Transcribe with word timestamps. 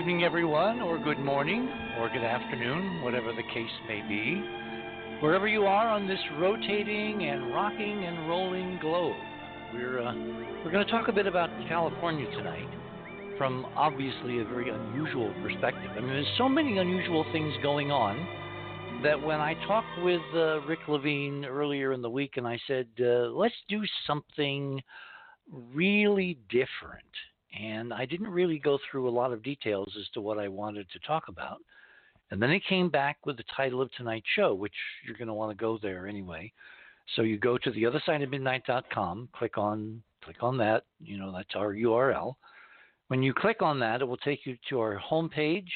Evening, 0.00 0.24
everyone, 0.24 0.80
or 0.80 0.96
good 0.98 1.18
morning, 1.18 1.68
or 1.98 2.08
good 2.08 2.24
afternoon, 2.24 3.02
whatever 3.02 3.34
the 3.34 3.42
case 3.42 3.70
may 3.86 4.00
be. 4.08 4.42
Wherever 5.20 5.46
you 5.46 5.66
are 5.66 5.88
on 5.88 6.08
this 6.08 6.18
rotating 6.38 7.24
and 7.24 7.52
rocking 7.52 8.04
and 8.06 8.26
rolling 8.26 8.78
globe, 8.80 9.14
we're, 9.74 10.00
uh, 10.00 10.14
we're 10.64 10.70
going 10.70 10.86
to 10.86 10.90
talk 10.90 11.08
a 11.08 11.12
bit 11.12 11.26
about 11.26 11.50
California 11.68 12.24
tonight 12.30 12.66
from 13.36 13.66
obviously 13.76 14.40
a 14.40 14.44
very 14.44 14.70
unusual 14.70 15.34
perspective. 15.42 15.90
I 15.94 16.00
mean, 16.00 16.08
there's 16.08 16.34
so 16.38 16.48
many 16.48 16.78
unusual 16.78 17.26
things 17.30 17.52
going 17.62 17.90
on 17.90 18.26
that 19.02 19.20
when 19.22 19.38
I 19.38 19.52
talked 19.66 20.02
with 20.02 20.22
uh, 20.34 20.62
Rick 20.62 20.88
Levine 20.88 21.44
earlier 21.44 21.92
in 21.92 22.00
the 22.00 22.10
week 22.10 22.38
and 22.38 22.48
I 22.48 22.58
said, 22.66 22.86
uh, 23.00 23.28
let's 23.34 23.54
do 23.68 23.82
something 24.06 24.80
really 25.52 26.38
different 26.48 27.04
and 27.58 27.92
I 27.92 28.06
didn't 28.06 28.28
really 28.28 28.58
go 28.58 28.78
through 28.90 29.08
a 29.08 29.10
lot 29.10 29.32
of 29.32 29.42
details 29.42 29.92
as 29.98 30.08
to 30.14 30.20
what 30.20 30.38
I 30.38 30.48
wanted 30.48 30.88
to 30.90 30.98
talk 31.00 31.28
about. 31.28 31.58
And 32.30 32.40
then 32.40 32.50
it 32.50 32.62
came 32.68 32.88
back 32.88 33.18
with 33.26 33.36
the 33.36 33.44
title 33.56 33.82
of 33.82 33.90
tonight's 33.92 34.26
show, 34.36 34.54
which 34.54 34.74
you're 35.04 35.16
going 35.16 35.28
to 35.28 35.34
want 35.34 35.56
to 35.56 35.60
go 35.60 35.78
there 35.82 36.06
anyway. 36.06 36.52
So 37.16 37.22
you 37.22 37.38
go 37.38 37.58
to 37.58 37.70
the 37.72 37.86
other 37.86 38.00
side 38.06 38.22
of 38.22 38.30
midnight.com, 38.30 39.30
click 39.32 39.58
on 39.58 40.02
click 40.22 40.42
on 40.42 40.58
that, 40.58 40.84
you 41.00 41.18
know, 41.18 41.32
that's 41.32 41.54
our 41.56 41.74
URL. 41.74 42.34
When 43.08 43.22
you 43.22 43.32
click 43.32 43.62
on 43.62 43.80
that, 43.80 44.02
it 44.02 44.04
will 44.04 44.18
take 44.18 44.44
you 44.44 44.56
to 44.68 44.80
our 44.80 45.00
homepage 45.10 45.68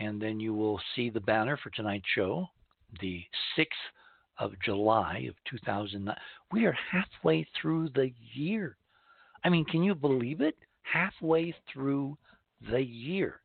and 0.00 0.20
then 0.20 0.40
you 0.40 0.52
will 0.52 0.80
see 0.94 1.10
the 1.10 1.20
banner 1.20 1.56
for 1.56 1.70
tonight's 1.70 2.04
show, 2.14 2.48
the 3.00 3.22
6th 3.56 3.66
of 4.38 4.52
July 4.64 5.26
of 5.28 5.34
2009. 5.50 6.14
We 6.52 6.66
are 6.66 6.76
halfway 6.90 7.46
through 7.60 7.90
the 7.90 8.12
year. 8.34 8.76
I 9.44 9.48
mean, 9.48 9.64
can 9.64 9.82
you 9.82 9.94
believe 9.94 10.40
it? 10.40 10.56
Halfway 10.92 11.54
through 11.72 12.16
the 12.70 12.82
year. 12.82 13.40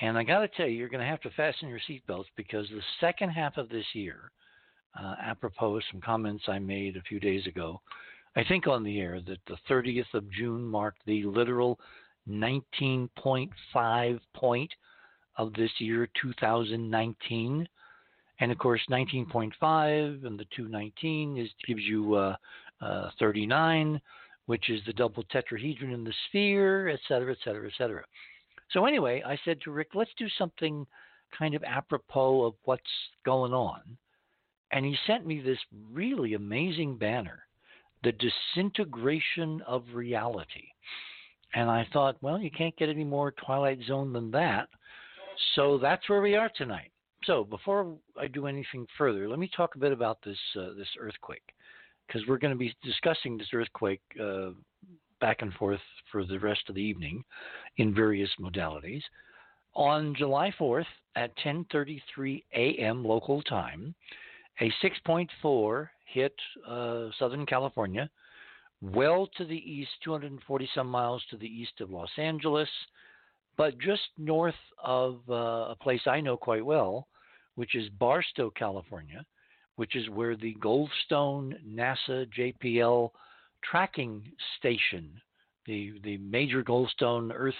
And 0.00 0.16
I 0.16 0.24
got 0.24 0.40
to 0.40 0.48
tell 0.48 0.66
you, 0.66 0.76
you're 0.76 0.88
going 0.88 1.04
to 1.04 1.06
have 1.06 1.20
to 1.22 1.30
fasten 1.30 1.68
your 1.68 1.80
seatbelts 1.88 2.24
because 2.36 2.66
the 2.68 2.82
second 3.00 3.30
half 3.30 3.56
of 3.56 3.68
this 3.68 3.84
year, 3.92 4.32
uh, 4.98 5.14
apropos 5.22 5.80
some 5.90 6.00
comments 6.00 6.44
I 6.48 6.58
made 6.58 6.96
a 6.96 7.02
few 7.02 7.20
days 7.20 7.46
ago, 7.46 7.80
I 8.34 8.44
think 8.44 8.66
on 8.66 8.82
the 8.82 8.98
air 9.00 9.20
that 9.26 9.38
the 9.46 9.56
30th 9.70 10.14
of 10.14 10.30
June 10.32 10.62
marked 10.62 11.04
the 11.06 11.24
literal 11.24 11.78
19.5 12.28 14.20
point 14.34 14.70
of 15.36 15.52
this 15.54 15.70
year, 15.78 16.08
2019. 16.20 17.68
And 18.40 18.52
of 18.52 18.58
course, 18.58 18.80
19.5 18.90 20.26
and 20.26 20.38
the 20.38 20.46
219 20.56 21.36
is 21.38 21.50
gives 21.66 21.82
you 21.82 22.14
uh, 22.14 22.36
uh, 22.80 23.10
39 23.18 24.00
which 24.46 24.70
is 24.70 24.80
the 24.86 24.92
double 24.92 25.24
tetrahedron 25.24 25.92
in 25.92 26.04
the 26.04 26.14
sphere, 26.28 26.88
et 26.88 27.00
cetera, 27.08 27.32
et 27.32 27.38
cetera, 27.44 27.66
et 27.66 27.72
cetera. 27.78 28.04
So, 28.70 28.86
anyway, 28.86 29.22
I 29.24 29.38
said 29.44 29.60
to 29.62 29.70
Rick, 29.70 29.88
let's 29.94 30.10
do 30.18 30.26
something 30.38 30.86
kind 31.36 31.54
of 31.54 31.62
apropos 31.64 32.44
of 32.44 32.54
what's 32.64 32.82
going 33.24 33.52
on. 33.52 33.80
And 34.70 34.84
he 34.84 34.96
sent 35.06 35.26
me 35.26 35.40
this 35.40 35.58
really 35.92 36.34
amazing 36.34 36.96
banner, 36.96 37.46
The 38.02 38.12
Disintegration 38.12 39.60
of 39.66 39.84
Reality. 39.92 40.68
And 41.54 41.70
I 41.70 41.86
thought, 41.92 42.16
well, 42.22 42.38
you 42.38 42.50
can't 42.50 42.76
get 42.78 42.88
any 42.88 43.04
more 43.04 43.32
Twilight 43.32 43.80
Zone 43.86 44.12
than 44.12 44.30
that. 44.30 44.68
So 45.54 45.78
that's 45.78 46.08
where 46.08 46.22
we 46.22 46.34
are 46.34 46.50
tonight. 46.56 46.90
So 47.24 47.44
before 47.44 47.94
I 48.18 48.26
do 48.26 48.46
anything 48.46 48.86
further, 48.98 49.28
let 49.28 49.38
me 49.38 49.50
talk 49.54 49.74
a 49.74 49.78
bit 49.78 49.92
about 49.92 50.18
this 50.24 50.38
uh, 50.58 50.74
this 50.76 50.88
earthquake 50.98 51.54
because 52.12 52.26
we're 52.28 52.38
going 52.38 52.52
to 52.52 52.58
be 52.58 52.74
discussing 52.82 53.38
this 53.38 53.48
earthquake 53.54 54.00
uh, 54.22 54.50
back 55.20 55.40
and 55.40 55.52
forth 55.54 55.80
for 56.10 56.24
the 56.24 56.38
rest 56.38 56.60
of 56.68 56.74
the 56.74 56.82
evening 56.82 57.24
in 57.78 57.94
various 57.94 58.30
modalities. 58.40 59.02
On 59.74 60.14
July 60.14 60.52
4th 60.58 60.84
at 61.16 61.36
10:33 61.38 62.42
a.m. 62.54 63.04
local 63.04 63.40
time, 63.42 63.94
a 64.60 64.70
6.4 64.82 65.88
hit 66.04 66.34
uh, 66.68 67.08
Southern 67.18 67.46
California, 67.46 68.10
well 68.82 69.28
to 69.38 69.44
the 69.46 69.56
east, 69.56 69.90
240 70.04 70.68
some 70.74 70.88
miles 70.88 71.22
to 71.30 71.36
the 71.38 71.46
east 71.46 71.80
of 71.80 71.90
Los 71.90 72.10
Angeles, 72.18 72.68
but 73.56 73.78
just 73.78 74.08
north 74.18 74.54
of 74.82 75.20
uh, 75.30 75.70
a 75.70 75.76
place 75.80 76.02
I 76.06 76.20
know 76.20 76.36
quite 76.36 76.66
well, 76.66 77.06
which 77.54 77.74
is 77.74 77.88
Barstow, 77.88 78.50
California 78.50 79.24
which 79.76 79.96
is 79.96 80.08
where 80.10 80.36
the 80.36 80.54
Goldstone 80.54 81.54
NASA 81.66 82.26
JPL 82.38 83.10
tracking 83.62 84.22
station, 84.58 85.10
the, 85.66 85.94
the 86.04 86.18
major 86.18 86.62
Goldstone 86.62 87.32
Earth 87.34 87.54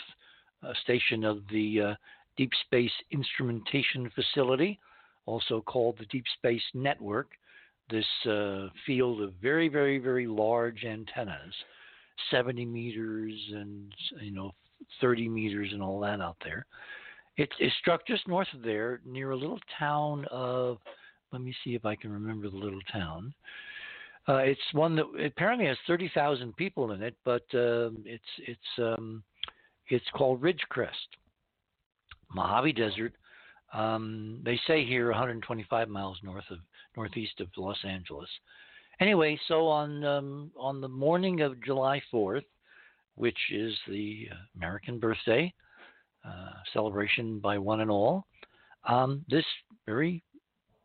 uh, 0.63 0.73
station 0.83 1.25
of 1.25 1.43
the 1.51 1.81
uh, 1.81 1.95
Deep 2.37 2.51
Space 2.67 2.93
Instrumentation 3.11 4.11
Facility, 4.15 4.79
also 5.27 5.61
called 5.61 5.97
the 5.99 6.07
Deep 6.07 6.25
Space 6.39 6.63
Network, 6.75 7.31
this 7.91 8.07
uh, 8.29 8.69
field 8.87 9.21
of 9.21 9.33
very, 9.41 9.69
very, 9.69 9.99
very 9.99 10.27
large 10.27 10.85
antennas, 10.85 11.55
70 12.31 12.65
meters 12.65 13.35
and 13.53 13.93
you 14.21 14.31
know 14.33 14.53
30 15.01 15.29
meters 15.29 15.71
and 15.73 15.83
all 15.83 16.01
that 16.01 16.21
out 16.21 16.37
there. 16.45 16.67
It, 17.37 17.49
it 17.59 17.73
struck 17.81 18.07
just 18.07 18.29
north 18.29 18.49
of 18.55 18.63
there, 18.63 19.01
near 19.07 19.31
a 19.31 19.37
little 19.37 19.61
town 19.79 20.27
of 20.31 20.79
let 21.33 21.43
me 21.43 21.55
see 21.65 21.75
if 21.75 21.85
I 21.85 21.97
can 21.97 22.13
remember 22.13 22.49
the 22.49 22.57
little 22.57 22.81
town. 22.93 23.33
Uh, 24.29 24.37
it's 24.37 24.61
one 24.73 24.95
that 24.95 25.07
apparently 25.25 25.67
has 25.67 25.77
30,000 25.87 26.55
people 26.57 26.93
in 26.93 27.03
it, 27.03 27.17
but 27.25 27.43
uh, 27.55 27.91
it's 28.05 28.23
it's 28.47 28.61
um, 28.79 29.23
it's 29.89 30.05
called 30.15 30.41
Ridgecrest, 30.41 30.91
Mojave 32.33 32.73
Desert. 32.75 33.15
Um, 33.73 34.41
they 34.45 34.61
say 34.67 34.85
here 34.85 35.09
125 35.09 35.89
miles 35.89 36.19
north 36.23 36.45
of 36.51 36.59
northeast 36.97 37.41
of 37.41 37.49
Los 37.57 37.79
Angeles. 37.85 38.29
Anyway, 39.01 39.39
so 39.49 39.67
on 39.67 40.05
um, 40.05 40.53
on 40.57 40.81
the 40.81 40.89
morning 40.89 41.41
of 41.41 41.61
July 41.65 42.01
4th, 42.13 42.45
which 43.17 43.39
is 43.51 43.75
the 43.89 44.29
American 44.57 45.01
birthday 45.01 45.53
uh, 46.25 46.53
celebration 46.73 47.41
by 47.41 47.59
one 47.59 47.81
and 47.81 47.91
all, 47.91 48.25
um, 48.85 49.25
this 49.29 49.45
very 49.85 50.23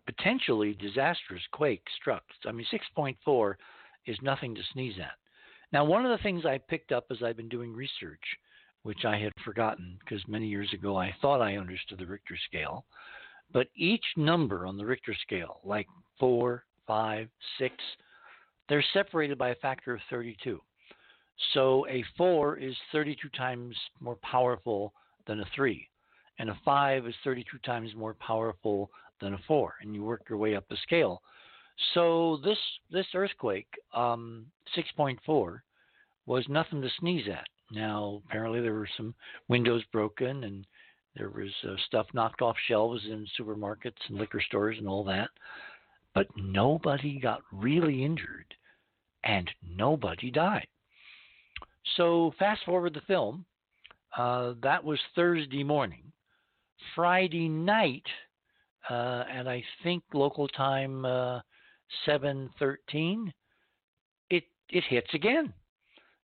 potentially 0.07 0.73
disastrous 0.73 1.44
quake 1.51 1.84
struck. 2.00 2.23
I 2.47 2.51
mean, 2.51 2.66
6.4 2.97 3.56
is 4.07 4.18
nothing 4.23 4.56
to 4.56 4.62
sneeze 4.73 4.95
at. 5.00 5.18
Now, 5.72 5.84
one 5.84 6.06
of 6.06 6.18
the 6.18 6.23
things 6.23 6.45
I 6.45 6.57
picked 6.57 6.91
up 6.91 7.06
as 7.12 7.22
I've 7.22 7.38
been 7.38 7.50
doing 7.50 7.73
research, 7.73 8.23
which 8.84 9.03
I 9.06 9.18
had 9.18 9.34
forgotten 9.44 10.00
because 10.00 10.25
many 10.28 10.47
years 10.47 10.72
ago 10.73 10.95
I 10.95 11.13
thought 11.22 11.41
I 11.41 11.57
understood 11.57 12.00
the 12.00 12.06
Richter 12.06 12.38
scale, 12.47 12.85
but 13.51 13.68
each 13.75 14.06
number 14.16 14.66
on 14.66 14.78
the 14.78 14.85
Richter 14.85 15.13
scale, 15.22 15.59
like 15.66 15.88
4, 16.19 16.63
5, 16.88 17.28
6, 17.59 17.75
they're 18.69 18.85
separated 18.94 19.38
by 19.38 19.50
a 19.50 19.56
factor 19.56 19.94
of 19.94 20.01
32. 20.09 20.59
So 21.54 21.86
a 21.88 22.04
4 22.18 22.57
is 22.57 22.75
32 22.94 23.30
times 23.30 23.75
more 24.00 24.18
powerful 24.18 24.94
than 25.27 25.42
a 25.42 25.45
3, 25.54 25.88
and 26.39 26.50
a 26.50 26.59
5 26.63 27.07
is 27.07 27.15
32 27.24 27.57
times 27.59 27.92
more 27.95 28.13
powerful 28.15 28.89
than 29.19 29.34
a 29.34 29.40
four, 29.48 29.75
and 29.81 29.94
you 29.94 30.04
work 30.04 30.24
your 30.30 30.38
way 30.38 30.56
up 30.56 30.68
the 30.69 30.78
scale. 30.84 31.22
So 31.94 32.40
this 32.44 32.58
this 32.92 33.06
earthquake, 33.14 33.68
um, 33.94 34.48
6.4, 34.75 35.60
was 36.25 36.46
nothing 36.50 36.81
to 36.81 36.90
sneeze 37.00 37.28
at. 37.28 37.48
Now 37.72 38.22
apparently 38.28 38.62
there 38.62 38.74
were 38.74 38.90
some 38.98 39.14
windows 39.48 39.84
broken 39.92 40.44
and 40.44 40.66
there 41.18 41.30
was 41.30 41.52
uh, 41.64 41.75
stuff 41.88 42.08
knocked 42.14 42.42
off 42.42 42.56
shelves 42.68 43.04
in 43.06 43.28
supermarkets 43.40 43.98
and 44.08 44.18
liquor 44.18 44.42
stores 44.42 44.78
and 44.78 44.88
all 44.88 45.04
that, 45.06 45.30
but 46.14 46.28
nobody 46.36 47.19
got 47.19 47.42
really 47.52 48.04
injured, 48.04 48.54
and 49.24 49.50
nobody 49.68 50.30
died. 50.30 50.68
So 51.96 52.34
fast 52.38 52.64
forward 52.66 52.94
the 52.94 53.02
film. 53.02 53.46
Uh, 54.16 54.54
that 54.62 54.84
was 54.84 55.00
Thursday 55.16 55.64
morning. 55.64 56.12
Friday 56.96 57.50
night, 57.50 58.06
uh, 58.89 59.24
and 59.31 59.50
I 59.50 59.63
think 59.84 60.04
local 60.13 60.48
time 60.48 61.06
uh, 61.06 61.42
7:13, 62.07 63.31
it 64.30 64.44
it 64.69 64.84
hits 64.89 65.13
again. 65.13 65.54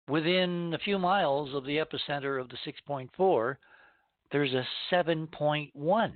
Within 0.07 0.73
a 0.73 0.79
few 0.79 0.99
miles 0.99 1.53
of 1.53 1.65
the 1.65 1.77
epicenter 1.77 2.39
of 2.39 2.47
the 2.49 2.57
6.4, 2.67 3.55
there's 4.31 4.53
a 4.53 4.63
7.1. 4.91 6.13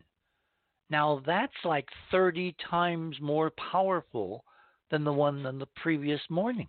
Now 0.92 1.24
that's 1.26 1.52
like 1.66 1.88
30 2.12 2.56
times 2.70 3.18
more 3.20 3.52
powerful 3.72 4.44
than 4.92 5.04
the 5.04 5.14
one 5.14 5.42
than 5.42 5.58
the 5.58 5.68
previous 5.82 6.22
morning. 6.30 6.68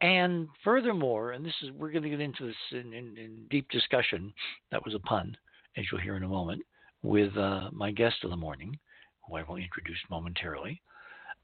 And 0.00 0.48
furthermore, 0.64 1.32
and 1.32 1.44
this 1.44 1.54
is 1.62 1.70
we're 1.72 1.90
going 1.90 2.02
to 2.02 2.10
get 2.10 2.20
into 2.20 2.46
this 2.46 2.56
in, 2.72 2.94
in, 2.94 3.16
in 3.18 3.46
deep 3.50 3.68
discussion. 3.70 4.32
That 4.70 4.84
was 4.84 4.94
a 4.94 5.00
pun, 5.00 5.36
as 5.76 5.84
you'll 5.90 6.00
hear 6.00 6.16
in 6.16 6.22
a 6.22 6.28
moment 6.28 6.62
with 7.02 7.36
uh, 7.36 7.70
my 7.72 7.90
guest 7.90 8.16
of 8.24 8.30
the 8.30 8.36
morning, 8.36 8.78
who 9.26 9.36
I 9.36 9.42
will 9.42 9.56
introduce 9.56 9.98
momentarily. 10.10 10.82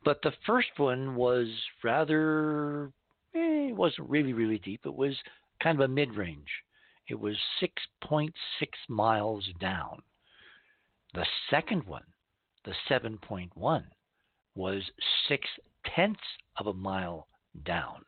But 0.05 0.21
the 0.23 0.33
first 0.47 0.71
one 0.79 1.15
was 1.15 1.49
rather, 1.85 2.87
eh, 3.35 3.69
it 3.69 3.77
wasn't 3.77 4.11
really, 4.11 4.33
really 4.33 4.59
deep. 4.59 4.81
It 4.85 4.95
was 4.95 5.17
kind 5.63 5.81
of 5.81 5.85
a 5.85 5.93
mid 5.93 6.15
range. 6.17 6.51
it 7.09 7.19
was 7.19 7.37
6.6 7.61 8.31
miles 8.89 9.49
down. 9.61 10.03
The 11.15 11.27
second 11.51 11.85
one, 11.85 12.05
the 12.65 12.75
7.1, 12.89 13.85
was 14.55 14.83
six 15.29 15.47
tenths 15.95 16.21
of 16.57 16.67
a 16.67 16.73
mile 16.73 17.27
down. 17.65 18.05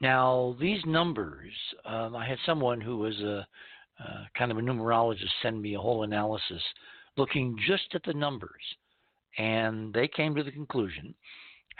Now, 0.00 0.56
these 0.60 0.84
numbers, 0.86 1.52
um, 1.84 2.16
I 2.16 2.26
had 2.26 2.38
someone 2.44 2.80
who 2.80 2.98
was 2.98 3.20
a, 3.20 3.46
uh, 4.00 4.24
kind 4.36 4.50
of 4.50 4.58
a 4.58 4.60
numerologist 4.60 5.30
send 5.42 5.60
me 5.60 5.74
a 5.74 5.80
whole 5.80 6.02
analysis 6.02 6.62
looking 7.16 7.56
just 7.66 7.94
at 7.94 8.02
the 8.04 8.14
numbers. 8.14 8.62
And 9.38 9.92
they 9.94 10.08
came 10.08 10.34
to 10.34 10.42
the 10.42 10.50
conclusion, 10.50 11.14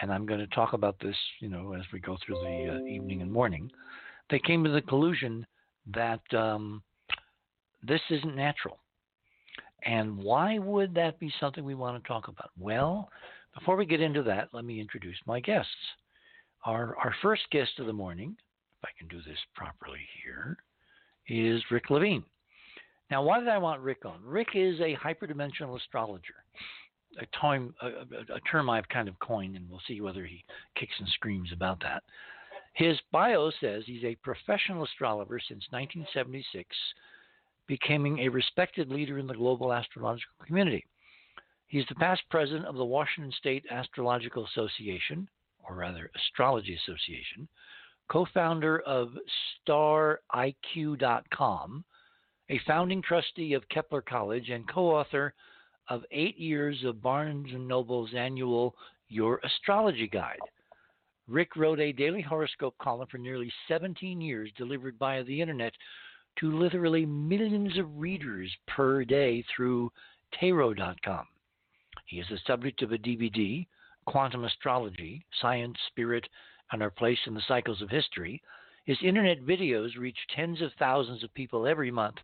and 0.00 0.12
I'm 0.12 0.24
going 0.24 0.40
to 0.40 0.46
talk 0.48 0.72
about 0.72 0.98
this, 1.00 1.16
you 1.40 1.48
know, 1.48 1.74
as 1.74 1.82
we 1.92 2.00
go 2.00 2.16
through 2.24 2.36
the 2.36 2.78
uh, 2.80 2.86
evening 2.86 3.20
and 3.20 3.30
morning. 3.30 3.70
They 4.30 4.38
came 4.38 4.64
to 4.64 4.70
the 4.70 4.80
conclusion 4.80 5.46
that 5.94 6.20
um, 6.32 6.82
this 7.86 8.00
isn't 8.10 8.36
natural. 8.36 8.78
And 9.84 10.16
why 10.16 10.58
would 10.58 10.94
that 10.94 11.18
be 11.18 11.32
something 11.40 11.64
we 11.64 11.74
want 11.74 12.02
to 12.02 12.08
talk 12.08 12.28
about? 12.28 12.50
Well, 12.58 13.10
before 13.58 13.76
we 13.76 13.84
get 13.84 14.00
into 14.00 14.22
that, 14.22 14.48
let 14.52 14.64
me 14.64 14.80
introduce 14.80 15.16
my 15.26 15.40
guests. 15.40 15.70
Our, 16.64 16.96
our 16.96 17.14
first 17.20 17.42
guest 17.50 17.72
of 17.78 17.86
the 17.86 17.92
morning, 17.92 18.36
if 18.78 18.88
I 18.88 18.98
can 18.98 19.08
do 19.08 19.22
this 19.28 19.38
properly 19.54 20.00
here, 20.22 20.56
is 21.32 21.62
Rick 21.70 21.90
Levine. 21.90 22.24
Now, 23.10 23.22
why 23.22 23.40
did 23.40 23.48
I 23.48 23.58
want 23.58 23.82
Rick 23.82 24.04
on? 24.04 24.20
Rick 24.24 24.48
is 24.54 24.78
a 24.80 24.96
hyperdimensional 24.96 25.76
astrologer, 25.76 26.34
a 27.20 27.26
term, 27.38 27.74
a, 27.82 27.88
a 28.34 28.40
term 28.50 28.70
I've 28.70 28.88
kind 28.88 29.08
of 29.08 29.18
coined, 29.18 29.56
and 29.56 29.68
we'll 29.68 29.82
see 29.86 30.00
whether 30.00 30.24
he 30.24 30.44
kicks 30.78 30.94
and 30.98 31.08
screams 31.08 31.52
about 31.52 31.80
that. 31.80 32.02
His 32.74 32.98
bio 33.10 33.50
says 33.60 33.82
he's 33.84 34.04
a 34.04 34.14
professional 34.16 34.84
astrologer 34.84 35.38
since 35.38 35.64
1976, 35.70 36.74
becoming 37.66 38.20
a 38.20 38.28
respected 38.28 38.88
leader 38.88 39.18
in 39.18 39.26
the 39.26 39.34
global 39.34 39.72
astrological 39.72 40.34
community. 40.46 40.86
He's 41.66 41.86
the 41.88 41.94
past 41.96 42.22
president 42.30 42.66
of 42.66 42.76
the 42.76 42.84
Washington 42.84 43.32
State 43.38 43.64
Astrological 43.70 44.46
Association, 44.46 45.28
or 45.68 45.76
rather, 45.76 46.10
Astrology 46.14 46.78
Association, 46.82 47.48
co 48.10 48.26
founder 48.32 48.80
of 48.80 49.10
StarIQ.com, 49.68 51.84
a 52.50 52.60
founding 52.66 53.02
trustee 53.02 53.52
of 53.54 53.68
Kepler 53.68 54.02
College, 54.02 54.50
and 54.50 54.68
co 54.68 54.90
author 54.90 55.34
of 55.88 56.02
eight 56.10 56.38
years 56.38 56.82
of 56.84 57.02
Barnes 57.02 57.48
& 57.52 57.54
Noble's 57.58 58.14
annual 58.14 58.74
Your 59.08 59.40
Astrology 59.44 60.08
Guide. 60.08 60.38
Rick 61.28 61.56
wrote 61.56 61.80
a 61.80 61.92
daily 61.92 62.22
horoscope 62.22 62.76
column 62.78 63.08
for 63.10 63.18
nearly 63.18 63.52
17 63.68 64.20
years, 64.20 64.50
delivered 64.56 64.96
via 64.98 65.22
the 65.24 65.40
internet 65.40 65.72
to 66.38 66.58
literally 66.58 67.06
millions 67.06 67.78
of 67.78 67.98
readers 67.98 68.50
per 68.66 69.04
day 69.04 69.44
through 69.54 69.90
Tarot.com. 70.38 71.26
He 72.06 72.20
is 72.20 72.26
the 72.28 72.38
subject 72.46 72.82
of 72.82 72.92
a 72.92 72.98
DVD, 72.98 73.66
Quantum 74.06 74.44
Astrology 74.44 75.24
Science, 75.40 75.76
Spirit, 75.88 76.28
and 76.72 76.82
Our 76.82 76.90
Place 76.90 77.18
in 77.26 77.34
the 77.34 77.42
Cycles 77.46 77.82
of 77.82 77.90
History. 77.90 78.42
His 78.84 78.98
internet 79.02 79.44
videos 79.44 79.96
reach 79.96 80.18
tens 80.34 80.60
of 80.60 80.72
thousands 80.78 81.22
of 81.22 81.32
people 81.34 81.66
every 81.66 81.90
month, 81.90 82.16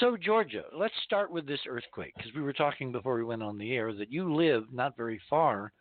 So, 0.00 0.16
Georgia, 0.18 0.64
let's 0.76 0.94
start 1.04 1.30
with 1.30 1.46
this 1.46 1.60
earthquake 1.66 2.12
because 2.16 2.34
we 2.34 2.42
were 2.42 2.52
talking 2.52 2.92
before 2.92 3.16
we 3.16 3.24
went 3.24 3.42
on 3.42 3.56
the 3.56 3.72
air 3.72 3.94
that 3.94 4.12
you 4.12 4.34
live 4.34 4.64
not 4.70 4.96
very 4.96 5.20
far 5.30 5.72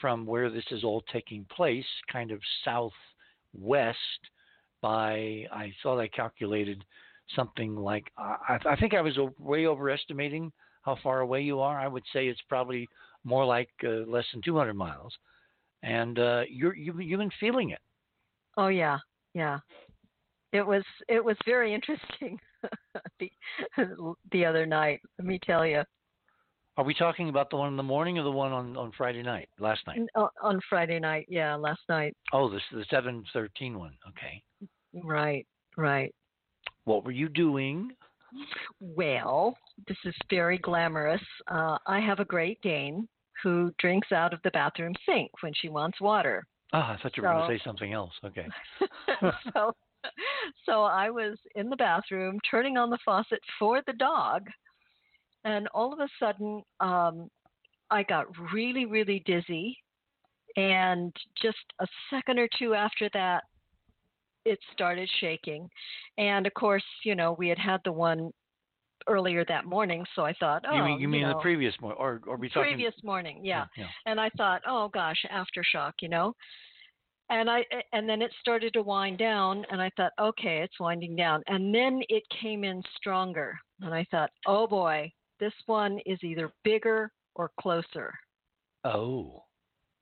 from 0.00 0.24
where 0.24 0.48
this 0.48 0.64
is 0.70 0.82
all 0.82 1.02
taking 1.12 1.44
place, 1.54 1.84
kind 2.10 2.30
of 2.30 2.40
southwest. 2.64 3.98
by 4.80 5.44
I 5.52 5.72
thought 5.82 6.00
I 6.00 6.08
calculated 6.08 6.82
something 7.36 7.76
like 7.76 8.10
I, 8.16 8.58
I 8.64 8.76
think 8.76 8.94
I 8.94 9.02
was 9.02 9.18
way 9.38 9.66
overestimating 9.66 10.50
how 10.82 10.96
far 11.02 11.20
away 11.20 11.42
you 11.42 11.60
are. 11.60 11.78
I 11.78 11.86
would 11.86 12.04
say 12.12 12.28
it's 12.28 12.40
probably 12.48 12.88
more 13.24 13.44
like 13.44 13.68
uh, 13.84 14.10
less 14.10 14.24
than 14.32 14.40
200 14.42 14.72
miles, 14.72 15.12
and 15.82 16.18
uh, 16.18 16.42
you're 16.48 16.74
you've, 16.74 17.00
you've 17.00 17.18
been 17.20 17.30
feeling 17.40 17.70
it. 17.70 17.80
Oh 18.56 18.68
yeah, 18.68 18.98
yeah. 19.34 19.58
It 20.52 20.66
was 20.66 20.82
it 21.08 21.24
was 21.24 21.36
very 21.46 21.74
interesting 21.74 22.38
the 23.20 23.30
the 24.32 24.44
other 24.44 24.66
night. 24.66 25.00
Let 25.18 25.26
me 25.26 25.38
tell 25.44 25.66
you. 25.66 25.82
Are 26.76 26.84
we 26.84 26.94
talking 26.94 27.28
about 27.28 27.50
the 27.50 27.56
one 27.56 27.68
in 27.68 27.76
the 27.76 27.82
morning 27.82 28.18
or 28.18 28.22
the 28.22 28.30
one 28.30 28.52
on, 28.52 28.76
on 28.76 28.92
Friday 28.96 29.22
night, 29.22 29.48
last 29.58 29.80
night? 29.86 30.00
On 30.40 30.60
Friday 30.68 30.98
night, 30.98 31.26
yeah, 31.28 31.54
last 31.54 31.80
night. 31.88 32.16
Oh, 32.32 32.48
this 32.48 32.62
the 32.72 32.84
seven 32.90 33.24
thirteen 33.32 33.78
one. 33.78 33.92
Okay. 34.08 34.42
Right, 35.04 35.46
right. 35.76 36.14
What 36.84 37.04
were 37.04 37.10
you 37.10 37.28
doing? 37.28 37.92
Well, 38.80 39.56
this 39.88 39.96
is 40.04 40.14
very 40.30 40.58
glamorous. 40.58 41.22
Uh, 41.48 41.78
I 41.86 42.00
have 42.00 42.20
a 42.20 42.24
Great 42.24 42.60
Dane 42.62 43.08
who 43.42 43.72
drinks 43.78 44.12
out 44.12 44.32
of 44.32 44.40
the 44.42 44.50
bathroom 44.50 44.94
sink 45.06 45.30
when 45.40 45.52
she 45.54 45.68
wants 45.68 46.00
water. 46.00 46.46
Ah, 46.72 46.94
I 46.94 47.02
thought 47.02 47.16
you 47.16 47.22
were 47.22 47.28
so, 47.28 47.32
going 47.32 47.50
to 47.50 47.58
say 47.58 47.62
something 47.64 47.92
else. 47.92 48.12
Okay. 48.24 48.46
so, 49.52 49.74
so 50.66 50.82
I 50.82 51.10
was 51.10 51.38
in 51.54 51.68
the 51.68 51.76
bathroom 51.76 52.38
turning 52.48 52.76
on 52.76 52.90
the 52.90 52.98
faucet 53.04 53.40
for 53.58 53.82
the 53.86 53.92
dog 53.94 54.46
and 55.44 55.68
all 55.68 55.92
of 55.92 56.00
a 56.00 56.08
sudden 56.18 56.62
um, 56.80 57.30
I 57.90 58.02
got 58.02 58.26
really, 58.52 58.86
really 58.86 59.22
dizzy. 59.26 59.76
And 60.56 61.14
just 61.40 61.58
a 61.80 61.86
second 62.10 62.38
or 62.38 62.48
two 62.58 62.74
after 62.74 63.08
that, 63.14 63.44
it 64.44 64.58
started 64.72 65.08
shaking. 65.20 65.68
And 66.18 66.46
of 66.46 66.54
course, 66.54 66.84
you 67.04 67.14
know, 67.14 67.36
we 67.38 67.48
had 67.48 67.58
had 67.58 67.80
the 67.84 67.92
one 67.92 68.30
earlier 69.06 69.44
that 69.46 69.64
morning, 69.64 70.04
so 70.14 70.24
I 70.24 70.32
thought, 70.34 70.64
oh, 70.70 70.76
you 70.76 70.82
mean, 70.82 71.00
you 71.00 71.08
mean 71.08 71.22
know, 71.22 71.34
the 71.34 71.40
previous 71.40 71.74
morning, 71.80 71.98
or 72.00 72.20
or 72.26 72.36
we 72.36 72.48
talking 72.48 72.72
previous 72.74 72.94
morning, 73.02 73.40
yeah. 73.44 73.66
yeah. 73.76 73.86
And 74.06 74.20
I 74.20 74.30
thought, 74.36 74.62
oh 74.66 74.88
gosh, 74.92 75.24
aftershock, 75.32 75.92
you 76.00 76.08
know. 76.08 76.34
And 77.28 77.48
I 77.48 77.64
and 77.92 78.08
then 78.08 78.22
it 78.22 78.32
started 78.40 78.72
to 78.74 78.82
wind 78.82 79.18
down, 79.18 79.64
and 79.70 79.80
I 79.80 79.90
thought, 79.96 80.12
okay, 80.20 80.58
it's 80.58 80.80
winding 80.80 81.16
down. 81.16 81.42
And 81.46 81.74
then 81.74 82.00
it 82.08 82.24
came 82.40 82.64
in 82.64 82.82
stronger, 82.96 83.56
and 83.80 83.94
I 83.94 84.04
thought, 84.10 84.30
oh 84.46 84.66
boy, 84.66 85.12
this 85.38 85.54
one 85.66 85.98
is 86.06 86.18
either 86.22 86.52
bigger 86.64 87.10
or 87.34 87.50
closer. 87.60 88.12
Oh. 88.84 89.44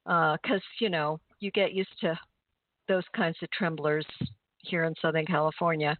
Because 0.05 0.38
uh, 0.62 0.78
you 0.81 0.88
know 0.88 1.21
you 1.40 1.50
get 1.50 1.75
used 1.75 2.00
to 2.00 2.19
those 2.88 3.05
kinds 3.14 3.37
of 3.43 3.50
tremblers 3.50 4.07
here 4.62 4.85
in 4.85 4.95
Southern 5.02 5.26
California, 5.26 5.97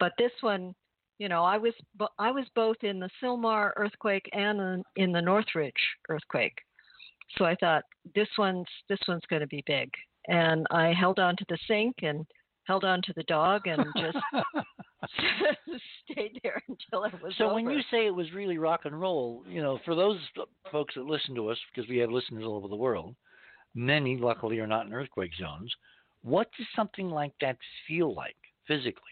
but 0.00 0.12
this 0.18 0.32
one 0.40 0.74
you 1.18 1.28
know, 1.28 1.44
I 1.44 1.58
was 1.58 1.74
I 2.18 2.30
was 2.30 2.46
both 2.54 2.76
in 2.82 2.98
the 2.98 3.10
Sylmar 3.22 3.72
earthquake 3.76 4.28
and 4.32 4.84
in 4.96 5.12
the 5.12 5.22
Northridge 5.22 5.72
earthquake. 6.08 6.58
So 7.38 7.44
I 7.44 7.54
thought 7.56 7.84
this 8.14 8.28
one's 8.36 8.66
this 8.88 9.00
one's 9.08 9.22
going 9.28 9.40
to 9.40 9.46
be 9.46 9.62
big, 9.66 9.90
and 10.28 10.66
I 10.70 10.92
held 10.92 11.18
on 11.18 11.36
to 11.36 11.44
the 11.48 11.58
sink 11.66 11.96
and 12.02 12.26
held 12.64 12.84
on 12.84 13.02
to 13.02 13.12
the 13.14 13.24
dog 13.24 13.66
and 13.66 13.84
just 13.96 14.18
stayed 16.10 16.38
there 16.42 16.62
until 16.68 17.04
it 17.04 17.22
was 17.22 17.34
so 17.36 17.46
over. 17.46 17.54
when 17.54 17.70
you 17.70 17.80
say 17.90 18.06
it 18.06 18.14
was 18.14 18.32
really 18.32 18.58
rock 18.58 18.82
and 18.84 18.98
roll 19.00 19.42
you 19.48 19.60
know 19.60 19.80
for 19.84 19.94
those 19.94 20.18
folks 20.70 20.94
that 20.94 21.04
listen 21.04 21.34
to 21.34 21.48
us 21.48 21.58
because 21.74 21.88
we 21.88 21.98
have 21.98 22.10
listeners 22.10 22.44
all 22.44 22.54
over 22.54 22.68
the 22.68 22.76
world 22.76 23.14
many 23.74 24.16
luckily 24.16 24.60
are 24.60 24.66
not 24.66 24.86
in 24.86 24.92
earthquake 24.92 25.32
zones 25.38 25.74
what 26.22 26.48
does 26.56 26.66
something 26.76 27.08
like 27.08 27.32
that 27.40 27.56
feel 27.88 28.14
like 28.14 28.36
physically 28.68 29.02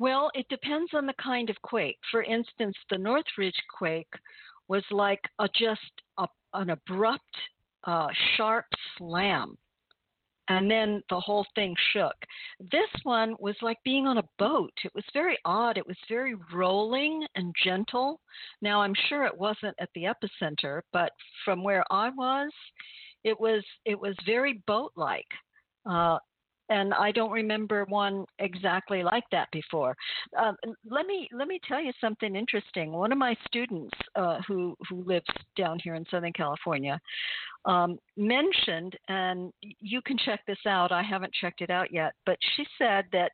well, 0.00 0.30
it 0.34 0.46
depends 0.48 0.90
on 0.94 1.06
the 1.06 1.14
kind 1.22 1.50
of 1.50 1.60
quake. 1.62 1.98
For 2.10 2.22
instance, 2.22 2.74
the 2.88 2.98
Northridge 2.98 3.62
quake 3.78 4.12
was 4.66 4.82
like 4.90 5.20
a 5.38 5.48
just 5.54 5.92
a, 6.18 6.26
an 6.54 6.70
abrupt, 6.70 7.36
uh, 7.84 8.08
sharp 8.36 8.64
slam, 8.96 9.58
and 10.48 10.70
then 10.70 11.02
the 11.10 11.20
whole 11.20 11.46
thing 11.54 11.76
shook. 11.92 12.14
This 12.72 12.88
one 13.02 13.36
was 13.40 13.56
like 13.60 13.76
being 13.84 14.06
on 14.06 14.16
a 14.16 14.28
boat. 14.38 14.72
It 14.84 14.92
was 14.94 15.04
very 15.12 15.36
odd. 15.44 15.76
It 15.76 15.86
was 15.86 15.98
very 16.08 16.34
rolling 16.52 17.26
and 17.34 17.54
gentle. 17.62 18.20
Now, 18.62 18.80
I'm 18.80 18.94
sure 19.08 19.26
it 19.26 19.38
wasn't 19.38 19.76
at 19.78 19.90
the 19.94 20.04
epicenter, 20.04 20.80
but 20.94 21.12
from 21.44 21.62
where 21.62 21.84
I 21.90 22.08
was, 22.08 22.50
it 23.22 23.38
was 23.38 23.62
it 23.84 24.00
was 24.00 24.16
very 24.24 24.62
boat-like. 24.66 25.28
Uh, 25.84 26.18
and 26.70 26.94
I 26.94 27.12
don't 27.12 27.32
remember 27.32 27.84
one 27.88 28.24
exactly 28.38 29.02
like 29.02 29.24
that 29.32 29.48
before. 29.52 29.94
Um, 30.38 30.56
let 30.88 31.06
me 31.06 31.28
let 31.32 31.48
me 31.48 31.60
tell 31.66 31.82
you 31.82 31.92
something 32.00 32.34
interesting. 32.34 32.92
One 32.92 33.12
of 33.12 33.18
my 33.18 33.36
students 33.46 33.92
uh, 34.14 34.38
who 34.46 34.76
who 34.88 35.02
lives 35.04 35.26
down 35.56 35.78
here 35.82 35.94
in 35.96 36.06
Southern 36.10 36.32
California 36.32 36.98
um, 37.64 37.98
mentioned, 38.16 38.96
and 39.08 39.52
you 39.60 40.00
can 40.02 40.16
check 40.24 40.40
this 40.46 40.64
out. 40.66 40.92
I 40.92 41.02
haven't 41.02 41.34
checked 41.34 41.60
it 41.60 41.70
out 41.70 41.92
yet, 41.92 42.14
but 42.24 42.38
she 42.56 42.64
said 42.78 43.04
that 43.12 43.32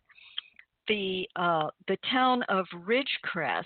the 0.89 1.29
uh, 1.37 1.69
the 1.89 1.99
town 2.11 2.43
of 2.49 2.67
Ridgecrest 2.75 3.65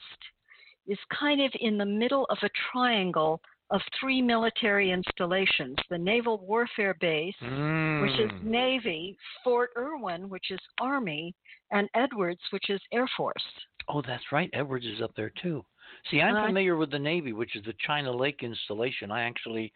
is 0.87 0.99
kind 1.19 1.41
of 1.41 1.53
in 1.61 1.79
the 1.79 1.87
middle 1.87 2.27
of 2.31 2.39
a 2.43 2.51
triangle 2.73 3.41
of 3.71 3.81
three 4.01 4.21
military 4.21 4.91
installations 4.91 5.77
the 5.91 5.99
Naval 5.99 6.39
Warfare 6.39 6.97
Base, 7.01 7.35
mm. 7.43 8.03
which 8.03 8.21
is 8.21 8.31
mm. 8.31 8.45
Navy, 8.45 9.17
Fort 9.45 9.71
Irwin, 9.77 10.29
which 10.29 10.51
is 10.51 10.59
Army, 10.81 11.35
and 11.71 11.89
Edwards, 11.95 12.41
which 12.51 12.69
is 12.69 12.81
Air 12.93 13.09
Force. 13.17 13.45
Oh, 13.89 14.03
that's 14.07 14.25
right. 14.33 14.51
Edwards 14.53 14.87
is 14.87 15.01
up 15.01 15.13
there 15.17 15.33
too. 15.43 15.65
See, 16.11 16.21
I'm 16.21 16.37
uh, 16.37 16.47
familiar 16.47 16.77
with 16.77 16.91
the 16.91 16.99
Navy, 16.99 17.33
which 17.33 17.57
is 17.57 17.65
the 17.65 17.75
China 17.87 18.13
Lake 18.13 18.41
installation. 18.43 19.11
I 19.11 19.23
actually 19.23 19.73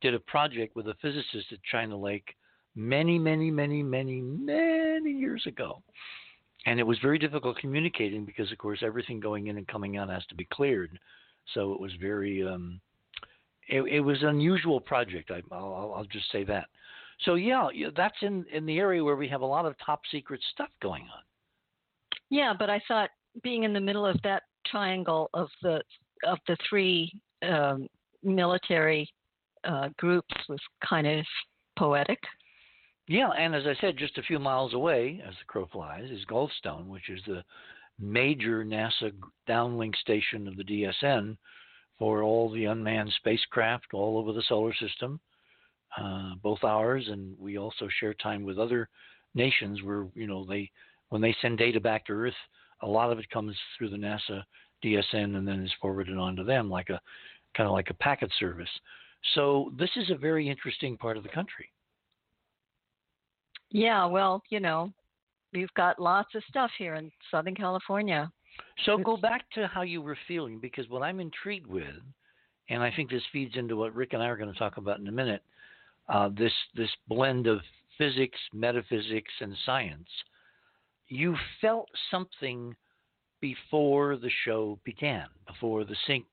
did 0.00 0.14
a 0.14 0.20
project 0.20 0.76
with 0.76 0.88
a 0.88 0.94
physicist 1.00 1.52
at 1.52 1.62
China 1.70 1.96
Lake 1.96 2.34
many, 2.74 3.18
many, 3.18 3.50
many, 3.50 3.82
many, 3.82 4.20
many 4.20 5.10
years 5.10 5.44
ago. 5.46 5.82
And 6.66 6.80
it 6.80 6.86
was 6.86 6.98
very 7.00 7.18
difficult 7.18 7.58
communicating 7.58 8.24
because, 8.24 8.50
of 8.50 8.58
course, 8.58 8.80
everything 8.82 9.20
going 9.20 9.48
in 9.48 9.58
and 9.58 9.68
coming 9.68 9.96
out 9.96 10.08
has 10.08 10.24
to 10.26 10.34
be 10.34 10.46
cleared. 10.52 10.98
So 11.52 11.72
it 11.72 11.80
was 11.80 11.92
very 12.00 12.46
um, 12.46 12.80
it, 13.68 13.82
it 13.82 14.00
was 14.00 14.22
an 14.22 14.28
unusual 14.28 14.80
project. 14.80 15.30
I, 15.30 15.42
will 15.50 15.94
I'll 15.96 16.06
just 16.10 16.30
say 16.32 16.44
that. 16.44 16.66
So 17.24 17.34
yeah, 17.34 17.68
that's 17.96 18.16
in 18.22 18.44
in 18.52 18.66
the 18.66 18.78
area 18.78 19.02
where 19.02 19.16
we 19.16 19.28
have 19.28 19.40
a 19.40 19.46
lot 19.46 19.66
of 19.66 19.74
top 19.84 20.02
secret 20.10 20.40
stuff 20.52 20.70
going 20.82 21.02
on. 21.02 21.22
Yeah, 22.30 22.52
but 22.58 22.70
I 22.70 22.80
thought 22.88 23.10
being 23.42 23.64
in 23.64 23.72
the 23.72 23.80
middle 23.80 24.06
of 24.06 24.20
that 24.22 24.42
triangle 24.66 25.30
of 25.34 25.48
the 25.62 25.80
of 26.26 26.38
the 26.48 26.56
three 26.68 27.12
um, 27.42 27.88
military 28.22 29.08
uh, 29.64 29.90
groups 29.98 30.34
was 30.48 30.60
kind 30.88 31.06
of 31.06 31.24
poetic. 31.78 32.18
Yeah, 33.06 33.28
and 33.38 33.54
as 33.54 33.64
I 33.66 33.74
said, 33.80 33.98
just 33.98 34.16
a 34.16 34.22
few 34.22 34.38
miles 34.38 34.72
away, 34.72 35.22
as 35.26 35.34
the 35.34 35.44
crow 35.46 35.68
flies, 35.70 36.10
is 36.10 36.24
Goldstone, 36.24 36.86
which 36.86 37.10
is 37.10 37.20
the 37.26 37.44
major 38.00 38.64
NASA 38.64 39.12
downlink 39.48 39.94
station 39.96 40.48
of 40.48 40.56
the 40.56 40.64
DSN, 40.64 41.36
for 41.98 42.22
all 42.22 42.50
the 42.50 42.64
unmanned 42.64 43.12
spacecraft 43.16 43.86
all 43.92 44.18
over 44.18 44.32
the 44.32 44.42
solar 44.48 44.74
system, 44.74 45.20
uh, 45.98 46.34
both 46.42 46.64
ours 46.64 47.06
and 47.08 47.38
we 47.38 47.56
also 47.56 47.88
share 48.00 48.14
time 48.14 48.42
with 48.42 48.58
other 48.58 48.88
nations 49.34 49.82
where 49.82 50.06
you 50.14 50.26
know 50.26 50.44
they 50.44 50.70
when 51.10 51.20
they 51.22 51.36
send 51.40 51.58
data 51.58 51.80
back 51.80 52.06
to 52.06 52.12
Earth, 52.12 52.34
a 52.82 52.86
lot 52.86 53.12
of 53.12 53.18
it 53.18 53.30
comes 53.30 53.56
through 53.76 53.90
the 53.90 53.96
NASA 53.96 54.42
DSN 54.84 55.36
and 55.36 55.46
then 55.46 55.62
is 55.64 55.72
forwarded 55.80 56.16
on 56.18 56.36
to 56.36 56.44
them 56.44 56.68
like 56.68 56.90
a 56.90 57.00
kind 57.56 57.68
of 57.68 57.72
like 57.72 57.90
a 57.90 57.94
packet 57.94 58.30
service. 58.38 58.68
So 59.34 59.72
this 59.78 59.90
is 59.96 60.10
a 60.10 60.16
very 60.16 60.48
interesting 60.48 60.96
part 60.96 61.16
of 61.16 61.22
the 61.22 61.28
country. 61.28 61.70
Yeah, 63.70 64.06
well, 64.06 64.42
you 64.50 64.60
know, 64.60 64.92
we've 65.52 65.72
got 65.74 65.98
lots 65.98 66.34
of 66.34 66.42
stuff 66.48 66.70
here 66.78 66.96
in 66.96 67.10
Southern 67.30 67.54
California. 67.54 68.30
So 68.84 68.98
go 68.98 69.16
back 69.16 69.48
to 69.52 69.66
how 69.66 69.82
you 69.82 70.02
were 70.02 70.18
feeling 70.26 70.58
because 70.58 70.88
what 70.88 71.02
I'm 71.02 71.20
intrigued 71.20 71.66
with, 71.66 72.02
and 72.68 72.82
I 72.82 72.92
think 72.94 73.10
this 73.10 73.22
feeds 73.32 73.56
into 73.56 73.76
what 73.76 73.94
Rick 73.94 74.12
and 74.12 74.22
I 74.22 74.26
are 74.26 74.36
going 74.36 74.52
to 74.52 74.58
talk 74.58 74.76
about 74.76 74.98
in 74.98 75.06
a 75.08 75.12
minute, 75.12 75.42
uh, 76.08 76.30
this 76.36 76.52
this 76.74 76.90
blend 77.08 77.46
of 77.46 77.60
physics, 77.96 78.38
metaphysics, 78.52 79.32
and 79.40 79.54
science. 79.64 80.08
You 81.08 81.36
felt 81.60 81.88
something 82.10 82.74
before 83.40 84.16
the 84.16 84.30
show 84.44 84.78
began, 84.84 85.26
before 85.46 85.84
the 85.84 85.96
sink 86.06 86.24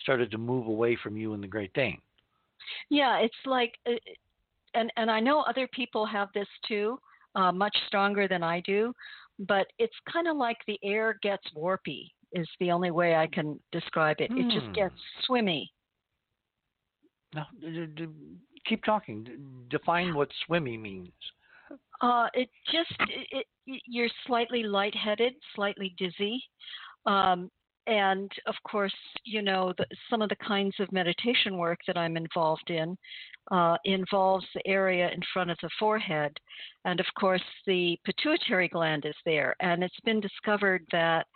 started 0.00 0.30
to 0.32 0.38
move 0.38 0.66
away 0.66 0.96
from 1.02 1.16
you 1.16 1.32
and 1.34 1.42
the 1.42 1.46
Great 1.46 1.72
Dane. 1.74 2.00
Yeah, 2.88 3.18
it's 3.18 3.34
like, 3.46 3.74
uh, 3.86 3.92
and 4.74 4.92
and 4.96 5.10
I 5.10 5.20
know 5.20 5.42
other 5.42 5.68
people 5.68 6.04
have 6.06 6.28
this 6.34 6.48
too, 6.66 6.98
uh, 7.34 7.52
much 7.52 7.76
stronger 7.86 8.26
than 8.26 8.42
I 8.42 8.60
do 8.60 8.94
but 9.38 9.66
it's 9.78 9.94
kind 10.12 10.28
of 10.28 10.36
like 10.36 10.58
the 10.66 10.78
air 10.82 11.18
gets 11.22 11.44
warpy 11.56 12.10
is 12.32 12.48
the 12.60 12.70
only 12.70 12.90
way 12.90 13.14
I 13.14 13.26
can 13.26 13.58
describe 13.72 14.16
it. 14.20 14.30
It 14.30 14.50
just 14.50 14.74
gets 14.74 14.94
hmm. 14.94 15.22
swimmy. 15.24 15.72
Now, 17.34 17.46
keep 18.66 18.84
talking. 18.84 19.26
Define 19.70 20.14
what 20.14 20.28
swimmy 20.46 20.76
means. 20.76 21.12
Uh, 22.00 22.28
it 22.34 22.48
just 22.70 22.92
it, 23.08 23.46
it, 23.66 23.82
you're 23.86 24.08
slightly 24.26 24.62
lightheaded, 24.62 25.34
slightly 25.54 25.94
dizzy, 25.96 26.42
um, 27.06 27.50
and 27.86 28.30
of 28.46 28.54
course, 28.68 28.94
you 29.24 29.42
know 29.42 29.72
the, 29.76 29.86
some 30.10 30.22
of 30.22 30.28
the 30.28 30.36
kinds 30.36 30.74
of 30.80 30.90
meditation 30.92 31.56
work 31.56 31.78
that 31.86 31.96
I'm 31.96 32.16
involved 32.16 32.70
in 32.70 32.96
uh, 33.50 33.76
involves 33.84 34.46
the 34.54 34.66
area 34.66 35.10
in 35.10 35.20
front 35.32 35.50
of 35.50 35.58
the 35.62 35.70
forehead. 35.78 36.32
And 36.84 37.00
of 37.00 37.06
course, 37.18 37.42
the 37.66 37.98
pituitary 38.04 38.68
gland 38.68 39.04
is 39.04 39.16
there. 39.24 39.54
And 39.60 39.82
it's 39.82 40.00
been 40.04 40.20
discovered 40.20 40.84
that 40.92 41.26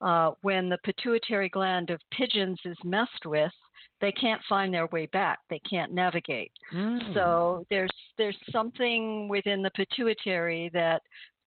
uh, 0.00 0.32
when 0.42 0.68
the 0.68 0.78
pituitary 0.84 1.48
gland 1.48 1.90
of 1.90 2.00
pigeons 2.10 2.58
is 2.64 2.76
messed 2.84 3.24
with, 3.24 3.52
they 4.00 4.12
can't 4.12 4.42
find 4.48 4.74
their 4.74 4.86
way 4.88 5.06
back. 5.06 5.38
They 5.48 5.60
can't 5.68 5.92
navigate. 5.92 6.52
Mm. 6.74 7.14
So 7.14 7.64
there's 7.70 7.90
there's 8.18 8.36
something 8.50 9.28
within 9.28 9.62
the 9.62 9.70
pituitary 9.70 10.70
that 10.74 11.00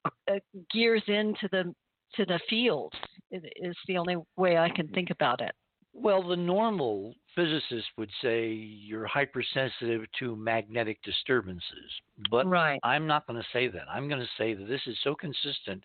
uh, 0.06 0.40
gears 0.72 1.04
into 1.08 1.48
the 1.52 1.74
to 2.16 2.26
the 2.26 2.40
field. 2.50 2.94
Is 3.32 3.76
the 3.88 3.98
only 3.98 4.16
way 4.38 4.58
I 4.58 4.70
can 4.70 4.88
think 4.90 5.10
about 5.10 5.42
it. 5.42 5.52
Well, 5.94 6.22
the 6.22 6.36
normal 6.36 7.16
physicist 7.36 7.88
would 7.98 8.12
say 8.22 8.50
you're 8.50 9.08
hypersensitive 9.08 10.06
to 10.20 10.36
magnetic 10.36 11.02
disturbances, 11.04 11.92
but 12.30 12.48
right. 12.48 12.80
I'm 12.84 13.08
not 13.08 13.26
going 13.26 13.42
to 13.42 13.48
say 13.52 13.68
that. 13.68 13.90
I'm 13.92 14.08
going 14.08 14.22
to 14.22 14.30
say 14.38 14.54
that 14.54 14.68
this 14.68 14.82
is 14.86 14.96
so 15.04 15.16
consistent 15.16 15.84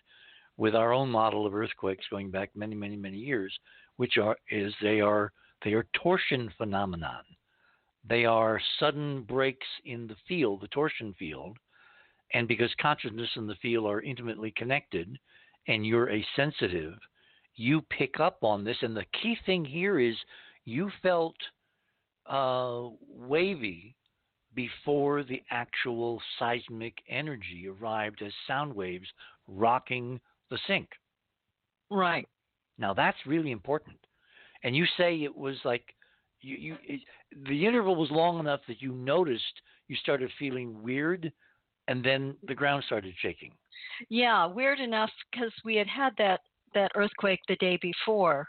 with 0.57 0.75
our 0.75 0.93
own 0.93 1.09
model 1.09 1.45
of 1.45 1.55
earthquakes 1.55 2.05
going 2.09 2.29
back 2.29 2.51
many, 2.55 2.75
many, 2.75 2.95
many 2.95 3.17
years, 3.17 3.53
which 3.97 4.17
are 4.17 4.37
is 4.51 4.73
they 4.81 5.01
are 5.01 5.31
they 5.63 5.73
are 5.73 5.87
torsion 6.01 6.51
phenomenon. 6.57 7.23
They 8.07 8.25
are 8.25 8.61
sudden 8.79 9.23
breaks 9.23 9.67
in 9.85 10.07
the 10.07 10.15
field, 10.27 10.61
the 10.61 10.67
torsion 10.67 11.15
field, 11.17 11.57
and 12.33 12.47
because 12.47 12.73
consciousness 12.79 13.29
and 13.35 13.49
the 13.49 13.55
field 13.55 13.87
are 13.87 14.01
intimately 14.01 14.51
connected, 14.55 15.17
and 15.67 15.85
you're 15.85 16.09
a 16.09 16.25
sensitive 16.35 16.93
you 17.55 17.81
pick 17.81 18.19
up 18.19 18.43
on 18.43 18.63
this. 18.63 18.77
And 18.81 18.95
the 18.95 19.05
key 19.21 19.37
thing 19.45 19.63
here 19.65 19.99
is 19.99 20.15
you 20.65 20.89
felt 21.01 21.35
uh, 22.29 22.89
wavy 23.07 23.95
before 24.55 25.23
the 25.23 25.41
actual 25.51 26.21
seismic 26.37 26.93
energy 27.09 27.67
arrived 27.67 28.21
as 28.21 28.31
sound 28.47 28.73
waves 28.73 29.07
rocking 29.47 30.19
the 30.49 30.59
sink. 30.67 30.89
Right. 31.89 32.27
Now 32.77 32.93
that's 32.93 33.17
really 33.25 33.51
important. 33.51 33.97
And 34.63 34.75
you 34.75 34.85
say 34.97 35.23
it 35.23 35.35
was 35.35 35.57
like 35.65 35.83
you, 36.41 36.55
you 36.55 36.77
it, 36.83 37.01
the 37.47 37.65
interval 37.65 37.95
was 37.95 38.11
long 38.11 38.39
enough 38.39 38.61
that 38.67 38.81
you 38.81 38.93
noticed 38.93 39.61
you 39.87 39.95
started 39.97 40.31
feeling 40.39 40.81
weird, 40.81 41.31
and 41.87 42.03
then 42.03 42.35
the 42.47 42.55
ground 42.55 42.83
started 42.85 43.13
shaking. 43.21 43.51
Yeah, 44.09 44.45
weird 44.45 44.79
enough 44.79 45.11
because 45.31 45.51
we 45.63 45.75
had 45.75 45.87
had 45.87 46.13
that 46.17 46.41
that 46.73 46.91
earthquake 46.95 47.39
the 47.47 47.55
day 47.57 47.77
before, 47.81 48.47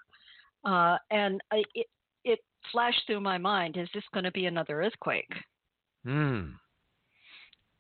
uh, 0.65 0.97
and 1.11 1.41
I, 1.51 1.63
it 1.75 1.87
it 2.25 2.39
flashed 2.73 3.03
through 3.07 3.21
my 3.21 3.39
mind: 3.39 3.77
Is 3.77 3.89
this 3.95 4.05
going 4.13 4.25
to 4.25 4.33
be 4.33 4.47
another 4.47 4.83
earthquake? 4.83 5.33
Hmm. 6.05 6.51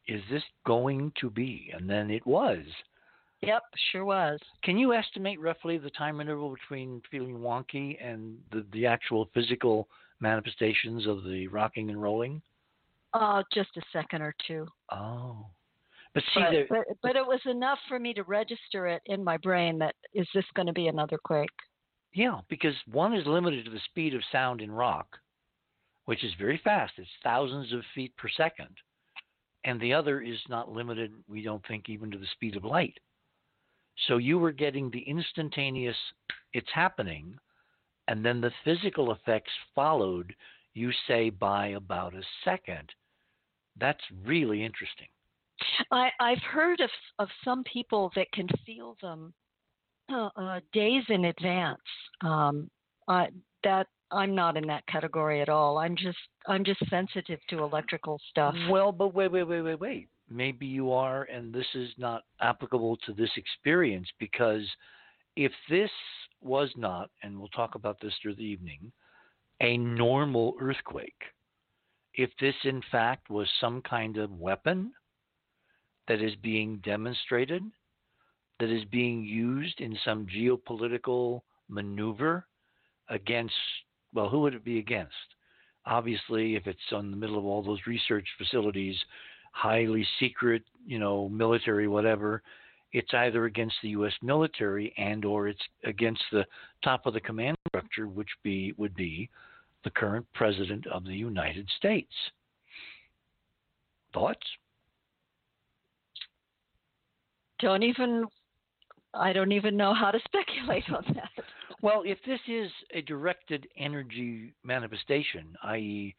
Is 0.07 0.21
this 0.31 0.43
going 0.67 1.13
to 1.21 1.31
be? 1.31 1.73
And 1.75 1.89
then 1.89 2.11
it 2.11 2.27
was. 2.27 2.65
Yep, 3.41 3.63
sure 3.91 4.05
was. 4.05 4.39
Can 4.63 4.79
you 4.79 4.95
estimate 4.95 5.41
roughly 5.41 5.77
the 5.77 5.91
time 5.91 6.21
interval 6.21 6.55
between 6.55 7.03
feeling 7.11 7.39
wonky 7.39 7.97
and 8.03 8.39
the, 8.53 8.65
the 8.73 8.87
actual 8.87 9.29
physical 9.35 9.89
manifestations 10.21 11.07
of 11.07 11.25
the 11.25 11.47
rocking 11.49 11.91
and 11.91 12.01
rolling? 12.01 12.41
Uh, 13.15 13.43
just 13.53 13.71
a 13.77 13.83
second 13.93 14.23
or 14.23 14.35
two. 14.47 14.67
Oh. 14.91 15.47
But 16.15 16.23
see, 16.35 16.41
but, 16.41 16.51
there, 16.51 16.67
but, 16.69 16.85
but 17.03 17.17
it 17.17 17.27
was 17.27 17.41
enough 17.47 17.79
for 17.89 17.99
me 17.99 18.13
to 18.15 18.23
register 18.25 18.87
it 18.87 19.03
in 19.07 19.23
my 19.23 19.37
brain 19.37 19.79
that 19.79 19.95
is 20.13 20.29
this 20.35 20.45
going 20.55 20.67
to 20.67 20.73
be 20.73 20.89
another 20.89 21.19
quake? 21.25 21.49
Yeah, 22.13 22.41
because 22.49 22.75
one 22.91 23.15
is 23.15 23.27
limited 23.27 23.65
to 23.65 23.71
the 23.71 23.81
speed 23.87 24.15
of 24.15 24.23
sound 24.31 24.61
in 24.61 24.71
rock, 24.71 25.07
which 26.05 26.23
is 26.23 26.33
very 26.39 26.61
fast. 26.63 26.93
It's 26.97 27.09
thousands 27.23 27.73
of 27.73 27.81
feet 27.95 28.17
per 28.17 28.29
second. 28.29 28.69
And 29.65 29.81
the 29.81 29.93
other 29.93 30.21
is 30.21 30.39
not 30.49 30.71
limited, 30.71 31.13
we 31.29 31.43
don't 31.43 31.67
think, 31.67 31.89
even 31.89 32.11
to 32.11 32.19
the 32.19 32.27
speed 32.33 32.57
of 32.57 32.65
light. 32.65 32.99
So 34.07 34.19
you 34.19 34.39
were 34.39 34.53
getting 34.53 34.91
the 34.91 35.01
instantaneous, 35.01 35.97
it's 36.53 36.69
happening, 36.73 37.37
and 38.07 38.25
then 38.25 38.41
the 38.41 38.53
physical 38.65 39.13
effects 39.13 39.53
followed, 39.75 40.35
you 40.75 40.91
say, 41.09 41.31
by 41.31 41.69
about 41.69 42.15
a 42.15 42.23
second. 42.45 42.91
That's 43.79 44.01
really 44.25 44.65
interesting. 44.65 45.09
I, 45.91 46.11
I've 46.21 46.43
heard 46.43 46.81
of, 46.81 46.91
of 47.19 47.29
some 47.45 47.65
people 47.65 48.11
that 48.17 48.31
can 48.33 48.49
feel 48.67 48.97
them 49.01 49.33
uh, 50.13 50.29
uh, 50.37 50.61
days 50.73 51.05
in 51.09 51.27
advance. 51.27 51.81
Um, 52.21 52.71
I, 53.09 53.29
that 53.63 53.87
I'm 54.11 54.35
not 54.35 54.57
in 54.57 54.67
that 54.67 54.87
category 54.87 55.41
at 55.41 55.49
all. 55.49 55.79
I'm 55.79 55.97
just 55.97 56.19
I'm 56.47 56.65
just 56.65 56.81
sensitive 56.91 57.41
to 57.51 57.63
electrical 57.63 58.21
stuff. 58.31 58.55
Well, 58.69 58.93
but 58.93 59.15
wait, 59.15 59.33
wait, 59.33 59.45
wait, 59.45 59.63
wait, 59.63 59.81
wait 59.81 60.09
maybe 60.29 60.67
you 60.67 60.93
are, 60.93 61.25
and 61.25 61.53
this 61.53 61.67
is 61.75 61.91
not 61.99 62.23
applicable 62.41 62.97
to 63.07 63.13
this 63.13 63.31
experience 63.37 64.09
because 64.19 64.67
if 65.37 65.53
this 65.69 65.91
was 66.41 66.71
not, 66.77 67.11
and 67.23 67.39
we'll 67.39 67.49
talk 67.49 67.75
about 67.75 67.99
this 68.01 68.13
through 68.21 68.37
the 68.37 68.45
evening, 68.45 68.93
a 69.61 69.77
normal 69.77 70.55
earthquake, 70.61 71.23
if 72.15 72.31
this 72.41 72.55
in 72.65 72.83
fact 72.91 73.31
was 73.31 73.49
some 73.61 73.83
kind 73.83 74.17
of 74.17 74.31
weapon 74.39 74.93
that 76.09 76.21
is 76.21 76.35
being 76.37 76.81
demonstrated, 76.85 77.63
that 78.61 78.71
is 78.71 78.85
being 78.87 79.25
used 79.25 79.81
in 79.81 79.99
some 80.05 80.27
geopolitical 80.27 81.41
maneuver 81.69 82.47
against, 83.09 83.55
well, 84.13 84.29
who 84.29 84.41
would 84.41 84.55
it 84.55 84.65
be 84.65 84.79
against? 84.79 85.13
Obviously, 85.87 86.57
if 86.57 86.67
it's 86.67 86.79
in 86.93 87.11
the 87.11 87.17
middle 87.17 87.39
of 87.39 87.45
all 87.45 87.63
those 87.63 87.81
research 87.87 88.27
facilities 88.39 88.97
highly 89.53 90.07
secret, 90.19 90.63
you 90.87 90.99
know, 90.99 91.29
military 91.29 91.89
whatever, 91.89 92.43
it's 92.93 93.13
either 93.13 93.45
against 93.45 93.75
the 93.83 93.91
U.S. 93.91 94.13
military 94.23 94.95
and 94.97 95.25
or 95.25 95.49
it's 95.49 95.63
against 95.85 96.23
the 96.33 96.45
top 96.83 97.07
of 97.07 97.15
the 97.15 97.21
command 97.21 97.57
structure, 97.69 98.07
which 98.07 98.29
be 98.43 98.73
would 98.77 98.95
be 98.95 99.29
the 99.85 99.91
current 99.91 100.27
president 100.35 100.87
of 100.87 101.05
the 101.05 101.15
United 101.15 101.69
States. 101.77 102.13
Thoughts? 104.13 104.47
Don't 107.61 107.83
even. 107.83 108.27
I 109.13 109.33
don't 109.33 109.53
even 109.53 109.77
know 109.77 109.95
how 109.95 110.11
to 110.11 110.19
speculate 110.25 110.91
on 110.91 111.05
that. 111.15 111.31
Well, 111.83 112.03
if 112.07 112.17
this 112.25 112.41
is 112.49 112.71
a 112.95 113.03
directed 113.03 113.69
energy 113.77 114.55
manifestation, 114.65 115.55
i.e., 115.65 116.15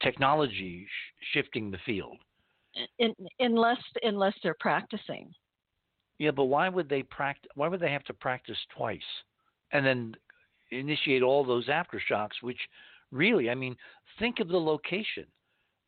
technology 0.00 0.86
sh- 0.86 1.26
shifting 1.32 1.72
the 1.72 1.78
field, 1.84 2.18
in, 3.00 3.12
unless 3.40 3.78
unless 4.02 4.34
they're 4.44 4.56
practicing. 4.60 5.32
Yeah, 6.18 6.30
but 6.30 6.44
why 6.44 6.68
would 6.68 6.88
they 6.88 7.02
practice? 7.02 7.50
Why 7.56 7.66
would 7.66 7.80
they 7.80 7.90
have 7.90 8.04
to 8.04 8.14
practice 8.14 8.58
twice, 8.76 9.00
and 9.72 9.84
then 9.84 10.14
initiate 10.70 11.22
all 11.22 11.44
those 11.44 11.68
aftershocks? 11.68 12.42
Which 12.42 12.58
really, 13.10 13.50
I 13.50 13.54
mean, 13.54 13.76
think 14.18 14.40
of 14.40 14.48
the 14.48 14.60
location. 14.60 15.26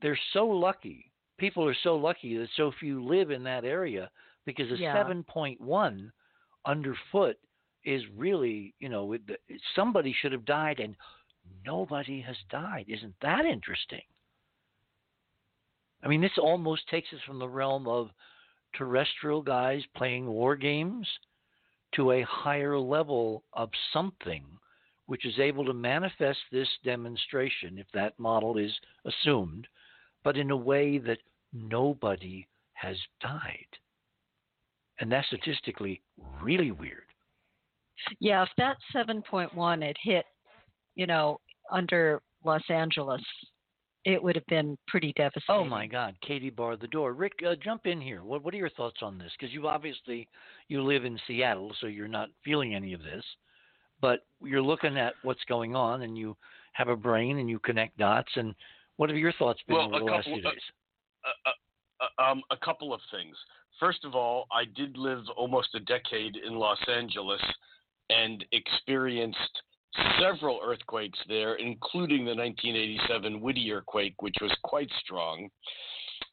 They're 0.01 0.19
so 0.33 0.47
lucky. 0.47 1.11
People 1.39 1.67
are 1.67 1.77
so 1.83 1.97
lucky 1.97 2.37
that 2.37 2.49
so 2.57 2.73
few 2.79 3.05
live 3.05 3.31
in 3.31 3.43
that 3.45 3.65
area 3.65 4.11
because 4.45 4.71
a 4.73 4.77
yeah. 4.77 4.97
7.1 4.97 6.11
underfoot 6.67 7.37
is 7.85 8.03
really, 8.17 8.75
you 8.81 8.89
know, 8.89 9.17
somebody 9.75 10.15
should 10.21 10.33
have 10.33 10.45
died 10.45 10.81
and 10.81 10.97
nobody 11.65 12.21
has 12.21 12.37
died. 12.51 12.87
Isn't 12.89 13.15
that 13.23 13.45
interesting? 13.45 14.03
I 16.03 16.09
mean, 16.09 16.21
this 16.21 16.39
almost 16.39 16.89
takes 16.89 17.09
us 17.13 17.21
from 17.27 17.39
the 17.39 17.49
realm 17.49 17.89
of 17.89 18.11
terrestrial 18.75 19.43
guys 19.43 19.83
playing 19.97 20.27
war 20.27 20.57
games 20.57 21.07
to 21.95 22.13
a 22.13 22.23
higher 22.23 22.79
level 22.79 23.45
of 23.53 23.71
something 23.93 24.45
which 25.09 25.25
is 25.25 25.39
able 25.39 25.65
to 25.65 25.73
manifest 25.73 26.39
this 26.53 26.69
demonstration, 26.85 27.79
if 27.79 27.87
that 27.95 28.19
model 28.19 28.59
is 28.59 28.71
assumed, 29.07 29.67
but 30.23 30.37
in 30.37 30.51
a 30.51 30.57
way 30.57 30.99
that 30.99 31.17
nobody 31.51 32.47
has 32.75 32.97
died. 33.23 33.67
And 35.01 35.11
that's 35.11 35.27
statistically 35.29 36.03
really 36.43 36.73
weird. 36.73 37.05
Yeah, 38.21 38.43
if 38.43 38.51
that 38.59 38.77
7.1 38.95 39.83
had 39.83 39.97
hit, 40.03 40.27
you 40.95 41.07
know, 41.07 41.41
under 41.73 42.21
Los 42.45 42.69
Angeles, 42.69 43.23
it 44.05 44.23
would 44.23 44.35
have 44.35 44.47
been 44.47 44.77
pretty 44.89 45.15
devastating. 45.17 45.63
Oh 45.63 45.65
my 45.65 45.87
God, 45.87 46.17
Katie 46.21 46.51
barred 46.51 46.83
the 46.83 46.87
door. 46.87 47.15
Rick, 47.15 47.33
uh, 47.49 47.55
jump 47.65 47.87
in 47.87 47.99
here. 47.99 48.23
What 48.23 48.45
What 48.45 48.53
are 48.53 48.59
your 48.59 48.71
thoughts 48.71 49.01
on 49.01 49.17
this? 49.17 49.33
Because 49.39 49.55
you 49.55 49.69
obviously 49.69 50.29
you 50.69 50.83
live 50.83 51.07
in 51.07 51.19
Seattle, 51.27 51.73
so 51.81 51.87
you're 51.87 52.09
not 52.09 52.29
feeling 52.45 52.75
any 52.75 52.93
of 52.93 53.03
this, 53.03 53.25
but 54.01 54.27
you're 54.43 54.63
looking 54.63 54.97
at 54.97 55.15
what's 55.23 55.45
going 55.49 55.75
on, 55.75 56.03
and 56.03 56.17
you 56.17 56.37
have 56.73 56.89
a 56.89 56.97
brain, 56.97 57.39
and 57.39 57.49
you 57.49 57.59
connect 57.59 57.99
dots. 57.99 58.31
And 58.37 58.55
what 58.97 59.11
have 59.11 59.19
your 59.19 59.33
thoughts 59.33 59.61
been 59.67 59.77
well, 59.77 59.87
over 59.87 59.99
the 59.99 59.99
couple, 60.01 60.15
last 60.17 60.25
few 60.27 60.43
days? 60.43 60.61
Uh, 61.25 61.51
uh, 61.51 61.53
uh, 62.21 62.31
um, 62.31 62.43
a 62.51 62.57
couple 62.57 62.95
of 62.95 63.01
things. 63.11 63.37
First 63.81 64.05
of 64.05 64.15
all, 64.15 64.47
I 64.53 64.65
did 64.77 64.97
live 64.97 65.23
almost 65.37 65.75
a 65.75 65.81
decade 65.81 66.37
in 66.37 66.55
Los 66.55 66.79
Angeles 66.89 67.41
and 68.11 68.45
experienced 68.53 69.63
several 70.21 70.61
earthquakes 70.63 71.19
there, 71.29 71.55
including 71.57 72.25
the 72.25 72.35
1987 72.35 73.41
Whittier 73.41 73.83
quake, 73.87 74.21
which 74.21 74.37
was 74.41 74.55
quite 74.65 74.91
strong. 75.05 75.49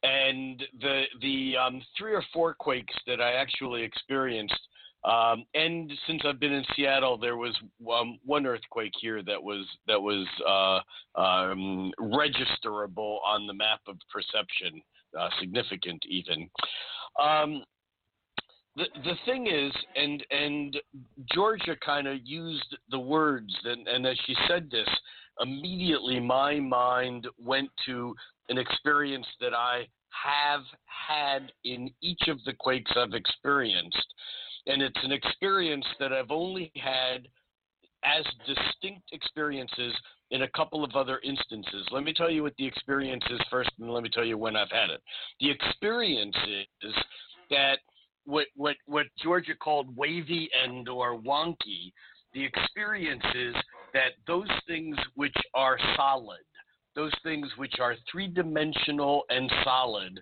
And 0.02 0.62
the 0.80 1.04
the 1.20 1.56
um, 1.56 1.82
three 1.96 2.12
or 2.12 2.22
four 2.32 2.54
quakes 2.54 2.94
that 3.06 3.20
I 3.20 3.32
actually 3.32 3.82
experienced, 3.82 4.60
um, 5.06 5.44
and 5.54 5.92
since 6.08 6.22
I've 6.24 6.40
been 6.40 6.52
in 6.52 6.64
Seattle, 6.74 7.16
there 7.16 7.36
was 7.36 7.56
um, 7.92 8.18
one 8.24 8.44
earthquake 8.44 8.92
here 9.00 9.22
that 9.22 9.40
was 9.40 9.64
that 9.86 10.00
was 10.00 10.26
uh, 10.46 11.20
um, 11.20 11.92
registerable 12.00 13.18
on 13.24 13.46
the 13.46 13.54
map 13.54 13.80
of 13.86 13.96
perception, 14.12 14.82
uh, 15.18 15.28
significant 15.40 16.02
even. 16.08 16.50
Um, 17.22 17.62
the 18.74 18.86
the 19.04 19.14
thing 19.24 19.46
is, 19.46 19.72
and 19.94 20.24
and 20.30 20.76
Georgia 21.32 21.76
kind 21.84 22.08
of 22.08 22.18
used 22.24 22.76
the 22.90 22.98
words, 22.98 23.54
and, 23.64 23.86
and 23.86 24.06
as 24.06 24.18
she 24.26 24.34
said 24.48 24.68
this, 24.70 24.88
immediately 25.40 26.18
my 26.18 26.58
mind 26.58 27.28
went 27.38 27.70
to 27.86 28.12
an 28.48 28.58
experience 28.58 29.26
that 29.40 29.54
I 29.54 29.86
have 30.10 30.62
had 30.86 31.52
in 31.64 31.90
each 32.00 32.28
of 32.28 32.38
the 32.44 32.54
quakes 32.58 32.90
I've 32.96 33.14
experienced, 33.14 34.14
and 34.66 34.82
it's 34.82 34.98
an 35.02 35.12
experience 35.12 35.86
that 36.00 36.12
I've 36.12 36.30
only 36.30 36.72
had 36.76 37.28
as 38.04 38.24
distinct 38.46 39.08
experiences 39.12 39.94
in 40.30 40.42
a 40.42 40.48
couple 40.48 40.84
of 40.84 40.90
other 40.94 41.20
instances. 41.24 41.86
Let 41.90 42.04
me 42.04 42.12
tell 42.12 42.30
you 42.30 42.42
what 42.42 42.54
the 42.58 42.66
experience 42.66 43.24
is 43.30 43.40
first, 43.50 43.70
and 43.78 43.90
let 43.90 44.02
me 44.02 44.10
tell 44.12 44.24
you 44.24 44.38
when 44.38 44.56
I've 44.56 44.70
had 44.70 44.90
it. 44.90 45.00
The 45.40 45.50
experience 45.50 46.36
is 46.82 46.94
that 47.50 47.78
what 48.24 48.46
what 48.56 48.76
what 48.86 49.06
Georgia 49.22 49.54
called 49.54 49.96
wavy 49.96 50.48
and 50.64 50.88
or 50.88 51.18
wonky, 51.18 51.92
the 52.34 52.44
experience 52.44 53.24
is 53.34 53.54
that 53.94 54.12
those 54.26 54.48
things 54.66 54.96
which 55.14 55.36
are 55.54 55.78
solid, 55.96 56.44
those 56.96 57.12
things 57.22 57.46
which 57.56 57.74
are 57.80 57.94
three 58.10 58.26
dimensional 58.26 59.22
and 59.28 59.50
solid, 59.62 60.18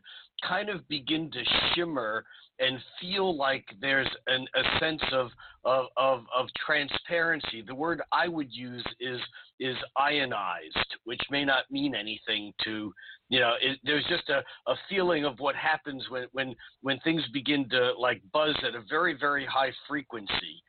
kind 0.47 0.69
of 0.69 0.87
begin 0.89 1.31
to 1.31 1.43
shimmer 1.75 2.25
and 2.61 2.79
feel 3.01 3.37
like 3.37 3.65
there's 3.81 4.09
an, 4.27 4.47
a 4.55 4.79
sense 4.79 5.03
of, 5.13 5.29
of, 5.65 5.87
of, 5.97 6.25
of, 6.37 6.47
transparency. 6.65 7.65
The 7.67 7.75
word 7.75 8.01
I 8.13 8.29
would 8.29 8.53
use 8.53 8.85
is, 9.01 9.19
is 9.59 9.77
ionized, 9.97 10.97
which 11.05 11.21
may 11.31 11.45
not 11.45 11.65
mean 11.71 11.95
anything 11.95 12.53
to, 12.65 12.93
you 13.29 13.41
know, 13.41 13.55
it, 13.61 13.79
there's 13.83 14.05
just 14.09 14.29
a, 14.29 14.43
a 14.71 14.77
feeling 14.89 15.25
of 15.25 15.41
what 15.41 15.57
happens 15.57 16.05
when, 16.11 16.27
when, 16.33 16.55
when 16.83 17.01
things 17.01 17.23
begin 17.33 17.69
to 17.71 17.93
like 17.99 18.23
buzz 18.33 18.55
at 18.67 18.77
a 18.77 18.85
very, 18.89 19.17
very 19.19 19.47
high 19.47 19.73
frequency. 19.89 20.63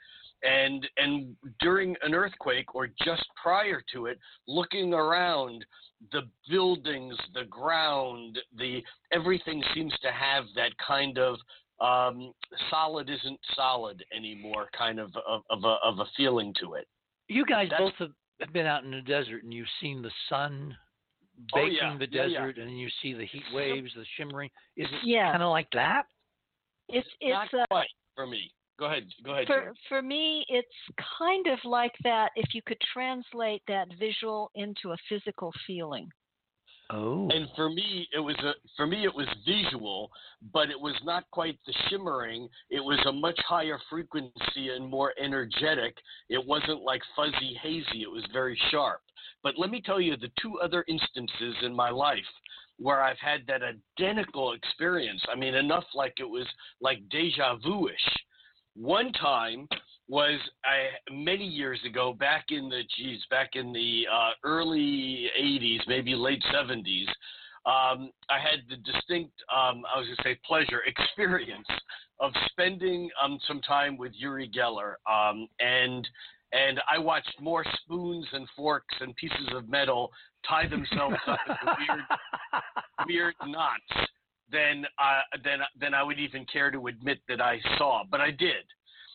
And, 0.44 0.88
and 0.98 1.36
during 1.60 1.96
an 2.02 2.14
earthquake 2.14 2.74
or 2.74 2.88
just 3.04 3.26
prior 3.42 3.82
to 3.94 4.08
it, 4.08 4.20
looking 4.48 4.94
around, 4.94 5.66
the 6.12 6.22
buildings, 6.50 7.16
the 7.34 7.46
ground, 7.46 8.40
the 8.58 8.82
everything 9.12 9.64
seems 9.74 9.94
to 10.02 10.12
have 10.12 10.46
that 10.56 10.72
kind 10.86 11.18
of 11.18 11.38
um, 11.80 12.34
solid 12.70 13.10
isn't 13.10 13.40
solid 13.56 14.04
anymore 14.16 14.70
kind 14.78 15.00
of 15.00 15.12
of, 15.28 15.42
of, 15.50 15.64
a, 15.64 15.78
of 15.84 16.00
a 16.00 16.06
feeling 16.16 16.54
to 16.62 16.76
it. 16.76 16.88
You 17.28 17.46
guys 17.46 17.68
That's, 17.70 17.82
both 17.82 18.10
have 18.42 18.54
been 18.54 18.66
out 18.66 18.84
in 18.84 18.92
the 18.92 19.02
desert 19.02 19.44
and 19.44 19.54
you've 19.54 19.68
seen 19.82 20.02
the 20.02 20.12
sun 20.30 20.76
baking 21.54 21.80
oh, 21.84 21.92
yeah. 21.92 21.98
the 21.98 22.08
desert 22.08 22.56
yeah, 22.58 22.64
yeah. 22.64 22.64
and 22.64 22.80
you 22.80 22.88
see 23.02 23.14
the 23.14 23.26
heat 23.26 23.44
waves, 23.54 23.92
the 23.96 24.06
shimmering. 24.18 24.50
Is 24.78 24.88
it 24.90 25.00
yeah. 25.08 25.32
kind 25.32 25.44
of 25.44 25.50
like 25.50 25.68
that? 25.74 26.04
It's 26.88 27.08
it's 27.20 27.34
not 27.54 27.62
uh, 27.62 27.66
quite 27.70 27.88
for 28.16 28.28
me. 28.28 28.52
Go 28.78 28.86
ahead. 28.86 29.04
Go 29.24 29.32
ahead. 29.32 29.48
For 29.48 29.74
for 29.88 30.02
me, 30.02 30.46
it's 30.50 30.68
kind 31.18 31.48
of 31.48 31.60
like 31.64 31.94
that. 32.04 32.32
If 32.36 32.54
you 32.54 32.62
could 32.66 32.82
translate 32.94 33.62
that 33.68 33.88
visual 34.00 34.52
into 34.56 34.92
a 34.92 34.98
physical 35.10 35.52
feeling. 35.66 36.10
Oh. 36.92 37.28
And 37.32 37.48
for 37.56 37.70
me, 37.70 38.08
it 38.14 38.20
was 38.20 38.36
a 38.44 38.54
for 38.76 38.86
me 38.86 39.06
it 39.06 39.16
was 39.16 39.28
visual, 39.46 40.12
but 40.54 40.70
it 40.70 40.80
was 40.80 40.96
not 41.04 41.24
quite 41.32 41.58
the 41.66 41.74
shimmering. 41.90 42.48
It 42.70 42.80
was 42.80 43.00
a 43.08 43.12
much 43.12 43.40
higher 43.48 43.80
frequency 43.90 44.70
and 44.76 44.88
more 44.88 45.14
energetic. 45.20 45.96
It 46.30 46.46
wasn't 46.46 46.82
like 46.82 47.02
fuzzy 47.16 47.58
hazy. 47.62 48.04
It 48.04 48.12
was 48.12 48.24
very 48.34 48.60
sharp. 48.70 49.02
But 49.42 49.58
let 49.58 49.72
me 49.72 49.82
tell 49.82 50.00
you 50.00 50.16
the 50.18 50.32
two 50.40 50.60
other 50.60 50.86
instances 50.88 51.56
in 51.64 51.74
my 51.74 51.90
life 51.90 52.20
where 52.78 53.02
I've 53.02 53.20
had 53.20 53.42
that 53.48 53.62
identical 53.64 54.54
experience. 54.54 55.24
I 55.32 55.36
mean, 55.36 55.56
enough 55.56 55.86
like 55.96 56.16
it 56.20 56.30
was 56.30 56.48
like 56.82 57.00
deja 57.10 57.56
vu-ish. 57.64 58.16
One 58.76 59.12
time 59.14 59.68
was 60.08 60.40
I 60.64 61.14
many 61.14 61.46
years 61.46 61.80
ago, 61.86 62.14
back 62.14 62.46
in 62.50 62.70
the 62.70 62.82
geez, 62.98 63.20
back 63.30 63.52
in 63.54 63.74
the 63.74 64.04
uh, 64.12 64.32
early 64.44 65.30
'80s, 65.40 65.80
maybe 65.88 66.14
late 66.16 66.44
'70s. 66.54 67.08
Um, 67.66 68.12
I 68.30 68.38
had 68.40 68.60
the 68.70 68.76
distinct, 68.76 69.34
um, 69.52 69.84
I 69.92 69.98
was 69.98 70.06
going 70.06 70.18
to 70.18 70.24
say, 70.24 70.40
pleasure 70.46 70.82
experience 70.86 71.68
of 72.20 72.32
spending 72.52 73.10
um, 73.24 73.40
some 73.48 73.60
time 73.62 73.98
with 73.98 74.12
Uri 74.16 74.50
Geller, 74.56 74.96
um, 75.12 75.48
and 75.60 76.08
and 76.52 76.80
I 76.90 77.00
watched 77.00 77.34
more 77.42 77.66
spoons 77.82 78.28
and 78.34 78.48
forks 78.56 78.96
and 79.02 79.16
pieces 79.16 79.50
of 79.54 79.68
metal 79.68 80.12
tie 80.48 80.68
themselves 80.68 81.16
up 81.28 81.40
into 81.50 81.76
weird, 81.78 82.04
weird 83.08 83.36
knots 83.46 84.10
than 84.52 84.86
uh, 85.00 85.22
than 85.44 85.60
than 85.80 85.94
I 85.94 86.04
would 86.04 86.20
even 86.20 86.46
care 86.52 86.72
to 86.72 86.88
admit 86.88 87.20
that 87.28 87.42
I 87.42 87.60
saw, 87.78 88.04
but 88.10 88.22
I 88.22 88.32
did. 88.32 88.66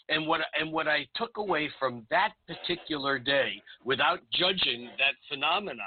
And 0.09 0.27
what 0.27 0.41
and 0.59 0.73
what 0.73 0.89
I 0.89 1.07
took 1.15 1.37
away 1.37 1.71
from 1.79 2.07
that 2.11 2.33
particular 2.47 3.19
day, 3.19 3.63
without 3.85 4.21
judging 4.33 4.91
that 4.99 5.15
phenomena, 5.29 5.83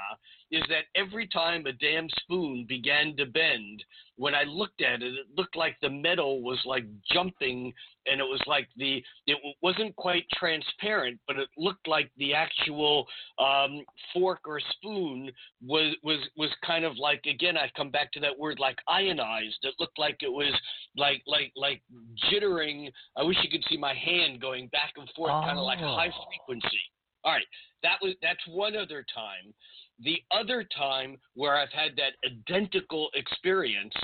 is 0.50 0.62
that 0.68 0.84
every 0.94 1.26
time 1.28 1.66
a 1.66 1.72
damn 1.72 2.08
spoon 2.20 2.66
began 2.68 3.16
to 3.16 3.26
bend, 3.26 3.82
when 4.16 4.34
I 4.34 4.44
looked 4.44 4.80
at 4.80 5.02
it, 5.02 5.14
it 5.14 5.26
looked 5.36 5.56
like 5.56 5.76
the 5.82 5.90
metal 5.90 6.42
was 6.42 6.60
like 6.64 6.84
jumping, 7.12 7.72
and 8.06 8.20
it 8.20 8.24
was 8.24 8.40
like 8.46 8.68
the 8.76 9.02
it 9.26 9.36
wasn't 9.62 9.96
quite 9.96 10.24
transparent, 10.34 11.18
but 11.26 11.38
it 11.38 11.48
looked 11.56 11.88
like 11.88 12.10
the 12.16 12.34
actual 12.34 13.06
um, 13.38 13.82
fork 14.12 14.40
or 14.46 14.60
spoon 14.72 15.30
was 15.62 15.96
was 16.02 16.18
was 16.36 16.50
kind 16.64 16.84
of 16.84 16.96
like 16.98 17.24
again 17.26 17.56
I 17.56 17.70
come 17.76 17.90
back 17.90 18.12
to 18.12 18.20
that 18.20 18.38
word 18.38 18.58
like 18.60 18.78
ionized. 18.86 19.58
It 19.62 19.74
looked 19.80 19.98
like 19.98 20.18
it 20.22 20.32
was 20.32 20.54
like 20.96 21.22
like 21.26 21.52
like 21.56 21.82
jittering. 22.30 22.90
I 23.16 23.22
wish 23.22 23.36
you 23.42 23.50
could 23.50 23.64
see 23.68 23.76
my 23.76 23.94
hand 23.94 24.40
going 24.40 24.68
back 24.68 24.92
and 24.96 25.08
forth, 25.16 25.32
oh. 25.34 25.42
kind 25.42 25.58
of 25.58 25.64
like 25.64 25.80
high 25.80 26.12
frequency. 26.28 26.80
All 27.24 27.32
right, 27.32 27.46
that 27.84 27.98
was 28.02 28.14
that's 28.20 28.44
one 28.48 28.76
other 28.76 29.06
time. 29.14 29.54
The 30.02 30.16
other 30.32 30.64
time 30.76 31.16
where 31.34 31.56
I've 31.56 31.70
had 31.70 31.92
that 31.96 32.14
identical 32.26 33.10
experience 33.14 33.94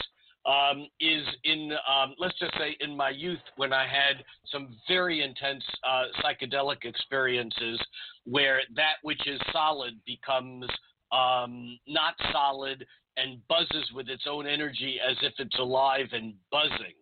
um, 0.47 0.87
is 1.01 1.25
in, 1.45 1.73
um, 1.73 2.15
let's 2.19 2.39
just 2.39 2.55
say, 2.57 2.77
in 2.81 2.97
my 2.97 3.11
youth 3.11 3.41
when 3.57 3.73
I 3.73 3.87
had 3.87 4.25
some 4.51 4.77
very 4.89 5.23
intense 5.23 5.65
uh, 5.87 6.05
psychedelic 6.23 6.85
experiences 6.85 7.81
where 8.25 8.61
that 8.77 8.95
which 9.03 9.27
is 9.27 9.41
solid 9.53 9.95
becomes 10.07 10.65
um, 11.13 11.79
not 11.89 12.15
solid 12.33 12.87
and 13.17 13.47
buzzes 13.49 13.91
with 13.95 14.09
its 14.09 14.25
own 14.29 14.47
energy 14.47 14.99
as 15.07 15.17
if 15.23 15.33
it's 15.39 15.59
alive 15.59 16.07
and 16.13 16.35
buzzing. 16.51 16.95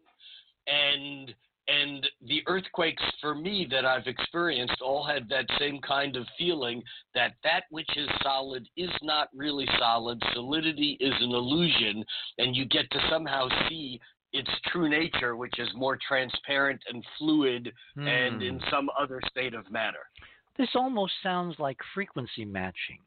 And 0.67 1.35
and 1.69 2.07
the 2.27 2.43
earthquakes 2.47 3.03
for 3.21 3.35
me 3.35 3.67
that 3.71 3.85
I've 3.85 4.07
experienced 4.07 4.81
all 4.83 5.05
had 5.05 5.29
that 5.29 5.47
same 5.59 5.81
kind 5.87 6.17
of 6.17 6.27
feeling 6.39 6.83
that 7.15 7.35
that 7.45 7.65
which 7.71 7.91
is 7.97 8.09
solid 8.23 8.67
is 8.77 8.91
not 9.03 9.29
really 9.35 9.69
solid. 9.79 10.21
Solidity 10.33 10.97
is 11.01 11.13
an 11.21 11.31
illusion, 11.31 12.05
and 12.39 12.57
you 12.57 12.65
get 12.65 12.91
to 12.91 12.99
somehow 13.11 13.49
see 13.69 14.01
its 14.33 14.51
true 14.67 14.89
nature, 14.89 15.37
which 15.37 15.59
is 15.59 15.69
more 15.75 15.99
transparent 16.07 16.81
and 16.93 17.05
fluid 17.19 17.73
and 17.97 18.43
in 18.43 18.59
hmm. 18.59 18.65
some 18.71 18.91
other 18.99 19.21
state 19.31 19.55
of 19.55 19.71
matter. 19.71 20.11
This 20.57 20.69
almost 20.75 21.13
sounds 21.23 21.55
like 21.59 21.79
frequency 21.95 22.45
matching. 22.45 22.99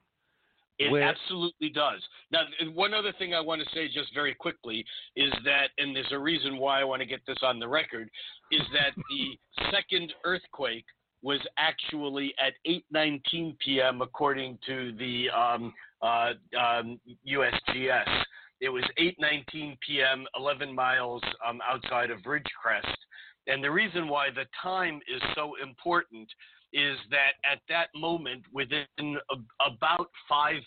It 0.81 0.91
Where, 0.91 1.03
absolutely 1.03 1.69
does. 1.69 2.01
Now, 2.31 2.41
one 2.73 2.93
other 2.93 3.13
thing 3.19 3.35
I 3.35 3.39
want 3.41 3.61
to 3.61 3.69
say 3.73 3.87
just 3.87 4.13
very 4.15 4.33
quickly 4.33 4.83
is 5.15 5.31
that, 5.45 5.67
and 5.77 5.95
there's 5.95 6.11
a 6.11 6.17
reason 6.17 6.57
why 6.57 6.81
I 6.81 6.83
want 6.83 7.01
to 7.01 7.05
get 7.05 7.21
this 7.27 7.37
on 7.43 7.59
the 7.59 7.67
record, 7.67 8.09
is 8.51 8.61
that 8.73 8.95
the 9.09 9.69
second 9.71 10.11
earthquake 10.23 10.85
was 11.21 11.39
actually 11.57 12.33
at 12.43 12.53
8:19 12.67 13.57
p.m. 13.59 14.01
according 14.01 14.57
to 14.65 14.91
the 14.97 15.29
um, 15.29 15.71
uh, 16.01 16.33
um, 16.59 16.99
USGS. 17.27 18.23
It 18.59 18.69
was 18.69 18.83
8:19 18.99 19.77
p.m. 19.85 20.25
11 20.35 20.73
miles 20.73 21.21
um, 21.47 21.59
outside 21.69 22.09
of 22.09 22.19
Ridgecrest, 22.19 22.97
and 23.45 23.63
the 23.63 23.69
reason 23.69 24.07
why 24.07 24.29
the 24.31 24.45
time 24.63 24.99
is 25.13 25.21
so 25.35 25.53
important 25.61 26.27
is 26.73 26.97
that 27.09 27.33
at 27.49 27.59
that 27.69 27.87
moment, 27.95 28.43
within 28.53 29.17
about 29.65 30.09
five, 30.27 30.61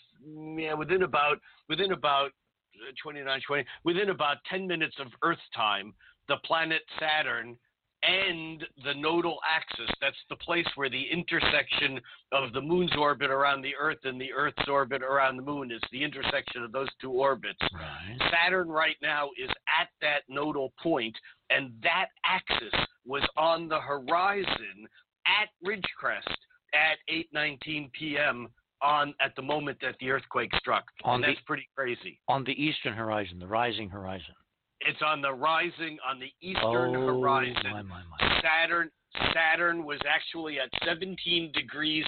yeah, 0.57 0.73
within 0.73 1.03
about 1.03 1.37
within 1.69 1.91
about 1.91 2.31
uh, 2.75 2.91
29, 3.01 3.41
20, 3.47 3.65
within 3.83 4.09
about 4.09 4.37
10 4.49 4.67
minutes 4.67 4.95
of 4.99 5.07
Earth 5.23 5.39
time, 5.55 5.93
the 6.27 6.37
planet 6.45 6.81
Saturn 6.99 7.57
and 8.03 8.63
the 8.83 8.93
nodal 8.93 9.39
axis. 9.49 9.89
That's 10.01 10.17
the 10.29 10.35
place 10.37 10.67
where 10.75 10.89
the 10.89 11.05
intersection 11.11 11.99
of 12.31 12.53
the 12.53 12.61
moon's 12.61 12.95
orbit 12.97 13.31
around 13.31 13.61
the 13.61 13.73
Earth 13.79 13.99
and 14.03 14.19
the 14.19 14.31
Earth's 14.31 14.67
orbit 14.67 15.01
around 15.01 15.37
the 15.37 15.43
moon 15.43 15.71
is 15.71 15.81
the 15.91 16.03
intersection 16.03 16.63
of 16.63 16.71
those 16.71 16.89
two 17.01 17.11
orbits. 17.11 17.57
Right. 17.73 18.31
Saturn 18.31 18.69
right 18.69 18.97
now 19.01 19.29
is 19.41 19.49
at 19.81 19.89
that 20.01 20.21
nodal 20.29 20.73
point, 20.81 21.15
and 21.49 21.71
that 21.83 22.07
axis 22.25 22.79
was 23.05 23.23
on 23.37 23.67
the 23.67 23.79
horizon 23.79 24.87
at 25.27 25.49
Ridgecrest 25.65 26.35
at 26.73 26.97
8:19 27.09 27.91
p.m. 27.93 28.47
on 28.81 29.13
at 29.21 29.35
the 29.35 29.41
moment 29.41 29.77
that 29.81 29.95
the 29.99 30.11
earthquake 30.11 30.51
struck. 30.57 30.83
On 31.03 31.15
and 31.15 31.23
the, 31.23 31.27
that's 31.27 31.39
pretty 31.45 31.67
crazy. 31.75 32.19
On 32.27 32.43
the 32.43 32.53
eastern 32.53 32.93
horizon, 32.93 33.39
the 33.39 33.47
rising 33.47 33.89
horizon. 33.89 34.35
It's 34.81 35.01
on 35.01 35.21
the 35.21 35.33
rising 35.33 35.97
on 36.07 36.19
the 36.19 36.31
eastern 36.41 36.95
oh, 36.95 37.07
horizon. 37.07 37.55
My, 37.63 37.81
my, 37.81 38.01
my. 38.19 38.41
Saturn 38.41 38.91
Saturn 39.33 39.85
was 39.85 39.99
actually 40.07 40.59
at 40.59 40.69
17 40.85 41.51
degrees 41.53 42.05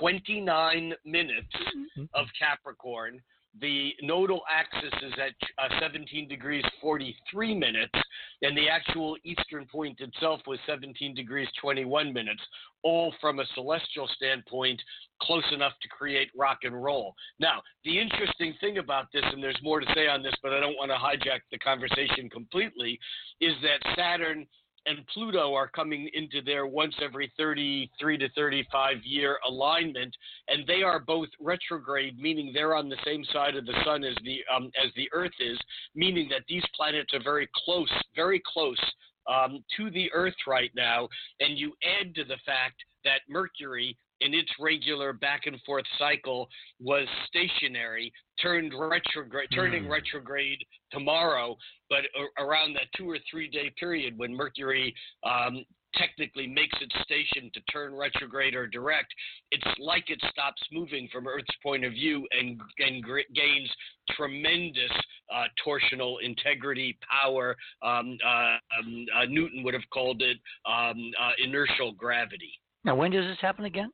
29 0.00 0.92
minutes 1.04 1.54
mm-hmm. 1.54 2.04
of 2.14 2.26
Capricorn. 2.38 3.20
The 3.60 3.92
nodal 4.02 4.42
axis 4.48 4.92
is 5.02 5.12
at 5.14 5.34
uh, 5.58 5.80
17 5.80 6.28
degrees 6.28 6.64
43 6.80 7.54
minutes, 7.54 7.94
and 8.42 8.56
the 8.56 8.68
actual 8.68 9.16
eastern 9.24 9.66
point 9.66 10.00
itself 10.00 10.40
was 10.46 10.58
17 10.66 11.14
degrees 11.14 11.48
21 11.60 12.12
minutes, 12.12 12.42
all 12.82 13.12
from 13.20 13.40
a 13.40 13.46
celestial 13.54 14.08
standpoint 14.14 14.80
close 15.22 15.44
enough 15.52 15.72
to 15.82 15.88
create 15.88 16.30
rock 16.36 16.58
and 16.62 16.82
roll. 16.82 17.14
Now, 17.40 17.62
the 17.84 17.98
interesting 17.98 18.54
thing 18.60 18.78
about 18.78 19.06
this, 19.12 19.24
and 19.32 19.42
there's 19.42 19.58
more 19.62 19.80
to 19.80 19.86
say 19.94 20.06
on 20.06 20.22
this, 20.22 20.34
but 20.42 20.52
I 20.52 20.60
don't 20.60 20.76
want 20.76 20.90
to 20.90 20.96
hijack 20.96 21.40
the 21.50 21.58
conversation 21.58 22.30
completely, 22.30 22.98
is 23.40 23.54
that 23.62 23.96
Saturn 23.96 24.46
and 24.88 25.06
Pluto 25.08 25.54
are 25.54 25.68
coming 25.68 26.08
into 26.14 26.40
their 26.42 26.66
once 26.66 26.94
every 27.02 27.32
33 27.36 28.18
to 28.18 28.28
35 28.30 28.96
year 29.04 29.38
alignment, 29.46 30.14
and 30.48 30.66
they 30.66 30.82
are 30.82 30.98
both 30.98 31.28
retrograde, 31.40 32.18
meaning 32.18 32.52
they're 32.52 32.74
on 32.74 32.88
the 32.88 32.96
same 33.04 33.24
side 33.32 33.56
of 33.56 33.66
the 33.66 33.74
sun 33.84 34.04
as 34.04 34.16
the 34.24 34.38
um, 34.54 34.70
as 34.82 34.90
the 34.96 35.08
Earth 35.12 35.32
is, 35.40 35.58
meaning 35.94 36.28
that 36.30 36.42
these 36.48 36.64
planets 36.74 37.12
are 37.12 37.22
very 37.22 37.48
close, 37.64 37.90
very 38.16 38.42
close 38.52 38.80
um, 39.28 39.62
to 39.76 39.90
the 39.90 40.10
Earth 40.12 40.36
right 40.46 40.70
now. 40.74 41.08
And 41.40 41.58
you 41.58 41.74
add 42.00 42.14
to 42.14 42.24
the 42.24 42.38
fact 42.46 42.82
that 43.04 43.20
Mercury 43.28 43.96
in 44.20 44.34
its 44.34 44.50
regular 44.58 45.12
back 45.12 45.42
and 45.46 45.60
forth 45.62 45.84
cycle 45.98 46.48
was 46.80 47.06
stationary, 47.26 48.12
turned 48.40 48.72
retrograde, 48.74 49.48
turning 49.54 49.84
Hmm. 49.84 49.90
retrograde 49.90 50.64
tomorrow, 50.90 51.56
but 51.88 52.04
a- 52.14 52.42
around 52.42 52.72
that 52.74 52.92
two 52.96 53.08
or 53.08 53.18
three 53.30 53.48
day 53.48 53.70
period 53.70 54.16
when 54.18 54.34
Mercury 54.34 54.94
um, 55.24 55.64
technically 55.94 56.46
makes 56.46 56.76
its 56.80 56.94
station 57.02 57.50
to 57.54 57.60
turn 57.72 57.94
retrograde 57.94 58.54
or 58.54 58.66
direct, 58.66 59.12
it's 59.50 59.78
like 59.78 60.10
it 60.10 60.20
stops 60.30 60.62
moving 60.70 61.08
from 61.08 61.26
Earth's 61.26 61.54
point 61.62 61.84
of 61.84 61.92
view 61.92 62.26
and, 62.30 62.60
and 62.78 63.02
gr- 63.02 63.20
gains 63.34 63.70
tremendous 64.10 64.92
uh, 65.32 65.44
torsional 65.64 66.16
integrity, 66.22 66.98
power. 67.10 67.56
Um, 67.82 68.18
uh, 68.24 68.56
um, 68.78 69.06
uh, 69.16 69.24
Newton 69.28 69.62
would 69.62 69.74
have 69.74 69.88
called 69.90 70.22
it 70.22 70.38
um, 70.66 71.10
uh, 71.20 71.32
inertial 71.42 71.92
gravity. 71.92 72.52
Now, 72.84 72.94
when 72.94 73.10
does 73.10 73.24
this 73.24 73.38
happen 73.40 73.64
again? 73.64 73.90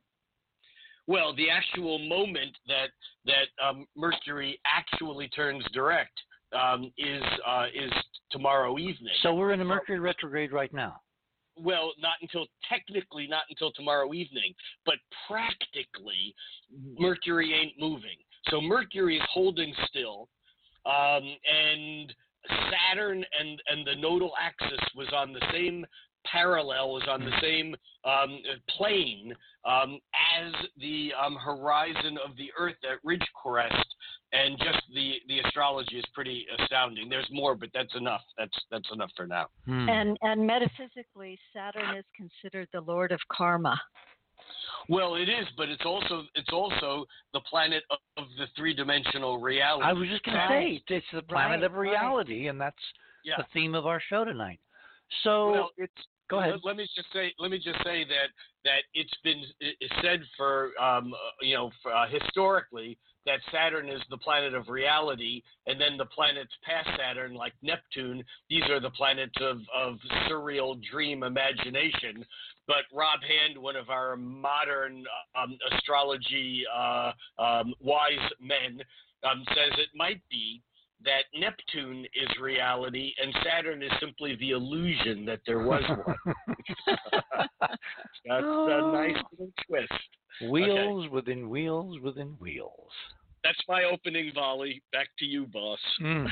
Well, 1.07 1.35
the 1.35 1.49
actual 1.49 1.99
moment 1.99 2.57
that 2.67 2.89
that 3.25 3.47
um, 3.63 3.85
Mercury 3.95 4.59
actually 4.65 5.27
turns 5.29 5.63
direct 5.73 6.17
um, 6.53 6.91
is 6.97 7.23
uh, 7.47 7.65
is 7.73 7.91
tomorrow 8.31 8.77
evening. 8.79 9.13
So 9.21 9.33
we're 9.33 9.53
in 9.53 9.61
a 9.61 9.65
Mercury 9.65 9.99
retrograde 9.99 10.51
right 10.51 10.73
now. 10.73 11.01
well, 11.57 11.93
not 11.99 12.15
until 12.21 12.47
technically 12.69 13.27
not 13.27 13.43
until 13.49 13.71
tomorrow 13.71 14.13
evening, 14.13 14.53
but 14.85 14.95
practically 15.27 16.35
Mercury 16.99 17.53
ain't 17.53 17.79
moving. 17.79 18.17
So 18.49 18.61
Mercury 18.61 19.17
is 19.17 19.23
holding 19.31 19.73
still, 19.87 20.27
um, 20.85 21.23
and 21.23 22.13
Saturn 22.71 23.23
and 23.39 23.61
and 23.67 23.87
the 23.87 23.95
nodal 23.99 24.33
axis 24.39 24.79
was 24.95 25.07
on 25.15 25.33
the 25.33 25.41
same 25.51 25.85
parallel, 26.31 26.91
was 26.91 27.03
on 27.09 27.21
the 27.21 27.31
same 27.41 27.75
um, 28.03 28.39
plane 28.77 29.33
um, 29.65 29.99
as 30.37 30.53
the 30.77 31.11
um, 31.23 31.35
horizon 31.35 32.17
of 32.25 32.35
the 32.37 32.49
Earth 32.57 32.75
at 32.89 32.99
Ridge 33.03 33.25
Crest, 33.41 33.95
and 34.33 34.57
just 34.59 34.81
the 34.93 35.13
the 35.27 35.39
astrology 35.39 35.97
is 35.97 36.05
pretty 36.13 36.45
astounding. 36.59 37.09
There's 37.09 37.27
more, 37.31 37.55
but 37.55 37.69
that's 37.73 37.95
enough. 37.95 38.21
That's 38.37 38.57
that's 38.71 38.89
enough 38.93 39.11
for 39.15 39.27
now. 39.27 39.47
Hmm. 39.65 39.89
And 39.89 40.17
and 40.21 40.45
metaphysically, 40.45 41.39
Saturn 41.53 41.97
is 41.97 42.05
considered 42.15 42.67
the 42.73 42.81
lord 42.81 43.11
of 43.11 43.19
karma. 43.31 43.79
Well, 44.87 45.15
it 45.15 45.29
is, 45.29 45.47
but 45.57 45.69
it's 45.69 45.85
also 45.85 46.23
it's 46.35 46.51
also 46.53 47.05
the 47.33 47.39
planet 47.41 47.83
of, 47.89 47.97
of 48.17 48.25
the 48.37 48.45
three 48.55 48.73
dimensional 48.73 49.39
reality. 49.39 49.85
I 49.85 49.93
was 49.93 50.07
just 50.09 50.23
going 50.23 50.37
to 50.37 50.47
say 50.47 50.83
it's 50.87 51.05
the 51.11 51.23
planet 51.23 51.61
Right, 51.61 51.63
of 51.63 51.73
right. 51.73 51.79
reality, 51.79 52.47
and 52.47 52.61
that's 52.61 52.75
yeah. 53.23 53.33
the 53.37 53.45
theme 53.53 53.73
of 53.73 53.85
our 53.85 54.01
show 54.09 54.25
tonight. 54.25 54.59
So 55.23 55.51
well, 55.51 55.71
it's 55.77 55.93
go 56.29 56.39
ahead. 56.39 56.55
Let, 56.63 56.75
me 56.75 56.87
just 56.95 57.07
say 57.13 57.33
let 57.39 57.51
me 57.51 57.57
just 57.57 57.77
say 57.83 58.03
that 58.05 58.29
that 58.63 58.81
it's 58.93 59.13
been 59.23 59.43
said 60.01 60.21
for 60.37 60.71
um, 60.81 61.13
uh, 61.13 61.17
you 61.41 61.55
know 61.55 61.71
for, 61.81 61.93
uh, 61.93 62.07
historically 62.09 62.97
that 63.25 63.39
Saturn 63.51 63.89
is 63.89 64.01
the 64.11 64.17
planet 64.17 64.53
of 64.53 64.69
reality, 64.69 65.41
and 65.65 65.81
then 65.81 65.97
the 65.97 66.05
planets 66.05 66.51
past 66.63 66.87
Saturn, 66.97 67.33
like 67.33 67.53
Neptune, 67.63 68.23
these 68.49 68.63
are 68.69 68.79
the 68.79 68.91
planets 68.91 69.35
of 69.41 69.57
of 69.75 69.97
surreal 70.29 70.79
dream 70.91 71.23
imagination. 71.23 72.25
But 72.67 72.85
Rob 72.93 73.19
Hand, 73.21 73.61
one 73.61 73.75
of 73.75 73.89
our 73.89 74.15
modern 74.15 75.03
um, 75.35 75.57
astrology 75.73 76.63
uh, 76.75 77.11
um, 77.39 77.73
wise 77.79 78.31
men, 78.39 78.81
um, 79.23 79.43
says 79.49 79.77
it 79.77 79.89
might 79.95 80.21
be 80.29 80.61
that 81.03 81.23
Neptune 81.37 82.05
is 82.15 82.29
reality 82.41 83.13
and 83.21 83.33
Saturn 83.43 83.83
is 83.83 83.91
simply 83.99 84.35
the 84.39 84.51
illusion 84.51 85.25
that 85.25 85.39
there 85.45 85.59
was 85.59 85.83
one. 85.87 86.35
That's 88.25 88.43
a 88.43 88.91
nice 88.91 89.23
little 89.31 89.51
twist. 89.67 89.91
wheels 90.49 91.09
within 91.11 91.49
wheels 91.49 91.99
within 92.01 92.35
wheels. 92.39 92.91
That's 93.43 93.61
my 93.67 93.83
opening 93.83 94.31
volley. 94.33 94.81
Back 94.91 95.09
to 95.19 95.25
you, 95.25 95.45
boss. 95.45 95.79
Mm. 96.01 96.27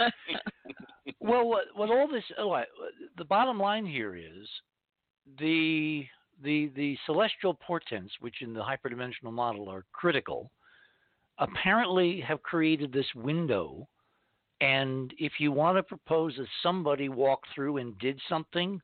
well, 1.20 1.46
what, 1.46 1.64
what 1.74 1.90
all 1.90 2.08
this, 2.08 2.24
oh, 2.38 2.52
I, 2.52 2.64
the 3.18 3.24
bottom 3.26 3.58
line 3.58 3.84
here 3.84 4.16
is 4.16 4.48
the 5.38 6.06
the 6.42 6.70
the 6.74 6.96
celestial 7.06 7.54
portents, 7.54 8.12
which 8.20 8.36
in 8.40 8.54
the 8.54 8.62
hyperdimensional 8.62 9.32
model 9.32 9.68
are 9.68 9.84
critical, 9.92 10.50
apparently 11.38 12.20
have 12.20 12.42
created 12.42 12.92
this 12.92 13.06
window. 13.14 13.86
And 14.60 15.12
if 15.18 15.32
you 15.38 15.52
want 15.52 15.76
to 15.76 15.82
propose 15.82 16.34
that 16.36 16.46
somebody 16.62 17.08
walked 17.08 17.46
through 17.54 17.78
and 17.78 17.98
did 17.98 18.20
something 18.28 18.80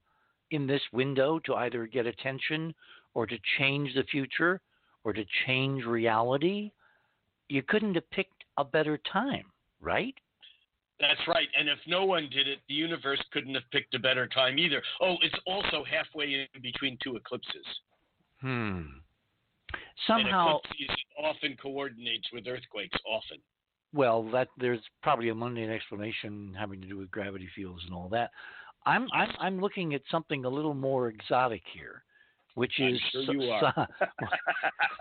in 0.50 0.66
this 0.66 0.82
window 0.92 1.38
to 1.40 1.54
either 1.54 1.86
get 1.86 2.06
attention 2.06 2.74
or 3.14 3.26
to 3.26 3.36
change 3.58 3.94
the 3.94 4.04
future 4.04 4.60
or 5.04 5.12
to 5.12 5.24
change 5.46 5.84
reality, 5.84 6.72
you 7.48 7.62
couldn't 7.62 7.94
have 7.94 8.10
picked 8.10 8.44
a 8.58 8.64
better 8.64 8.98
time, 9.12 9.44
right? 9.80 10.14
That's 11.00 11.20
right. 11.26 11.48
And 11.58 11.68
if 11.68 11.78
no 11.86 12.04
one 12.04 12.28
did 12.30 12.46
it, 12.46 12.58
the 12.68 12.74
universe 12.74 13.22
couldn't 13.32 13.54
have 13.54 13.68
picked 13.72 13.94
a 13.94 13.98
better 13.98 14.26
time 14.26 14.58
either. 14.58 14.82
Oh, 15.00 15.14
it's 15.22 15.34
also 15.46 15.82
halfway 15.90 16.46
in 16.54 16.62
between 16.62 16.98
two 17.02 17.16
eclipses. 17.16 17.64
Hmm. 18.40 18.82
And 19.72 19.80
Somehow, 20.06 20.58
eclipses 20.58 20.96
often 21.22 21.56
coordinates 21.60 22.28
with 22.32 22.46
earthquakes. 22.46 22.98
Often. 23.06 23.38
Well, 23.92 24.22
that 24.30 24.48
there's 24.58 24.80
probably 25.02 25.30
a 25.30 25.34
mundane 25.34 25.70
explanation 25.70 26.54
having 26.58 26.80
to 26.80 26.86
do 26.86 26.96
with 26.96 27.10
gravity 27.10 27.48
fields 27.54 27.82
and 27.84 27.94
all 27.94 28.08
that. 28.10 28.30
I'm 28.86 29.08
I'm 29.12 29.28
I'm 29.38 29.60
looking 29.60 29.94
at 29.94 30.02
something 30.10 30.44
a 30.44 30.48
little 30.48 30.74
more 30.74 31.08
exotic 31.08 31.62
here, 31.74 32.02
which 32.54 32.72
I'm 32.78 32.94
is 32.94 33.00
sure 33.12 33.34
you 33.34 33.50
are. 33.50 33.88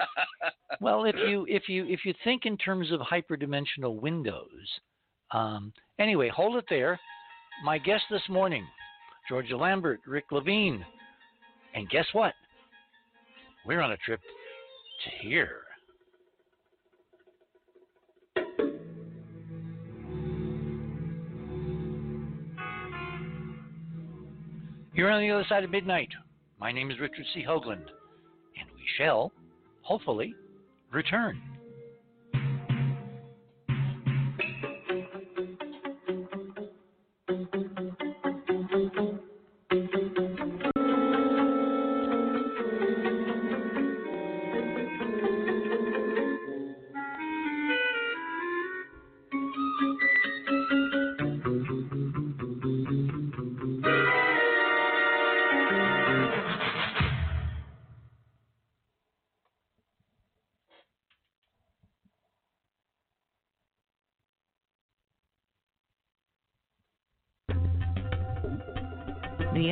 well, 0.81 1.05
if 1.05 1.15
you 1.15 1.45
if 1.47 1.69
you 1.69 1.85
if 1.87 2.01
you 2.03 2.13
think 2.23 2.45
in 2.45 2.57
terms 2.57 2.91
of 2.91 2.99
hyperdimensional 2.99 4.01
windows, 4.01 4.47
um, 5.31 5.71
anyway, 5.99 6.29
hold 6.29 6.57
it 6.57 6.65
there. 6.69 6.99
My 7.63 7.77
guest 7.77 8.03
this 8.09 8.21
morning, 8.29 8.65
Georgia 9.29 9.57
Lambert, 9.57 10.01
Rick 10.07 10.25
Levine, 10.31 10.85
and 11.75 11.89
guess 11.89 12.05
what? 12.13 12.33
We're 13.65 13.81
on 13.81 13.91
a 13.91 13.97
trip 13.97 14.21
to 14.21 15.27
here. 15.27 15.61
You're 24.99 25.11
on 25.11 25.21
the 25.21 25.31
other 25.31 25.45
side 25.47 25.63
of 25.63 25.71
midnight. 25.71 26.09
My 26.59 26.73
name 26.73 26.91
is 26.91 26.99
Richard 26.99 27.25
C. 27.33 27.41
Hoagland, 27.41 27.87
and 28.59 28.69
we 28.75 28.83
shall, 28.97 29.31
hopefully, 29.81 30.35
return. 30.91 31.41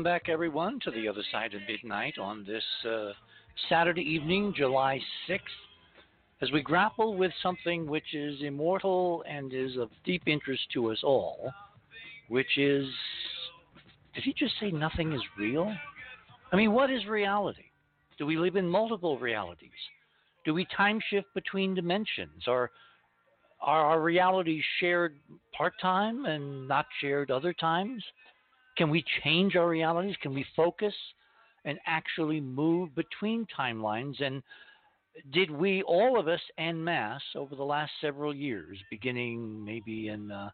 welcome 0.00 0.12
back, 0.14 0.30
everyone, 0.30 0.80
to 0.82 0.90
the 0.90 1.06
other 1.06 1.22
side 1.30 1.52
of 1.52 1.60
midnight 1.68 2.16
on 2.16 2.42
this 2.46 2.62
uh, 2.88 3.10
Saturday 3.68 4.00
evening, 4.00 4.54
July 4.56 4.98
6th, 5.28 5.40
as 6.40 6.50
we 6.52 6.62
grapple 6.62 7.18
with 7.18 7.30
something 7.42 7.86
which 7.86 8.14
is 8.14 8.36
immortal 8.40 9.22
and 9.28 9.52
is 9.52 9.76
of 9.76 9.90
deep 10.06 10.22
interest 10.26 10.62
to 10.72 10.90
us 10.90 11.00
all, 11.04 11.52
which 12.30 12.56
is 12.56 12.86
did 14.14 14.24
he 14.24 14.32
just 14.32 14.54
say 14.58 14.70
nothing 14.70 15.12
is 15.12 15.20
real? 15.38 15.70
I 16.50 16.56
mean, 16.56 16.72
what 16.72 16.90
is 16.90 17.04
reality? 17.04 17.66
Do 18.16 18.24
we 18.24 18.38
live 18.38 18.56
in 18.56 18.66
multiple 18.66 19.18
realities? 19.18 19.68
Do 20.46 20.54
we 20.54 20.66
time 20.74 20.98
shift 21.10 21.26
between 21.34 21.74
dimensions? 21.74 22.44
Are 22.46 22.70
are 23.60 23.84
our 23.84 24.00
realities 24.00 24.64
shared 24.78 25.18
part 25.54 25.74
time 25.82 26.24
and 26.24 26.66
not 26.66 26.86
shared 27.02 27.30
other 27.30 27.52
times? 27.52 28.02
Can 28.80 28.88
we 28.88 29.04
change 29.22 29.56
our 29.56 29.68
realities? 29.68 30.16
Can 30.22 30.32
we 30.32 30.42
focus 30.56 30.94
and 31.66 31.78
actually 31.86 32.40
move 32.40 32.94
between 32.94 33.46
timelines? 33.54 34.22
And 34.22 34.42
did 35.34 35.50
we, 35.50 35.82
all 35.82 36.18
of 36.18 36.28
us 36.28 36.40
en 36.56 36.82
masse, 36.82 37.20
over 37.36 37.54
the 37.54 37.62
last 37.62 37.92
several 38.00 38.34
years, 38.34 38.78
beginning 38.88 39.62
maybe 39.62 40.08
in 40.08 40.30
uh, 40.30 40.48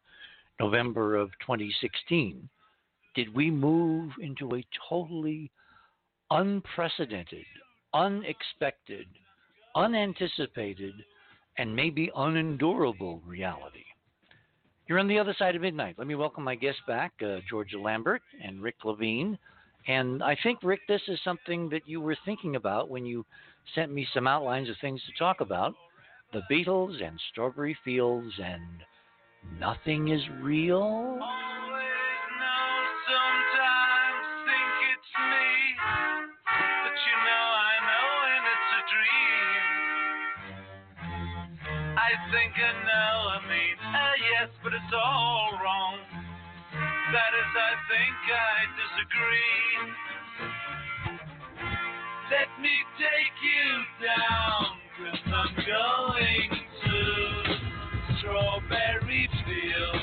November 0.59 1.15
of 1.15 1.31
2016, 1.39 2.49
did 3.15 3.33
we 3.33 3.49
move 3.49 4.11
into 4.21 4.57
a 4.57 4.67
totally 4.89 5.53
unprecedented, 6.33 7.47
unexpected, 7.95 9.07
unanticipated, 9.77 10.95
and 11.59 11.77
maybe 11.77 12.11
unendurable 12.17 13.23
reality? 13.25 13.85
You're 14.89 15.01
on 15.01 15.09
the 15.09 15.19
other 15.19 15.35
side 15.37 15.57
of 15.57 15.63
midnight. 15.63 15.97
Let 15.99 16.07
me 16.07 16.15
welcome 16.15 16.45
my 16.45 16.55
guests 16.55 16.81
back, 16.87 17.13
uh, 17.21 17.39
Georgia 17.51 17.79
Lambert 17.79 18.23
and 18.45 18.63
Rick 18.63 18.77
Levine. 18.85 19.37
And 19.89 20.23
I 20.23 20.37
think, 20.45 20.61
Rick, 20.63 20.81
this 20.87 21.03
is 21.09 21.19
something 21.25 21.69
that 21.71 21.89
you 21.89 22.01
were 22.01 22.17
thinking 22.25 22.55
about 22.55 22.89
when 22.89 23.05
you 23.05 23.27
sent 23.75 23.93
me 23.93 24.07
some 24.15 24.29
outlines 24.29 24.69
of 24.69 24.77
things 24.81 25.01
to 25.07 25.19
talk 25.19 25.41
about 25.41 25.75
the 26.33 26.43
Beatles 26.51 27.03
and 27.03 27.19
Strawberry 27.33 27.77
Fields 27.85 28.33
and 28.43 28.63
Nothing 29.59 30.09
is 30.09 30.23
Real. 30.41 31.19
I 41.99 42.13
think 42.31 42.53
I 42.55 42.73
know, 42.87 43.17
I 43.35 43.41
mean, 43.49 43.66
it's 44.87 44.95
all 44.95 45.51
wrong. 45.63 45.99
That 47.13 47.33
is, 47.35 47.53
I 47.59 47.75
think 47.91 48.17
I 48.31 48.57
disagree. 48.79 49.75
Let 52.31 52.51
me 52.61 52.75
take 52.99 53.37
you 53.43 54.07
down, 54.07 54.67
cause 54.99 55.23
I'm 55.27 55.55
going 55.67 56.51
to 56.85 56.99
Strawberry 58.19 59.29
Field. 59.45 60.03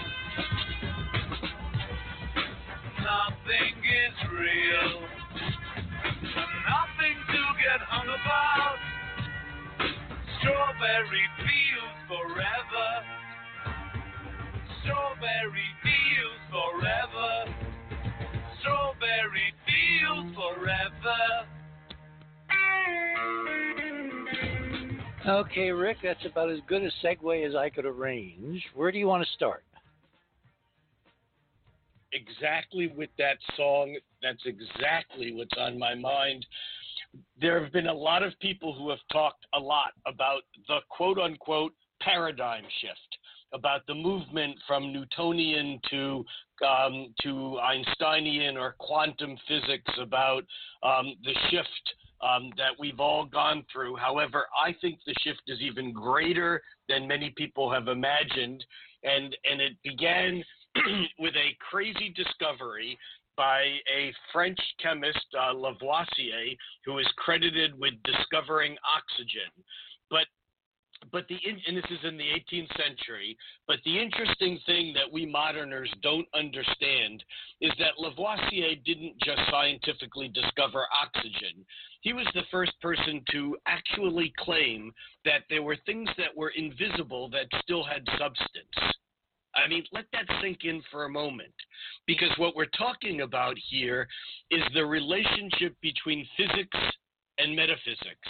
Nothing 3.00 3.76
is 3.88 4.17
real, 4.32 5.00
nothing 6.67 7.17
to 7.28 7.41
get 7.63 7.80
hung 7.88 8.08
about. 8.08 8.80
Strawberry 10.39 11.26
Fields 11.38 12.00
forever. 12.08 13.22
Strawberry 14.84 15.69
Fields 15.82 16.43
forever. 16.52 17.56
Strawberry 18.60 19.54
Fields 19.65 20.36
forever. 20.36 21.19
Okay, 25.26 25.72
Rick, 25.72 25.98
that's 26.04 26.26
about 26.26 26.50
as 26.50 26.60
good 26.67 26.84
a 26.84 26.91
segue 27.04 27.48
as 27.48 27.56
I 27.56 27.69
could 27.69 27.86
arrange. 27.86 28.62
Where 28.76 28.91
do 28.91 28.98
you 28.98 29.08
want 29.08 29.26
to 29.26 29.34
start? 29.34 29.63
exactly 32.13 32.88
with 32.96 33.10
that 33.17 33.38
song. 33.58 33.96
That's 34.22 34.43
exactly 34.46 35.34
what's 35.34 35.58
on 35.58 35.78
my 35.78 35.96
mind. 35.96 36.46
There 37.39 37.62
have 37.62 37.74
been 37.74 37.88
a 37.88 37.93
lot 37.93 38.24
of 38.24 38.34
people 38.39 38.74
who 38.74 38.89
have 38.89 39.00
talked 39.12 39.45
a 39.53 39.60
lot 39.60 39.91
about 40.05 40.41
the 40.68 40.80
quote 40.89 41.20
unquote 41.20 41.74
paradigm 42.01 42.64
shift, 42.82 43.18
about 43.54 43.86
the 43.88 43.93
movement 43.93 44.58
from 44.68 44.91
Newtonian 44.91 45.80
to 45.89 46.26
um, 46.66 47.14
to 47.22 47.60
Einsteinian 47.60 48.58
or 48.58 48.76
quantum 48.80 49.38
physics, 49.47 49.91
about 49.99 50.43
um, 50.84 51.14
the 51.24 51.34
shift 51.49 51.93
um, 52.22 52.51
that 52.58 52.72
we've 52.80 52.99
all 52.99 53.26
gone 53.26 53.66
through. 53.72 53.95
However, 53.97 54.45
I 54.64 54.74
think 54.80 54.99
the 55.06 55.16
shift 55.22 55.41
is 55.47 55.60
even 55.62 55.91
greater 55.91 56.62
than 56.88 57.08
many 57.08 57.34
people 57.36 57.72
have 57.72 57.88
imagined, 57.88 58.64
and 59.04 59.36
and 59.49 59.62
it 59.62 59.74
began 59.84 60.43
with 61.20 61.36
a 61.36 61.56
crazy 61.70 62.14
discovery 62.16 62.97
by 63.36 63.62
a 63.93 64.14
French 64.32 64.60
chemist, 64.82 65.26
uh, 65.39 65.54
Lavoisier, 65.54 66.56
who 66.86 66.99
is 66.99 67.08
credited 67.18 67.78
with 67.80 67.93
discovering 68.04 68.76
oxygen. 68.95 69.49
But 70.10 70.28
but 71.12 71.28
the 71.28 71.38
and 71.45 71.78
this 71.78 71.86
is 71.89 71.99
in 72.04 72.18
the 72.18 72.24
18th 72.24 72.70
century. 72.78 73.38
But 73.68 73.78
the 73.86 73.99
interesting 73.99 74.60
thing 74.66 74.93
that 74.93 75.12
we 75.12 75.26
moderners 75.26 75.91
don't 76.01 76.28
understand 76.34 77.24
is 77.62 77.72
that 77.80 77.97
Lavoisier 77.97 78.76
didn't 78.86 79.20
just 79.24 79.41
scientifically 79.49 80.30
discover 80.30 80.86
oxygen. 81.01 81.66
He 82.01 82.14
was 82.14 82.28
the 82.34 82.43
first 82.51 82.74
person 82.82 83.22
to 83.32 83.58
actually 83.66 84.34
claim 84.38 84.91
that 85.26 85.43
there 85.49 85.64
were 85.64 85.78
things 85.86 86.10
that 86.18 86.36
were 86.36 86.49
invisible 86.49 87.30
that 87.30 87.47
still 87.62 87.84
had 87.84 88.04
substance. 88.20 88.93
I 89.56 89.68
mean, 89.68 89.84
let 89.91 90.06
that 90.14 90.26
sink 90.41 90.60
in 90.64 90.82
for 90.91 91.06
a 91.06 91.10
moment. 91.10 91.54
Because 92.08 92.32
what 92.38 92.56
we're 92.56 92.66
talking 92.78 93.22
about 93.22 93.56
here 93.70 94.08
is 94.49 94.64
the 94.74 94.86
relationship 94.86 95.76
between 95.82 96.28
physics 96.36 96.78
and 97.38 97.56
metaphysics. 97.56 98.30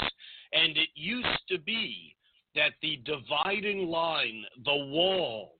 And 0.53 0.77
it 0.77 0.89
used 0.95 1.27
to 1.49 1.59
be 1.59 2.15
that 2.55 2.73
the 2.81 3.01
dividing 3.05 3.87
line, 3.87 4.43
the 4.65 4.75
wall 4.75 5.53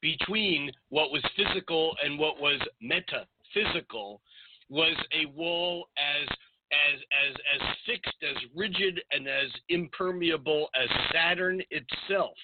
between 0.00 0.70
what 0.90 1.10
was 1.10 1.22
physical 1.36 1.96
and 2.04 2.18
what 2.18 2.40
was 2.40 2.60
metaphysical, 2.80 4.20
was 4.68 4.96
a 5.12 5.26
wall 5.26 5.88
as 5.98 6.28
as 6.70 7.00
as 7.00 7.34
as 7.54 7.76
fixed, 7.86 8.22
as 8.22 8.36
rigid, 8.54 9.00
and 9.10 9.26
as 9.26 9.50
impermeable 9.70 10.68
as 10.74 10.88
Saturn 11.12 11.62
itself, 11.70 12.36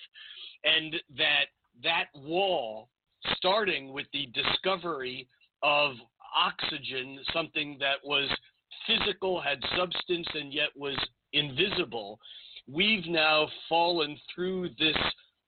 and 0.64 0.96
that 1.16 1.46
that 1.82 2.06
wall, 2.14 2.88
starting 3.36 3.92
with 3.92 4.06
the 4.12 4.28
discovery 4.32 5.28
of 5.62 5.92
oxygen, 6.34 7.18
something 7.32 7.76
that 7.78 7.96
was 8.02 8.28
physical, 8.86 9.40
had 9.40 9.58
substance, 9.76 10.26
and 10.34 10.52
yet 10.52 10.70
was 10.76 10.98
invisible, 11.32 12.18
we've 12.70 13.06
now 13.06 13.48
fallen 13.68 14.16
through 14.34 14.68
this 14.78 14.96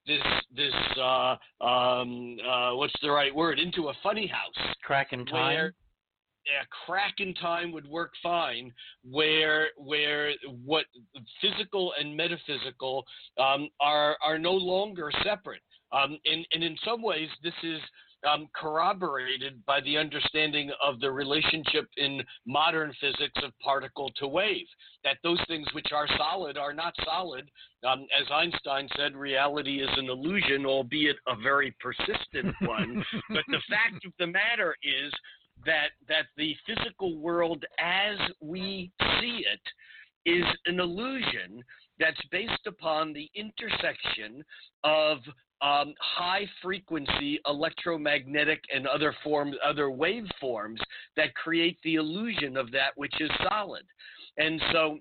this 0.07 0.23
this 0.55 0.75
uh, 1.01 1.37
um, 1.65 2.37
uh, 2.49 2.75
what's 2.75 2.95
the 3.03 3.11
right 3.11 3.35
word? 3.35 3.59
Into 3.59 3.89
a 3.89 3.95
funny 4.03 4.27
house. 4.27 4.75
Crack 4.83 5.13
in 5.13 5.27
time. 5.27 5.55
where 5.55 5.73
a 6.47 6.67
crack 6.87 7.15
in 7.19 7.35
time 7.35 7.73
would 7.73 7.87
work 7.87 8.13
fine 8.23 8.73
where 9.05 9.69
where 9.77 10.33
what 10.65 10.85
physical 11.41 11.93
and 11.99 12.17
metaphysical 12.17 13.05
um, 13.39 13.69
are 13.81 14.17
are 14.23 14.39
no 14.39 14.53
longer 14.53 15.11
separate. 15.25 15.63
Um, 15.93 16.19
and, 16.25 16.47
and 16.53 16.65
in 16.65 16.77
some 16.85 17.03
ways 17.03 17.29
this 17.43 17.55
is 17.63 17.81
um, 18.27 18.49
corroborated 18.55 19.65
by 19.67 19.81
the 19.83 19.97
understanding 19.97 20.71
of 20.85 21.01
the 21.01 21.11
relationship 21.11 21.89
in 21.97 22.23
modern 22.47 22.93
physics 23.01 23.41
of 23.43 23.53
particle 23.63 24.11
to 24.17 24.27
wave. 24.27 24.67
That 25.05 25.19
those 25.23 25.41
things 25.49 25.67
which 25.73 25.93
are 25.95 26.09
solid 26.19 26.59
are 26.59 26.73
not 26.73 26.95
solid. 27.05 27.49
Um, 27.87 28.07
as 28.19 28.27
Einstein 28.33 28.89
said, 28.97 29.15
reality 29.15 29.81
is 29.83 29.91
an 29.97 30.09
illusion, 30.09 30.67
albeit 30.67 31.17
a 31.29 31.37
very 31.43 31.75
persistent 31.81 32.55
one. 32.63 33.05
but 33.31 33.45
the 33.49 33.63
fact 33.69 34.05
of 34.05 34.13
the 34.19 34.27
matter 34.27 34.75
is 34.83 35.13
that 35.65 35.91
that 36.09 36.27
the 36.37 36.55
physical 36.67 37.19
world 37.19 37.65
as 37.79 38.19
we 38.41 38.91
see 39.21 39.45
it 39.51 39.61
is 40.31 40.45
an 40.67 40.81
illusion 40.81 41.63
that's 41.99 42.21
based 42.31 42.67
upon 42.67 43.13
the 43.13 43.29
intersection 43.35 44.45
of 44.85 45.19
um, 45.63 45.95
high 46.01 46.47
frequency 46.63 47.41
electromagnetic 47.47 48.63
and 48.75 48.87
other 48.87 49.15
forms, 49.25 49.57
other 49.65 49.87
waveforms 49.87 50.79
that 51.17 51.35
create 51.35 51.79
the 51.83 51.95
illusion 51.95 52.57
of 52.57 52.71
that 52.73 52.91
which 52.97 53.15
is 53.21 53.31
solid. 53.49 53.85
And 54.39 54.61
so, 54.73 54.99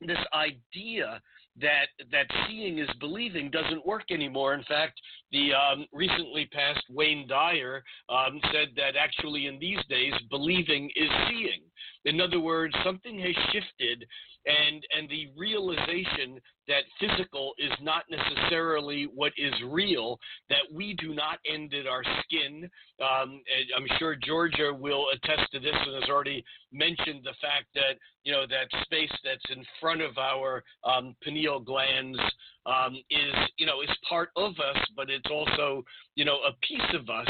this 0.00 0.18
idea 0.32 1.20
that 1.60 1.86
that 2.12 2.26
seeing 2.46 2.78
is 2.78 2.88
believing 3.00 3.50
doesn't 3.50 3.84
work 3.84 4.04
anymore. 4.10 4.54
In 4.54 4.62
fact, 4.64 5.00
the 5.32 5.50
um, 5.52 5.86
recently 5.92 6.46
passed 6.52 6.84
Wayne 6.90 7.26
Dyer 7.28 7.82
um, 8.08 8.40
said 8.52 8.68
that 8.76 8.96
actually 8.96 9.46
in 9.46 9.58
these 9.58 9.84
days, 9.88 10.12
believing 10.30 10.90
is 10.94 11.10
seeing. 11.28 11.62
In 12.04 12.20
other 12.20 12.40
words, 12.40 12.74
something 12.84 13.18
has 13.18 13.34
shifted, 13.52 14.06
and 14.46 14.82
and 14.96 15.08
the 15.08 15.28
realization 15.36 16.40
that 16.68 16.84
physical 17.00 17.54
is 17.58 17.72
not 17.82 18.04
necessarily 18.10 19.04
what 19.14 19.32
is 19.36 19.52
real. 19.66 20.18
That 20.48 20.62
we 20.72 20.94
do 20.94 21.14
not 21.14 21.38
end 21.50 21.74
at 21.74 21.86
our 21.86 22.02
skin. 22.22 22.68
Um, 23.00 23.42
I'm 23.76 23.86
sure 23.98 24.16
Georgia 24.16 24.72
will 24.72 25.06
attest 25.12 25.50
to 25.52 25.60
this 25.60 25.74
and 25.74 25.94
has 26.00 26.10
already 26.10 26.44
mentioned 26.72 27.20
the 27.24 27.34
fact 27.40 27.66
that 27.74 27.98
you 28.24 28.32
know 28.32 28.46
that 28.46 28.68
space 28.82 29.12
that's 29.24 29.50
in 29.50 29.64
front 29.80 30.00
of 30.00 30.16
our 30.18 30.62
um, 30.84 31.16
pineal 31.22 31.60
glands 31.60 32.18
um, 32.66 32.94
is 33.10 33.34
you 33.56 33.66
know 33.66 33.82
is 33.82 33.90
part 34.08 34.30
of 34.36 34.52
us, 34.52 34.82
but 34.96 35.10
it's 35.10 35.30
also 35.30 35.84
you 36.14 36.24
know 36.24 36.38
a 36.46 36.52
piece 36.66 36.94
of 36.94 37.08
us 37.10 37.28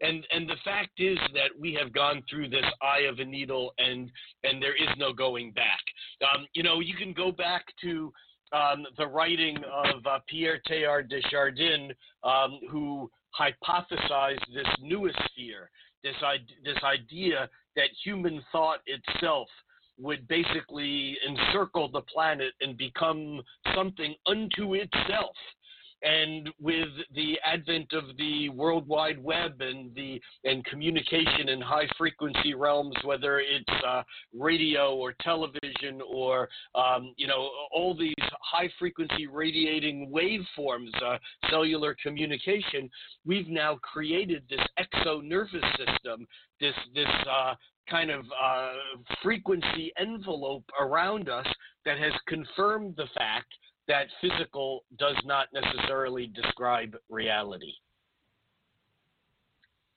and 0.00 0.26
and 0.30 0.48
the 0.48 0.56
fact 0.64 0.98
is 0.98 1.18
that 1.32 1.50
we 1.58 1.72
have 1.74 1.92
gone 1.92 2.22
through 2.28 2.48
this 2.48 2.64
eye 2.82 3.06
of 3.08 3.18
a 3.18 3.24
needle 3.24 3.72
and 3.78 4.10
and 4.44 4.62
there 4.62 4.76
is 4.76 4.88
no 4.98 5.12
going 5.12 5.52
back. 5.52 5.80
Um, 6.22 6.46
you 6.54 6.62
know 6.62 6.80
you 6.80 6.94
can 6.94 7.12
go 7.12 7.32
back 7.32 7.64
to 7.82 8.12
um, 8.52 8.86
the 8.96 9.06
writing 9.06 9.56
of 9.72 10.06
uh, 10.06 10.18
Pierre 10.28 10.60
Teilhard 10.68 11.08
de 11.08 11.20
Chardin, 11.30 11.92
um, 12.22 12.60
who 12.70 13.10
hypothesized 13.38 14.46
this 14.54 14.66
noosphere, 14.82 15.66
this, 16.02 16.14
this 16.64 16.78
idea 16.84 17.48
that 17.74 17.88
human 18.04 18.42
thought 18.52 18.80
itself 18.86 19.48
would 19.98 20.26
basically 20.28 21.16
encircle 21.26 21.90
the 21.90 22.02
planet 22.02 22.52
and 22.60 22.76
become 22.76 23.40
something 23.74 24.14
unto 24.26 24.74
itself 24.74 25.34
and 26.02 26.50
with 26.60 26.88
the 27.14 27.38
advent 27.44 27.92
of 27.92 28.16
the 28.18 28.48
World 28.50 28.86
Wide 28.86 29.22
Web 29.22 29.60
and 29.60 29.94
the 29.94 30.20
and 30.44 30.64
communication 30.66 31.48
in 31.48 31.60
high 31.60 31.88
frequency 31.96 32.54
realms, 32.54 32.94
whether 33.04 33.40
it's 33.40 33.84
uh, 33.86 34.02
radio 34.34 34.94
or 34.94 35.14
television 35.22 36.00
or 36.06 36.48
um, 36.74 37.14
you 37.16 37.26
know 37.26 37.48
all 37.72 37.96
these 37.96 38.14
high 38.40 38.70
frequency 38.78 39.26
radiating 39.26 40.12
waveforms, 40.12 40.90
uh, 41.02 41.18
cellular 41.50 41.96
communication, 42.02 42.90
we've 43.24 43.48
now 43.48 43.78
created 43.82 44.42
this 44.50 44.60
exo 44.78 45.22
nervous 45.22 45.64
system, 45.78 46.26
this 46.60 46.74
this 46.94 47.08
uh, 47.30 47.54
kind 47.88 48.10
of 48.10 48.24
uh, 48.42 48.72
frequency 49.22 49.92
envelope 49.98 50.64
around 50.80 51.28
us 51.28 51.46
that 51.84 51.98
has 51.98 52.12
confirmed 52.26 52.94
the 52.96 53.06
fact 53.16 53.52
that 53.88 54.06
physical 54.20 54.84
does 54.98 55.16
not 55.24 55.48
necessarily 55.52 56.26
describe 56.26 56.96
reality. 57.08 57.72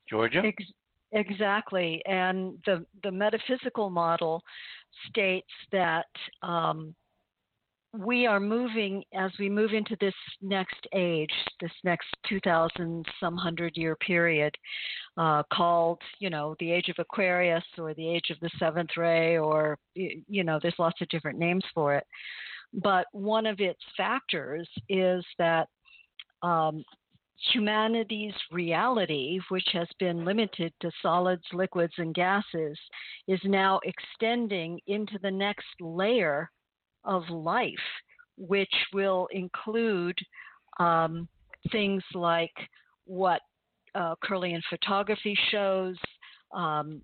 Georgia? 0.09 0.41
Ex- 0.43 0.73
exactly. 1.11 2.01
And 2.05 2.57
the, 2.65 2.85
the 3.03 3.11
metaphysical 3.11 3.89
model 3.89 4.43
states 5.09 5.47
that 5.71 6.07
um, 6.41 6.95
we 7.97 8.27
are 8.27 8.39
moving, 8.39 9.03
as 9.15 9.31
we 9.39 9.49
move 9.49 9.71
into 9.73 9.97
this 9.99 10.13
next 10.41 10.87
age, 10.93 11.33
this 11.59 11.71
next 11.83 12.07
2,000 12.27 13.05
some 13.19 13.35
hundred 13.35 13.75
year 13.75 13.95
period, 13.95 14.53
uh, 15.17 15.41
called, 15.51 15.99
you 16.19 16.29
know, 16.29 16.55
the 16.59 16.71
age 16.71 16.89
of 16.89 16.95
Aquarius 16.99 17.63
or 17.77 17.93
the 17.95 18.07
age 18.07 18.29
of 18.29 18.39
the 18.41 18.49
seventh 18.59 18.91
ray, 18.95 19.37
or, 19.37 19.77
you 19.95 20.43
know, 20.43 20.59
there's 20.61 20.75
lots 20.77 21.01
of 21.01 21.09
different 21.09 21.39
names 21.39 21.63
for 21.73 21.95
it. 21.95 22.05
But 22.73 23.07
one 23.11 23.45
of 23.45 23.59
its 23.59 23.79
factors 23.97 24.69
is 24.87 25.25
that 25.37 25.67
um, 26.41 26.83
humanity's 27.53 28.33
reality, 28.51 29.39
which 29.49 29.67
has 29.73 29.87
been 29.99 30.25
limited 30.25 30.73
to 30.81 30.91
solids, 31.01 31.43
liquids, 31.53 31.93
and 31.97 32.13
gases, 32.13 32.77
is 33.27 33.39
now 33.43 33.79
extending 33.83 34.79
into 34.87 35.17
the 35.21 35.31
next 35.31 35.67
layer 35.79 36.49
of 37.03 37.23
life, 37.29 37.73
which 38.37 38.73
will 38.93 39.27
include 39.31 40.17
um, 40.79 41.27
things 41.71 42.03
like 42.13 42.53
what 43.05 43.41
uh, 43.95 44.15
Kirlian 44.23 44.61
photography 44.69 45.37
shows, 45.51 45.95
um, 46.53 47.01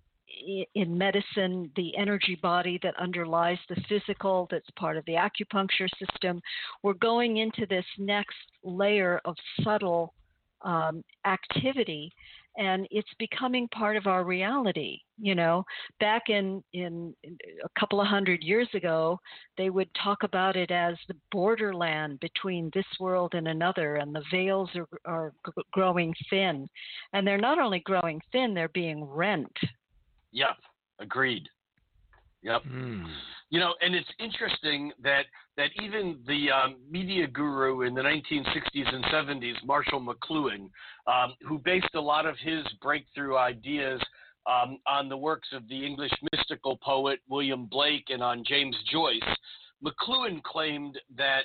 in 0.74 0.98
medicine, 0.98 1.72
the 1.76 1.96
energy 1.98 2.38
body 2.42 2.80
that 2.84 3.00
underlies 3.00 3.58
the 3.70 3.82
physical, 3.88 4.48
that's 4.52 4.70
part 4.78 4.98
of 4.98 5.06
the 5.06 5.14
acupuncture 5.14 5.90
system. 6.00 6.42
We're 6.84 6.94
going 6.94 7.38
into 7.38 7.66
this 7.66 7.86
next 7.98 8.36
layer 8.64 9.22
of 9.26 9.36
subtle 9.64 10.14
um, 10.62 11.04
activity, 11.26 12.12
and 12.58 12.88
it's 12.90 13.10
becoming 13.20 13.68
part 13.70 13.98
of 13.98 14.08
our 14.08 14.24
reality. 14.24 15.00
You 15.18 15.36
know, 15.36 15.64
back 16.00 16.24
in, 16.30 16.64
in 16.74 17.14
a 17.24 17.80
couple 17.80 18.02
of 18.02 18.08
hundred 18.08 18.44
years 18.44 18.68
ago, 18.74 19.20
they 19.58 19.70
would 19.70 19.90
talk 20.02 20.24
about 20.24 20.56
it 20.56 20.72
as 20.72 20.96
the 21.08 21.16
borderland 21.32 22.20
between 22.20 22.72
this 22.74 22.86
world 23.00 23.34
and 23.36 23.48
another, 23.48 23.98
and 23.98 24.14
the 24.14 24.24
veils 24.32 24.70
are, 24.76 24.88
are 25.06 25.34
growing 25.72 26.14
thin. 26.30 26.68
And 27.14 27.26
they're 27.26 27.38
not 27.38 27.60
only 27.60 27.80
growing 27.80 28.20
thin, 28.32 28.54
they're 28.54 28.70
being 28.70 29.04
rent 29.04 29.58
Yep, 30.36 30.58
agreed. 31.00 31.48
Yep. 32.44 32.62
Mm. 32.66 33.06
You 33.50 33.60
know, 33.60 33.74
and 33.82 33.96
it's 33.96 34.10
interesting 34.20 34.92
that 35.02 35.24
that 35.56 35.70
even 35.82 36.20
the 36.28 36.52
um, 36.52 36.76
media 36.92 37.26
guru 37.26 37.84
in 37.84 37.96
the 37.96 38.02
1960s 38.02 38.94
and 38.94 39.04
70s, 39.06 39.54
Marshall 39.66 40.02
McLuhan, 40.02 40.70
um, 41.08 41.34
who 41.48 41.58
based 41.60 41.96
a 41.96 42.02
lot 42.02 42.26
of 42.26 42.36
his 42.44 42.66
breakthrough 42.82 43.38
ideas 43.38 44.02
um, 44.46 44.78
on 44.86 45.08
the 45.08 45.16
works 45.16 45.48
of 45.54 45.68
the 45.70 45.86
English 45.86 46.12
mystical 46.34 46.78
poet 46.84 47.20
William 47.30 47.66
Blake 47.66 48.06
and 48.10 48.22
on 48.22 48.44
James 48.46 48.76
Joyce, 48.92 49.22
McLuhan 49.84 50.44
claimed 50.44 51.00
that 51.18 51.44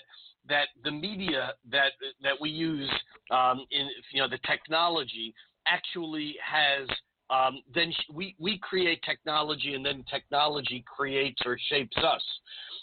that 0.49 0.67
the 0.83 0.91
media 0.91 1.53
that 1.71 1.93
that 2.23 2.35
we 2.41 2.51
use 2.51 2.91
um, 3.31 3.65
in 3.71 3.89
you 4.13 4.21
know 4.21 4.29
the 4.29 4.41
technology 4.45 5.33
actually 5.69 6.35
has 6.45 6.89
um, 7.31 7.63
then 7.75 7.93
we, 8.13 8.35
we 8.39 8.59
create 8.59 9.01
technology 9.03 9.75
and 9.75 9.85
then 9.85 10.05
technology 10.11 10.85
creates 10.87 11.41
or 11.47 11.57
shapes 11.69 11.97
us. 11.99 12.23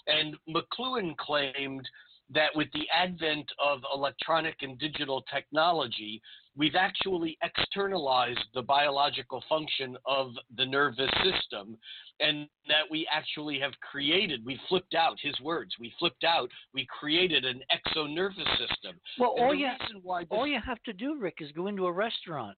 And 0.08 0.36
McLuhan 0.50 1.18
claimed 1.18 1.88
that 2.34 2.50
with 2.56 2.68
the 2.74 2.86
advent 2.94 3.50
of 3.64 3.80
electronic 3.94 4.56
and 4.62 4.78
digital 4.80 5.24
technology, 5.34 6.22
we've 6.58 6.76
actually 6.76 7.38
externalized 7.44 8.44
the 8.54 8.62
biological 8.62 9.44
function 9.48 9.96
of 10.06 10.32
the 10.58 10.66
nervous 10.66 11.12
system 11.24 11.78
and 12.20 12.48
that 12.68 12.84
we 12.90 13.08
actually 13.12 13.60
have 13.60 13.74
created 13.80 14.44
we 14.44 14.60
flipped 14.68 14.96
out 14.96 15.16
his 15.22 15.40
words 15.40 15.72
we 15.80 15.94
flipped 16.00 16.24
out 16.24 16.50
we 16.74 16.88
created 17.00 17.46
an 17.46 17.62
exonervous 17.72 18.50
system 18.58 18.96
Well, 19.20 19.36
And 19.38 19.46
all 19.46 19.54
you 19.54 19.68
reason 19.68 20.02
why 20.02 20.22
this- 20.24 20.30
all 20.32 20.48
you 20.48 20.60
have 20.60 20.82
to 20.84 20.94
do, 20.94 21.16
Rick, 21.20 21.38
is 21.42 21.52
go 21.52 21.68
into 21.68 21.86
a 21.86 21.92
restaurant 21.92 22.58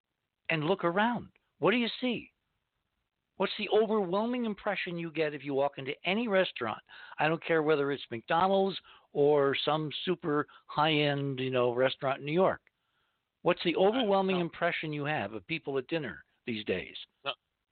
and 0.50 0.64
look 0.64 0.84
around. 0.84 1.28
What 1.60 1.72
do 1.72 1.78
you 1.78 1.90
see? 2.02 2.32
What's 3.38 3.54
the 3.58 3.70
overwhelming 3.70 4.44
impression 4.44 4.98
you 4.98 5.12
get 5.12 5.34
if 5.34 5.46
you 5.46 5.54
walk 5.54 5.74
into 5.78 5.94
any 6.06 6.28
restaurant? 6.28 6.82
I 7.20 7.30
don't 7.30 7.44
care 7.44 7.64
whether 7.64 7.92
it's 7.92 8.04
McDonald's 8.12 8.78
or 9.14 9.56
some 9.64 9.90
super 10.04 10.46
high-end, 10.68 11.40
you 11.40 11.50
know, 11.50 11.74
restaurant 11.74 12.20
in 12.20 12.26
New 12.26 12.34
York. 12.34 12.60
What's 13.44 13.64
the 13.64 13.78
overwhelming 13.78 14.42
impression 14.42 14.92
you 14.92 15.06
have 15.06 15.34
of 15.34 15.48
people 15.48 15.78
at 15.78 15.88
dinner 15.88 16.24
these 16.46 16.66
days? 16.66 16.96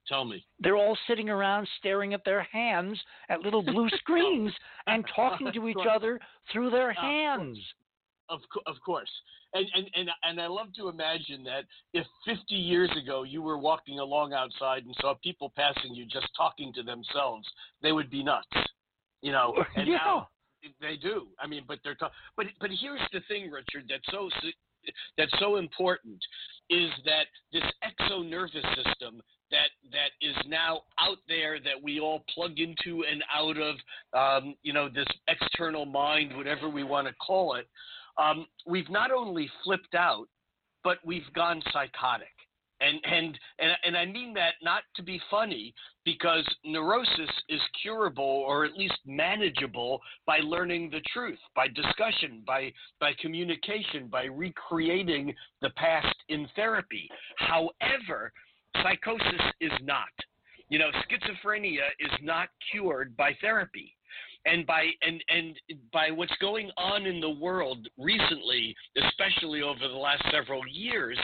tell 0.07 0.23
me 0.23 0.45
They're 0.59 0.77
all 0.77 0.97
sitting 1.07 1.29
around 1.29 1.67
staring 1.79 2.13
at 2.13 2.23
their 2.23 2.43
hands 2.43 2.97
at 3.29 3.41
little 3.41 3.61
blue 3.61 3.89
screens 3.97 4.53
and 4.87 5.03
talking 5.15 5.51
to 5.53 5.67
each 5.69 5.85
other 5.89 6.19
through 6.51 6.69
their 6.69 6.93
hands. 6.93 7.59
Of, 8.29 8.41
of 8.65 8.75
course. 8.85 9.09
And, 9.53 9.65
and, 9.73 9.89
and, 9.95 10.09
and 10.23 10.41
I 10.41 10.47
love 10.47 10.73
to 10.75 10.89
imagine 10.89 11.43
that 11.45 11.63
if 11.93 12.05
50 12.25 12.53
years 12.53 12.91
ago 13.01 13.23
you 13.23 13.41
were 13.41 13.57
walking 13.57 13.99
along 13.99 14.33
outside 14.33 14.83
and 14.85 14.95
saw 14.99 15.13
people 15.23 15.53
passing 15.55 15.95
you 15.95 16.05
just 16.05 16.27
talking 16.35 16.73
to 16.73 16.83
themselves, 16.83 17.47
they 17.81 17.91
would 17.91 18.09
be 18.09 18.23
nuts. 18.23 18.47
You 19.21 19.31
know, 19.31 19.53
and 19.75 19.87
yeah. 19.87 19.97
now 19.97 20.27
they 20.81 20.97
do. 20.97 21.27
I 21.39 21.47
mean, 21.47 21.63
but 21.67 21.79
they're 21.83 21.95
ta- 21.95 22.11
but 22.35 22.47
but 22.59 22.69
here's 22.79 23.01
the 23.13 23.21
thing, 23.27 23.49
Richard, 23.49 23.89
that's 23.89 24.03
so 24.11 24.29
that's 25.17 25.33
so 25.39 25.57
important 25.57 26.17
is 26.69 26.89
that 27.05 27.25
this 27.51 27.63
exonervous 27.83 28.65
system 28.75 29.21
that 29.49 29.69
that 29.91 30.11
is 30.21 30.35
now 30.47 30.81
out 30.99 31.17
there 31.27 31.59
that 31.59 31.81
we 31.81 31.99
all 31.99 32.23
plug 32.33 32.59
into 32.59 33.03
and 33.09 33.23
out 33.33 33.57
of 33.57 33.75
um, 34.13 34.55
you 34.63 34.73
know 34.73 34.89
this 34.89 35.07
external 35.27 35.85
mind 35.85 36.35
whatever 36.35 36.69
we 36.69 36.83
want 36.83 37.07
to 37.07 37.13
call 37.15 37.55
it 37.55 37.67
um, 38.17 38.47
we've 38.65 38.89
not 38.89 39.11
only 39.11 39.49
flipped 39.63 39.95
out 39.95 40.27
but 40.87 40.99
we've 41.03 41.33
gone 41.33 41.61
psychotic. 41.73 42.31
And 42.79 42.99
and 43.03 43.37
and 43.59 43.71
and 43.83 43.97
I 43.97 44.05
mean 44.05 44.33
that 44.35 44.53
not 44.61 44.83
to 44.95 45.03
be 45.03 45.19
funny 45.29 45.73
because 46.05 46.47
neurosis 46.63 47.29
is 47.49 47.59
curable 47.81 48.45
or 48.47 48.63
at 48.63 48.77
least 48.77 48.99
manageable 49.05 49.99
by 50.25 50.37
learning 50.39 50.91
the 50.91 51.01
truth 51.11 51.39
by 51.55 51.67
discussion 51.67 52.43
by 52.47 52.71
by 53.01 53.13
communication 53.19 54.07
by 54.09 54.25
recreating 54.25 55.33
the 55.61 55.71
past 55.71 56.15
in 56.29 56.47
therapy. 56.55 57.09
However 57.39 58.31
psychosis 58.81 59.41
is 59.59 59.73
not. 59.83 60.13
You 60.69 60.79
know 60.79 60.91
schizophrenia 61.09 61.87
is 61.99 62.11
not 62.21 62.47
cured 62.71 63.17
by 63.17 63.35
therapy 63.41 63.96
and 64.47 64.65
by 64.65 64.85
and 65.01 65.23
and 65.29 65.59
by 65.91 66.09
what's 66.09 66.35
going 66.39 66.69
on 66.77 67.05
in 67.05 67.19
the 67.19 67.29
world 67.29 67.87
recently 67.97 68.75
especially 68.97 69.61
over 69.61 69.87
the 69.87 69.97
last 69.97 70.23
several 70.31 70.61
years 70.67 71.17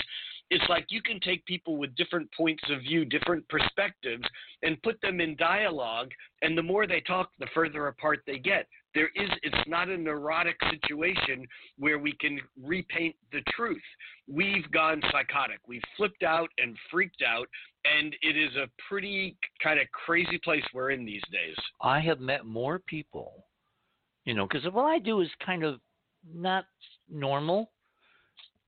it's 0.53 0.69
like 0.69 0.85
you 0.89 1.01
can 1.01 1.19
take 1.19 1.43
people 1.45 1.77
with 1.77 1.95
different 1.95 2.29
points 2.31 2.63
of 2.69 2.81
view, 2.81 3.05
different 3.05 3.47
perspectives, 3.49 4.23
and 4.61 4.81
put 4.83 5.01
them 5.01 5.19
in 5.19 5.35
dialogue. 5.35 6.11
And 6.43 6.55
the 6.57 6.61
more 6.61 6.85
they 6.85 7.01
talk, 7.01 7.31
the 7.39 7.47
further 7.55 7.87
apart 7.87 8.19
they 8.27 8.37
get. 8.37 8.67
There 8.93 9.09
is, 9.15 9.29
it's 9.41 9.67
not 9.67 9.89
a 9.89 9.97
neurotic 9.97 10.57
situation 10.69 11.47
where 11.79 11.97
we 11.97 12.11
can 12.19 12.39
repaint 12.61 13.15
the 13.31 13.41
truth. 13.55 13.81
We've 14.27 14.69
gone 14.71 15.01
psychotic. 15.11 15.57
We've 15.67 15.81
flipped 15.97 16.21
out 16.21 16.49
and 16.59 16.77
freaked 16.91 17.23
out, 17.23 17.47
and 17.85 18.15
it 18.21 18.37
is 18.37 18.55
a 18.55 18.69
pretty 18.87 19.37
kind 19.61 19.79
of 19.79 19.87
crazy 19.91 20.37
place 20.43 20.63
we're 20.73 20.91
in 20.91 21.05
these 21.05 21.21
days. 21.31 21.55
I 21.81 21.99
have 21.99 22.19
met 22.19 22.45
more 22.45 22.79
people, 22.79 23.45
you 24.25 24.33
know, 24.33 24.47
because 24.47 24.65
what 24.71 24.85
I 24.85 24.99
do 24.99 25.21
is 25.21 25.29
kind 25.45 25.63
of 25.63 25.79
not 26.33 26.65
normal, 27.09 27.71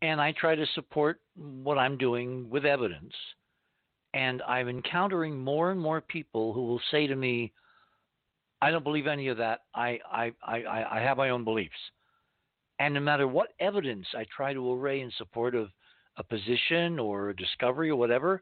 and 0.01 0.20
I 0.20 0.34
try 0.34 0.55
to 0.55 0.66
support 0.76 1.22
what 1.36 1.78
I'm 1.78 1.97
doing 1.97 2.49
with 2.49 2.66
evidence. 2.66 3.13
And 4.13 4.41
I'm 4.43 4.70
encountering 4.70 5.38
more 5.38 5.72
and 5.72 5.80
more 5.80 6.01
people 6.01 6.53
who 6.53 6.66
will 6.66 6.82
say 6.91 7.07
to 7.07 7.16
me, 7.16 7.51
"I 8.61 8.72
don't 8.72 8.84
believe 8.84 9.07
any 9.07 9.28
of 9.28 9.38
that. 9.38 9.61
I 9.74 9.99
I 10.09 10.34
I, 10.43 10.86
I 10.91 10.99
have 10.99 11.18
my 11.18 11.30
own 11.30 11.43
beliefs." 11.43 11.76
And 12.80 12.93
no 12.93 12.99
matter 12.99 13.28
what 13.28 13.53
evidence 13.59 14.07
I 14.13 14.26
try 14.26 14.53
to 14.53 14.74
array 14.74 15.01
in 15.01 15.11
support 15.11 15.55
of 15.55 15.70
a 16.18 16.24
position 16.24 16.99
or 16.99 17.30
a 17.30 17.36
discovery 17.36 17.89
or 17.89 17.95
whatever, 17.95 18.41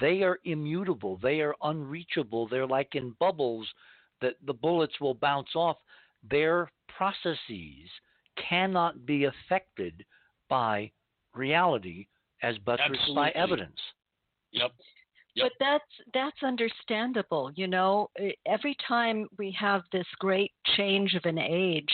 they 0.00 0.22
are 0.22 0.38
immutable. 0.44 1.18
They 1.22 1.40
are 1.40 1.54
unreachable. 1.62 2.48
They're 2.48 2.66
like 2.66 2.94
in 2.94 3.14
bubbles 3.20 3.68
that 4.20 4.36
the 4.46 4.54
bullets 4.54 5.00
will 5.00 5.14
bounce 5.14 5.54
off. 5.54 5.76
Their 6.30 6.70
processes 6.96 7.88
cannot 8.48 9.04
be 9.04 9.24
affected 9.24 10.04
by 10.48 10.90
reality 11.34 12.06
as 12.42 12.56
buttressed 12.58 13.14
by 13.14 13.30
evidence. 13.30 13.78
Yep. 14.52 14.72
Yep. 15.34 15.46
But 15.46 15.64
that's 15.64 16.10
that's 16.12 16.42
understandable. 16.42 17.50
You 17.54 17.66
know, 17.66 18.10
every 18.46 18.76
time 18.86 19.28
we 19.38 19.54
have 19.58 19.82
this 19.90 20.06
great 20.18 20.52
change 20.76 21.14
of 21.14 21.24
an 21.24 21.38
age, 21.38 21.92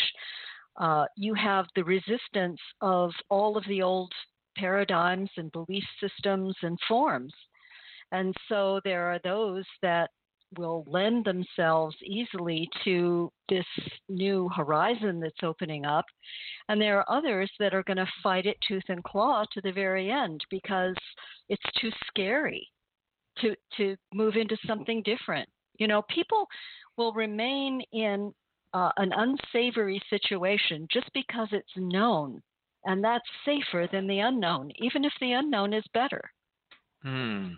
uh, 0.76 1.07
you 1.16 1.34
have 1.34 1.66
the 1.76 1.84
resistance 1.84 2.59
of 2.80 3.12
all 3.28 3.57
of 3.57 3.64
the 3.68 3.80
old 3.80 4.12
paradigms 4.57 5.30
and 5.36 5.53
belief 5.53 5.84
systems 6.01 6.57
and 6.62 6.76
forms, 6.88 7.32
and 8.13 8.35
so 8.49 8.81
there 8.85 9.11
are 9.11 9.21
those 9.23 9.65
that 9.83 10.11
will 10.57 10.85
lend 10.87 11.25
themselves 11.25 11.95
easily 12.03 12.69
to 12.85 13.31
this 13.49 13.67
new 14.09 14.49
horizon 14.57 15.21
that's 15.21 15.43
opening 15.43 15.85
up. 15.85 16.07
And 16.69 16.81
there 16.81 16.99
are 16.99 17.17
others 17.17 17.51
that 17.59 17.75
are 17.75 17.83
going 17.83 17.99
to 17.99 18.07
fight 18.23 18.47
it 18.47 18.57
tooth 18.67 18.85
and 18.89 19.05
claw 19.05 19.45
to 19.53 19.61
the 19.61 19.73
very 19.73 20.11
end 20.11 20.41
because 20.51 20.97
it's 21.49 21.63
too 21.81 21.91
scary 22.09 22.67
to 23.41 23.55
to 23.77 23.97
move 24.13 24.37
into 24.37 24.57
something 24.67 25.03
different. 25.03 25.49
You 25.79 25.87
know, 25.87 26.03
people 26.11 26.47
will 26.97 27.13
remain 27.13 27.83
in 27.93 28.33
uh, 28.75 28.91
an 28.97 29.13
unsavory 29.13 30.01
situation 30.11 30.89
just 30.91 31.11
because 31.15 31.49
it's 31.53 31.69
known, 31.77 32.43
and 32.85 33.03
that's 33.03 33.25
safer 33.45 33.89
than 33.91 34.07
the 34.07 34.19
unknown, 34.21 34.73
even 34.77 35.05
if 35.05 35.13
the 35.21 35.33
unknown 35.33 35.73
is 35.73 35.85
better. 35.95 36.23
Hmm. 37.03 37.51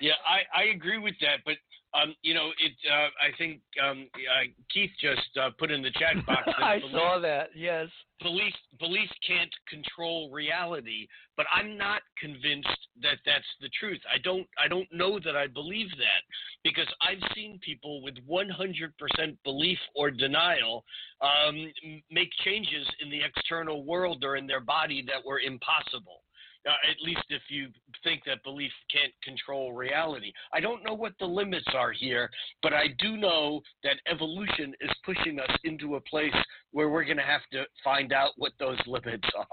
Yeah, 0.00 0.18
I, 0.26 0.62
I 0.62 0.64
agree 0.74 0.98
with 0.98 1.14
that, 1.20 1.38
but 1.44 1.56
um, 1.92 2.14
you 2.22 2.34
know, 2.34 2.50
it. 2.60 2.72
Uh, 2.88 3.08
I 3.20 3.36
think 3.36 3.60
um, 3.82 4.08
uh, 4.14 4.46
Keith 4.72 4.90
just 5.00 5.36
uh, 5.40 5.50
put 5.58 5.70
in 5.70 5.82
the 5.82 5.90
chat 5.90 6.14
box 6.26 6.42
that 6.46 6.62
I 6.62 6.78
belief, 6.78 6.92
saw 6.92 7.18
that. 7.18 7.50
Yes. 7.54 7.88
belief 8.22 8.54
belief 8.78 9.08
can't 9.26 9.50
control 9.68 10.30
reality, 10.30 11.08
but 11.36 11.46
I'm 11.52 11.76
not 11.76 12.02
convinced 12.16 12.68
that 13.02 13.18
that's 13.26 13.44
the 13.60 13.68
truth. 13.78 14.00
I 14.12 14.18
don't 14.18 14.46
I 14.62 14.68
don't 14.68 14.86
know 14.92 15.18
that 15.24 15.36
I 15.36 15.48
believe 15.48 15.90
that 15.90 16.22
because 16.62 16.86
I've 17.02 17.22
seen 17.34 17.58
people 17.64 18.02
with 18.02 18.14
100% 18.28 19.36
belief 19.44 19.78
or 19.96 20.10
denial 20.10 20.84
um, 21.20 21.72
make 22.10 22.30
changes 22.44 22.86
in 23.02 23.10
the 23.10 23.20
external 23.24 23.84
world 23.84 24.22
or 24.24 24.36
in 24.36 24.46
their 24.46 24.60
body 24.60 25.04
that 25.08 25.24
were 25.24 25.40
impossible. 25.40 26.22
Uh, 26.66 26.72
at 26.90 27.00
least 27.02 27.24
if 27.30 27.40
you 27.48 27.68
think 28.04 28.22
that 28.26 28.42
belief 28.44 28.70
can't 28.92 29.12
control 29.24 29.72
reality. 29.72 30.30
I 30.52 30.60
don't 30.60 30.84
know 30.84 30.92
what 30.92 31.14
the 31.18 31.24
limits 31.24 31.66
are 31.74 31.90
here, 31.90 32.28
but 32.62 32.74
I 32.74 32.88
do 32.98 33.16
know 33.16 33.62
that 33.82 33.96
evolution 34.06 34.74
is 34.82 34.90
pushing 35.04 35.40
us 35.40 35.50
into 35.64 35.94
a 35.94 36.00
place 36.02 36.34
where 36.72 36.90
we're 36.90 37.04
going 37.04 37.16
to 37.16 37.22
have 37.22 37.40
to 37.52 37.64
find 37.82 38.12
out 38.12 38.32
what 38.36 38.52
those 38.58 38.78
limits 38.86 39.26
are. 39.36 39.46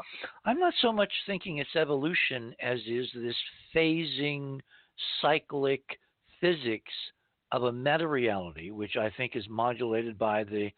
I'm 0.46 0.60
not 0.60 0.74
so 0.82 0.92
much 0.92 1.12
thinking 1.26 1.60
it's 1.60 1.76
evolution 1.78 2.54
as 2.62 2.80
is 2.86 3.08
this 3.16 3.36
phasing, 3.74 4.60
cyclic 5.22 5.84
physics 6.42 6.92
of 7.52 7.64
a 7.64 7.72
meta 7.72 8.08
reality, 8.08 8.72
which 8.72 8.98
I 8.98 9.10
think 9.16 9.36
is 9.36 9.46
modulated 9.50 10.18
by 10.18 10.44
the 10.44 10.70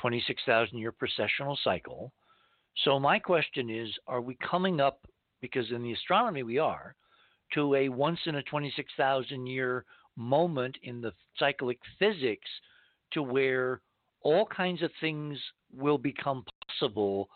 26,000 0.00 0.78
year 0.78 0.92
precessional 0.92 1.56
cycle. 1.64 2.12
So, 2.84 3.00
my 3.00 3.18
question 3.18 3.70
is 3.70 3.88
are 4.06 4.20
we 4.20 4.36
coming 4.36 4.80
up, 4.80 5.00
because 5.40 5.70
in 5.70 5.82
the 5.82 5.92
astronomy 5.92 6.42
we 6.42 6.58
are, 6.58 6.94
to 7.54 7.74
a 7.74 7.88
once 7.88 8.18
in 8.26 8.36
a 8.36 8.42
26,000 8.42 9.46
year 9.46 9.84
moment 10.16 10.76
in 10.82 11.00
the 11.00 11.12
cyclic 11.38 11.78
physics 11.98 12.48
to 13.12 13.22
where 13.22 13.80
all 14.22 14.46
kinds 14.46 14.82
of 14.82 14.90
things 15.00 15.38
will 15.74 15.98
become 15.98 16.44
possible 16.66 17.28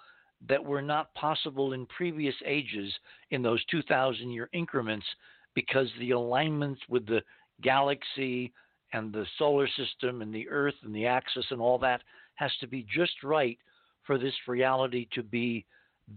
that 0.48 0.62
were 0.62 0.82
not 0.82 1.14
possible 1.14 1.72
in 1.72 1.86
previous 1.86 2.34
ages 2.44 2.92
in 3.30 3.42
those 3.42 3.64
2,000 3.66 4.30
year 4.30 4.48
increments 4.52 5.06
because 5.54 5.88
the 5.98 6.10
alignments 6.10 6.80
with 6.88 7.06
the 7.06 7.22
galaxy 7.62 8.52
and 8.92 9.12
the 9.12 9.26
solar 9.38 9.68
system 9.76 10.22
and 10.22 10.34
the 10.34 10.48
Earth 10.48 10.74
and 10.82 10.94
the 10.94 11.06
axis 11.06 11.46
and 11.50 11.60
all 11.60 11.78
that 11.78 12.02
has 12.34 12.50
to 12.60 12.66
be 12.66 12.86
just 12.94 13.22
right 13.22 13.58
for 14.04 14.18
this 14.18 14.34
reality 14.48 15.06
to 15.12 15.22
be 15.22 15.64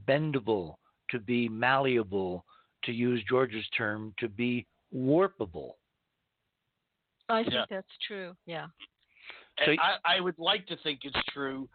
bendable, 0.07 0.75
to 1.10 1.20
be 1.20 1.49
malleable, 1.49 2.45
to 2.84 2.91
use 2.91 3.24
George's 3.28 3.68
term, 3.78 4.14
to 4.20 4.28
be 4.28 4.66
warpable. 4.95 5.72
I 7.30 7.41
think 7.43 7.53
Yeah. 7.53 7.66
that's 7.70 7.97
true. 8.08 8.36
Yeah. 8.45 8.68
So- 9.66 9.76
I, 9.80 9.97
I 10.06 10.20
would 10.20 10.38
like 10.38 10.68
to 10.68 10.78
think 10.78 10.99
it's 11.03 11.24
true, 11.34 11.70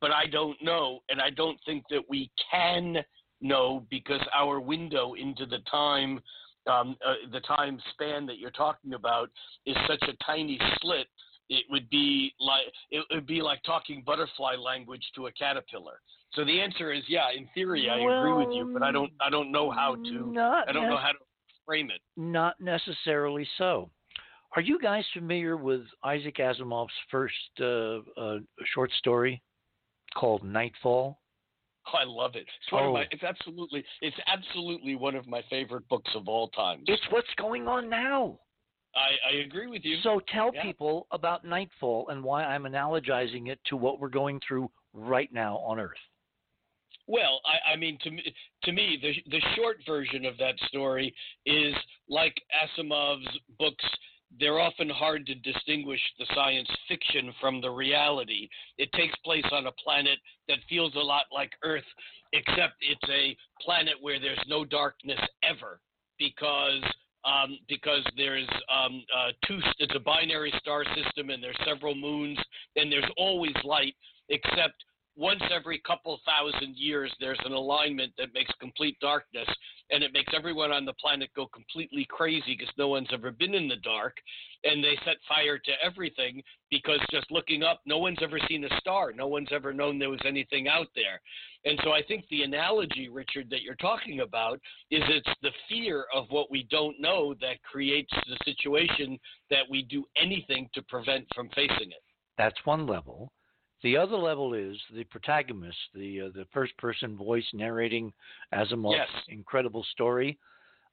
but 0.00 0.10
I 0.10 0.26
don't 0.26 0.60
know, 0.62 1.00
and 1.08 1.20
I 1.20 1.30
don't 1.30 1.58
think 1.64 1.84
that 1.90 2.02
we 2.08 2.30
can 2.50 3.04
know 3.40 3.86
because 3.90 4.20
our 4.34 4.58
window 4.58 5.14
into 5.14 5.46
the 5.46 5.58
time, 5.70 6.20
um, 6.66 6.96
uh, 7.04 7.14
the 7.30 7.40
time 7.40 7.78
span 7.90 8.26
that 8.26 8.38
you're 8.38 8.50
talking 8.50 8.94
about, 8.94 9.30
is 9.66 9.76
such 9.86 10.02
a 10.08 10.24
tiny 10.24 10.58
slit. 10.80 11.06
It 11.48 11.64
would 11.70 11.88
be 11.90 12.32
like 12.40 12.62
it 12.90 13.04
would 13.10 13.26
be 13.26 13.40
like 13.40 13.62
talking 13.64 14.02
butterfly 14.04 14.56
language 14.56 15.04
to 15.14 15.26
a 15.26 15.32
caterpillar. 15.32 16.00
So 16.32 16.44
the 16.44 16.60
answer 16.60 16.92
is 16.92 17.02
yeah. 17.08 17.30
In 17.36 17.48
theory, 17.54 17.88
I 17.88 17.96
agree 17.96 18.32
with 18.32 18.54
you, 18.54 18.70
but 18.72 18.82
I 18.82 18.90
don't. 18.92 19.12
I 19.20 19.30
don't 19.30 19.52
know 19.52 19.70
how 19.70 19.94
to. 19.94 20.34
I 20.68 20.72
don't 20.72 20.88
know 20.88 20.96
how 20.96 21.12
to 21.12 21.18
frame 21.64 21.90
it. 21.90 22.00
Not 22.16 22.60
necessarily 22.60 23.46
so. 23.58 23.90
Are 24.54 24.62
you 24.62 24.78
guys 24.80 25.04
familiar 25.12 25.56
with 25.56 25.82
Isaac 26.04 26.36
Asimov's 26.36 26.92
first 27.10 27.34
uh, 27.60 27.98
uh, 28.18 28.38
short 28.74 28.90
story 28.92 29.42
called 30.16 30.42
Nightfall? 30.44 31.20
Oh, 31.88 31.98
I 31.98 32.04
love 32.04 32.34
it. 32.34 32.46
It's 32.46 32.72
Oh. 32.72 32.92
my. 32.92 33.06
It's 33.10 33.22
absolutely. 33.22 33.84
It's 34.00 34.16
absolutely 34.26 34.96
one 34.96 35.14
of 35.14 35.26
my 35.26 35.42
favorite 35.48 35.86
books 35.88 36.10
of 36.14 36.28
all 36.28 36.48
time. 36.48 36.82
It's 36.86 37.02
what's 37.10 37.32
going 37.36 37.68
on 37.68 37.88
now. 37.88 38.40
I, 38.96 39.34
I 39.34 39.36
agree 39.42 39.66
with 39.66 39.84
you. 39.84 39.98
So 40.02 40.20
tell 40.32 40.50
Yeah. 40.54 40.62
people 40.62 41.06
about 41.10 41.44
Nightfall 41.44 42.08
and 42.08 42.24
why 42.24 42.44
I'm 42.44 42.64
analogizing 42.64 43.48
it 43.48 43.60
to 43.66 43.76
what 43.76 44.00
we're 44.00 44.08
going 44.08 44.40
through 44.46 44.70
right 44.92 45.32
now 45.32 45.58
on 45.58 45.78
Earth. 45.78 45.98
Well, 47.06 47.40
I, 47.46 47.74
I 47.74 47.76
mean, 47.76 47.98
to 48.02 48.10
me, 48.10 48.34
to 48.64 48.72
me, 48.72 48.98
the 49.00 49.30
the 49.30 49.40
short 49.54 49.78
version 49.86 50.24
of 50.24 50.36
that 50.38 50.58
story 50.68 51.14
is 51.44 51.74
like 52.08 52.34
Asimov's 52.64 53.28
books. 53.58 53.84
They're 54.40 54.58
often 54.58 54.90
hard 54.90 55.24
to 55.26 55.34
distinguish 55.36 56.00
the 56.18 56.26
science 56.34 56.68
fiction 56.88 57.32
from 57.40 57.60
the 57.60 57.70
reality. 57.70 58.48
It 58.76 58.90
takes 58.92 59.14
place 59.24 59.44
on 59.52 59.66
a 59.66 59.72
planet 59.72 60.18
that 60.48 60.58
feels 60.68 60.94
a 60.96 61.00
lot 61.00 61.26
like 61.32 61.52
Earth, 61.62 61.84
except 62.32 62.74
it's 62.80 63.08
a 63.08 63.36
planet 63.60 63.94
where 64.00 64.18
there's 64.18 64.44
no 64.48 64.64
darkness 64.64 65.20
ever, 65.44 65.80
because 66.18 66.82
um, 67.26 67.58
because 67.68 68.02
there's 68.16 68.48
um, 68.72 69.04
uh, 69.16 69.32
two. 69.46 69.58
It's 69.78 69.94
a 69.94 70.00
binary 70.00 70.52
star 70.58 70.84
system, 70.94 71.30
and 71.30 71.42
there's 71.42 71.58
several 71.66 71.94
moons, 71.94 72.38
and 72.76 72.90
there's 72.90 73.10
always 73.16 73.54
light, 73.64 73.94
except 74.28 74.84
once 75.16 75.42
every 75.50 75.80
couple 75.86 76.20
thousand 76.26 76.76
years 76.76 77.12
there's 77.20 77.40
an 77.44 77.52
alignment 77.52 78.12
that 78.18 78.34
makes 78.34 78.52
complete 78.60 78.96
darkness 79.00 79.48
and 79.90 80.02
it 80.02 80.12
makes 80.12 80.32
everyone 80.36 80.72
on 80.72 80.84
the 80.84 80.92
planet 80.94 81.30
go 81.34 81.46
completely 81.46 82.06
crazy 82.10 82.56
because 82.58 82.72
no 82.76 82.88
one's 82.88 83.08
ever 83.12 83.30
been 83.30 83.54
in 83.54 83.68
the 83.68 83.76
dark 83.76 84.16
and 84.64 84.82
they 84.82 84.94
set 85.04 85.16
fire 85.28 85.58
to 85.58 85.72
everything 85.82 86.42
because 86.70 87.00
just 87.10 87.30
looking 87.30 87.62
up 87.62 87.80
no 87.86 87.98
one's 87.98 88.18
ever 88.22 88.38
seen 88.48 88.64
a 88.64 88.80
star. 88.80 89.12
No 89.12 89.26
one's 89.26 89.48
ever 89.52 89.72
known 89.72 89.98
there 89.98 90.10
was 90.10 90.20
anything 90.26 90.68
out 90.68 90.88
there. 90.94 91.20
And 91.64 91.78
so 91.82 91.92
i 91.92 92.02
think 92.02 92.24
the 92.30 92.42
analogy 92.42 93.08
richard 93.08 93.48
that 93.50 93.62
you're 93.62 93.74
talking 93.76 94.20
about 94.20 94.60
is 94.90 95.02
it's 95.08 95.28
the 95.42 95.50
fear 95.68 96.04
of 96.14 96.26
what 96.28 96.50
we 96.50 96.66
don't 96.70 97.00
know 97.00 97.34
that 97.40 97.62
creates 97.62 98.12
the 98.28 98.38
situation 98.44 99.18
that 99.50 99.64
we 99.70 99.82
do 99.82 100.04
anything 100.20 100.68
to 100.74 100.82
prevent 100.82 101.26
from 101.34 101.48
facing 101.54 101.90
it. 101.90 102.02
That's 102.38 102.56
one 102.64 102.86
level. 102.86 103.32
The 103.86 103.96
other 103.96 104.16
level 104.16 104.52
is 104.52 104.76
the 104.92 105.04
protagonist, 105.04 105.78
the 105.94 106.22
uh, 106.22 106.28
the 106.34 106.44
first 106.52 106.76
person 106.76 107.16
voice 107.16 107.46
narrating 107.54 108.12
Asimov's 108.52 108.96
Yes. 108.96 109.08
incredible 109.28 109.84
story, 109.92 110.36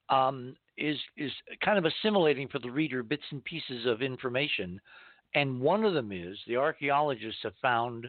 um, 0.09 0.55
is 0.77 0.99
is 1.17 1.31
kind 1.65 1.79
of 1.79 1.85
assimilating 1.85 2.47
for 2.49 2.59
the 2.59 2.69
reader 2.69 3.01
bits 3.01 3.23
and 3.31 3.43
pieces 3.45 3.87
of 3.87 4.03
information, 4.03 4.79
and 5.33 5.59
one 5.59 5.83
of 5.83 5.95
them 5.95 6.11
is 6.11 6.37
the 6.45 6.55
archaeologists 6.55 7.41
have 7.41 7.55
found 7.63 8.07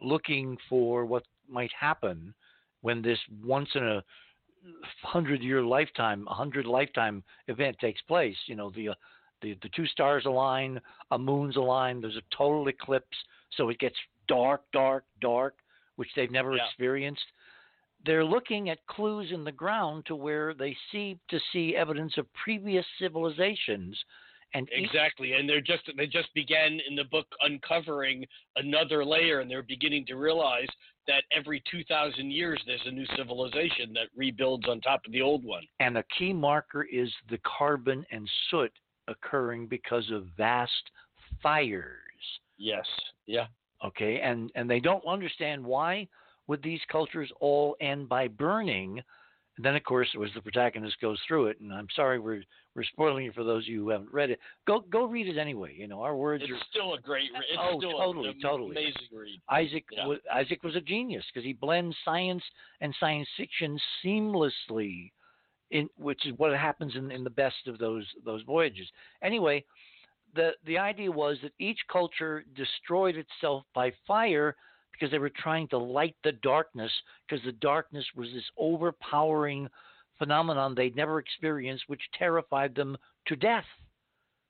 looking 0.00 0.56
for 0.68 1.04
what 1.04 1.24
might 1.48 1.72
happen 1.72 2.32
when 2.82 3.02
this 3.02 3.18
once 3.42 3.70
in 3.74 3.82
a 3.82 4.04
hundred 5.02 5.42
year 5.42 5.60
lifetime, 5.60 6.24
a 6.28 6.34
hundred 6.34 6.66
lifetime 6.66 7.24
event 7.48 7.76
takes 7.80 8.00
place. 8.02 8.36
You 8.46 8.54
know 8.54 8.70
the 8.70 8.90
uh, 8.90 8.94
the 9.42 9.58
the 9.60 9.70
two 9.74 9.86
stars 9.86 10.24
align, 10.24 10.80
a 11.10 11.18
moon's 11.18 11.56
align. 11.56 12.00
There's 12.00 12.16
a 12.16 12.36
total 12.36 12.68
eclipse, 12.68 13.18
so 13.56 13.70
it 13.70 13.80
gets 13.80 13.96
dark, 14.30 14.62
dark, 14.72 15.04
dark, 15.20 15.54
which 15.96 16.08
they've 16.14 16.30
never 16.30 16.56
Yeah. 16.56 16.64
experienced. 16.66 17.26
They're 18.06 18.24
looking 18.24 18.70
at 18.70 18.86
clues 18.86 19.30
in 19.32 19.44
the 19.44 19.52
ground 19.52 20.06
to 20.06 20.16
where 20.16 20.54
they 20.54 20.74
seem 20.90 21.20
to 21.28 21.38
see 21.52 21.76
evidence 21.76 22.16
of 22.16 22.32
previous 22.32 22.86
civilizations, 22.98 24.02
and 24.54 24.68
Exactly, 24.72 25.34
and 25.34 25.48
they're 25.48 25.60
just 25.60 25.84
they 25.96 26.06
just 26.06 26.32
began 26.34 26.80
in 26.88 26.94
the 26.96 27.04
book 27.04 27.26
uncovering 27.40 28.26
another 28.56 29.04
layer, 29.04 29.40
and 29.40 29.50
they're 29.50 29.62
beginning 29.62 30.04
to 30.06 30.16
realize 30.16 30.68
that 31.06 31.24
every 31.30 31.60
two 31.70 31.84
thousand 31.84 32.30
years 32.32 32.60
there's 32.66 32.84
a 32.86 32.90
new 32.90 33.06
civilization 33.16 33.92
that 33.92 34.08
rebuilds 34.16 34.66
on 34.68 34.80
top 34.80 35.04
of 35.06 35.12
the 35.12 35.20
old 35.22 35.44
one. 35.44 35.64
and 35.80 35.98
a 35.98 36.04
key 36.18 36.32
marker 36.32 36.84
is 36.84 37.12
the 37.28 37.38
carbon 37.58 38.04
and 38.10 38.28
soot 38.50 38.72
occurring 39.08 39.66
because 39.66 40.10
of 40.10 40.26
vast 40.36 40.90
fires. 41.42 42.40
Yes, 42.58 42.86
yeah, 43.26 43.46
okay 43.84 44.20
and 44.20 44.50
and 44.54 44.68
they 44.68 44.80
don't 44.80 45.04
understand 45.06 45.64
why 45.64 46.06
would 46.46 46.62
these 46.62 46.80
cultures 46.90 47.30
all 47.40 47.76
end 47.80 48.08
by 48.08 48.28
burning 48.28 49.02
and 49.56 49.64
then 49.64 49.76
of 49.76 49.84
course 49.84 50.08
as 50.24 50.30
the 50.34 50.40
protagonist 50.42 51.00
goes 51.00 51.18
through 51.26 51.46
it 51.46 51.60
and 51.60 51.72
i'm 51.72 51.88
sorry 51.94 52.18
we're 52.18 52.42
we're 52.74 52.84
spoiling 52.84 53.26
it 53.26 53.34
for 53.34 53.44
those 53.44 53.64
of 53.64 53.68
you 53.68 53.82
who 53.82 53.90
haven't 53.90 54.12
read 54.12 54.30
it 54.30 54.38
go 54.66 54.80
go 54.90 55.04
read 55.04 55.26
it 55.28 55.38
anyway 55.38 55.74
you 55.76 55.86
know 55.86 56.00
our 56.00 56.16
words 56.16 56.42
it's 56.44 56.52
are 56.52 56.64
still 56.70 56.94
a 56.94 57.00
great, 57.00 57.30
re- 57.32 57.40
it's 57.50 57.58
Oh, 57.60 57.80
totally, 57.80 58.36
totally. 58.40 58.70
amazing 58.70 58.92
read. 59.12 59.40
isaac 59.50 59.84
Yeah. 59.90 60.06
wa- 60.06 60.16
isaac 60.32 60.62
was 60.62 60.76
a 60.76 60.80
genius 60.80 61.24
because 61.32 61.44
he 61.44 61.52
blends 61.52 61.96
science 62.04 62.42
and 62.80 62.94
science 63.00 63.28
fiction 63.36 63.78
seamlessly 64.04 65.10
in 65.70 65.88
which 65.96 66.26
is 66.26 66.32
what 66.36 66.52
happens 66.56 66.96
in, 66.96 67.10
in 67.10 67.24
the 67.24 67.30
best 67.30 67.66
of 67.66 67.78
those 67.78 68.06
those 68.24 68.42
voyages 68.42 68.88
anyway 69.22 69.64
the 70.34 70.50
the 70.66 70.78
idea 70.78 71.10
was 71.10 71.38
that 71.42 71.52
each 71.58 71.78
culture 71.90 72.44
destroyed 72.54 73.16
itself 73.16 73.64
by 73.74 73.92
fire 74.06 74.56
because 74.92 75.10
they 75.10 75.18
were 75.18 75.30
trying 75.30 75.68
to 75.68 75.78
light 75.78 76.16
the 76.24 76.32
darkness 76.32 76.92
because 77.26 77.44
the 77.44 77.52
darkness 77.52 78.04
was 78.16 78.28
this 78.32 78.44
overpowering 78.58 79.68
phenomenon 80.18 80.74
they'd 80.74 80.96
never 80.96 81.18
experienced 81.18 81.84
which 81.86 82.02
terrified 82.18 82.74
them 82.74 82.96
to 83.26 83.36
death. 83.36 83.64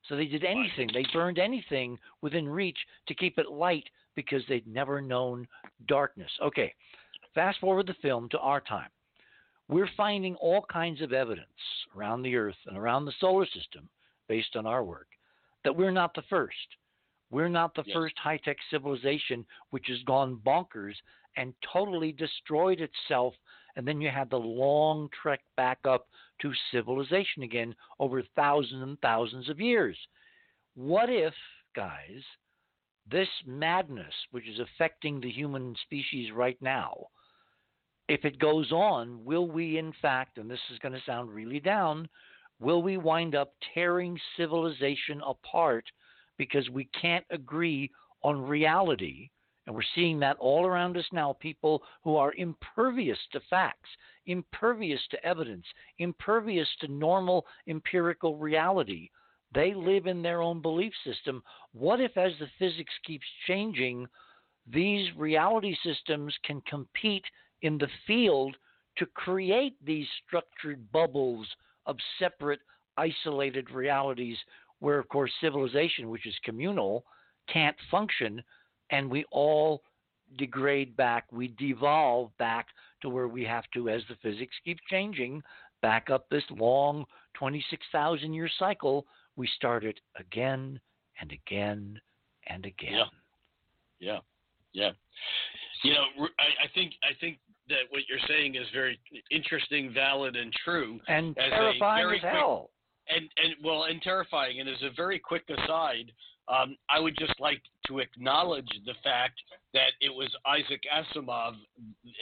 So 0.09 0.15
they 0.15 0.25
did 0.25 0.43
anything. 0.43 0.89
They 0.93 1.05
burned 1.13 1.39
anything 1.39 1.97
within 2.21 2.49
reach 2.49 2.77
to 3.07 3.13
keep 3.13 3.37
it 3.37 3.49
light 3.49 3.87
because 4.15 4.41
they'd 4.49 4.67
never 4.67 4.99
known 4.99 5.47
darkness. 5.87 6.31
Okay 6.41 6.73
fast 7.33 7.59
forward 7.59 7.87
the 7.87 7.95
film 8.01 8.29
to 8.29 8.39
our 8.39 8.61
time. 8.61 8.89
We're 9.67 9.89
finding 9.95 10.35
all 10.35 10.65
kinds 10.71 11.01
of 11.01 11.13
evidence 11.13 11.47
around 11.95 12.23
the 12.23 12.35
earth 12.35 12.55
and 12.67 12.77
around 12.77 13.05
the 13.05 13.13
solar 13.19 13.45
system 13.45 13.89
based 14.27 14.55
on 14.55 14.65
our 14.65 14.83
work 14.83 15.07
that 15.63 15.75
we're 15.75 15.91
not 15.91 16.13
the 16.13 16.23
first. 16.23 16.77
We're 17.29 17.49
not 17.49 17.73
the 17.75 17.83
Yes. 17.85 17.93
first 17.93 18.17
high 18.19 18.37
tech 18.37 18.57
civilization 18.69 19.45
which 19.69 19.87
has 19.87 20.03
gone 20.03 20.37
bonkers 20.37 20.95
and 21.37 21.53
totally 21.61 22.11
destroyed 22.11 22.81
itself. 22.81 23.35
And 23.75 23.87
then 23.87 24.01
you 24.01 24.09
had 24.09 24.29
the 24.29 24.39
long 24.39 25.09
trek 25.09 25.41
back 25.55 25.79
up 25.85 26.09
to 26.39 26.53
civilization 26.71 27.43
again 27.43 27.73
over 27.99 28.21
thousands 28.35 28.83
and 28.83 28.99
thousands 28.99 29.47
of 29.47 29.61
years. 29.61 29.97
What 30.75 31.09
if, 31.09 31.33
guys, 31.73 32.21
this 33.09 33.29
madness, 33.45 34.13
which 34.31 34.47
is 34.47 34.59
affecting 34.59 35.21
the 35.21 35.29
human 35.31 35.75
species 35.83 36.31
right 36.31 36.61
now, 36.61 37.07
if 38.09 38.25
it 38.25 38.39
goes 38.39 38.71
on, 38.73 39.23
will 39.23 39.47
we, 39.47 39.77
in 39.77 39.93
fact, 40.01 40.37
and 40.37 40.51
this 40.51 40.59
is 40.69 40.79
going 40.79 40.93
to 40.93 41.01
sound 41.05 41.29
really 41.33 41.61
down, 41.61 42.09
will 42.61 42.81
we 42.81 42.95
wind 42.95 43.35
up 43.35 43.53
tearing 43.73 44.17
civilization 44.37 45.21
apart 45.27 45.83
because 46.37 46.69
we 46.69 46.87
can't 46.99 47.25
agree 47.31 47.91
on 48.23 48.41
reality? 48.41 49.29
And 49.65 49.75
we're 49.75 49.81
seeing 49.95 50.19
that 50.19 50.37
all 50.39 50.65
around 50.65 50.95
us 50.95 51.05
now 51.11 51.35
people 51.39 51.83
who 52.03 52.15
are 52.15 52.33
impervious 52.35 53.17
to 53.33 53.41
facts, 53.49 53.89
impervious 54.27 55.01
to 55.09 55.25
evidence, 55.25 55.65
impervious 55.99 56.67
to 56.79 56.87
normal 56.87 57.45
empirical 57.67 58.37
reality. 58.37 59.09
They 59.53 59.73
live 59.73 60.07
in 60.07 60.21
their 60.21 60.41
own 60.41 60.61
belief 60.61 60.93
system. 61.03 61.43
What 61.73 61.99
if, 61.99 62.15
as 62.15 62.31
the 62.39 62.47
physics 62.57 62.93
keeps 63.05 63.25
changing, 63.47 64.07
these 64.67 65.07
reality 65.17 65.75
systems 65.83 66.35
can 66.43 66.61
compete 66.61 67.25
in 67.61 67.77
the 67.77 67.89
field 68.07 68.55
to 68.97 69.05
create 69.07 69.75
these 69.83 70.07
structured 70.25 70.91
bubbles 70.91 71.47
of 71.85 71.97
separate, 72.19 72.59
isolated 72.97 73.69
realities 73.71 74.37
where, 74.79 74.99
of 74.99 75.07
course, 75.09 75.31
civilization, 75.41 76.09
which 76.09 76.25
is 76.25 76.35
communal, 76.43 77.05
can't 77.51 77.75
function, 77.89 78.43
and 78.89 79.09
we 79.09 79.25
all 79.31 79.83
degrade 80.37 80.95
back, 80.95 81.25
we 81.31 81.49
devolve 81.59 82.35
back 82.37 82.67
to 83.01 83.09
where 83.09 83.27
we 83.27 83.43
have 83.43 83.65
to, 83.73 83.89
as 83.89 84.01
the 84.09 84.15
physics 84.21 84.55
keeps 84.63 84.81
changing, 84.89 85.41
back 85.81 86.09
up 86.09 86.27
this 86.29 86.43
long 86.51 87.05
26,000 87.35 88.33
year 88.33 88.49
cycle, 88.59 89.05
we 89.35 89.47
start 89.55 89.83
it 89.83 89.99
again 90.19 90.79
and 91.19 91.31
again 91.31 91.99
and 92.47 92.65
again. 92.65 92.93
Yeah. 92.93 93.05
Yeah, 94.01 94.19
yeah. 94.73 94.91
You 95.83 95.93
know, 95.93 96.27
I, 96.39 96.65
I 96.65 96.67
think 96.73 96.93
I 97.03 97.13
think 97.19 97.37
that 97.71 97.89
what 97.89 98.03
you're 98.07 98.25
saying 98.27 98.55
is 98.55 98.67
very 98.73 98.99
interesting, 99.31 99.91
valid, 99.93 100.35
and 100.35 100.53
true. 100.63 100.99
And 101.07 101.35
As 101.37 101.49
terrifying 101.51 102.05
as 102.05 102.19
quick- 102.19 102.31
hell. 102.31 102.69
and 103.09 103.29
and 103.43 103.55
well 103.63 103.83
and 103.85 104.01
terrifying 104.01 104.59
and 104.59 104.69
as 104.69 104.81
a 104.83 104.91
very 104.95 105.17
quick 105.19 105.43
aside 105.49 106.11
um, 106.47 106.77
i 106.89 106.99
would 106.99 107.17
just 107.17 107.37
like 107.39 107.61
to 107.87 107.97
acknowledge 107.99 108.69
the 108.85 108.93
fact 109.03 109.37
that 109.73 109.91
it 110.01 110.13
was 110.13 110.29
isaac 110.45 110.83
asimov 110.99 111.55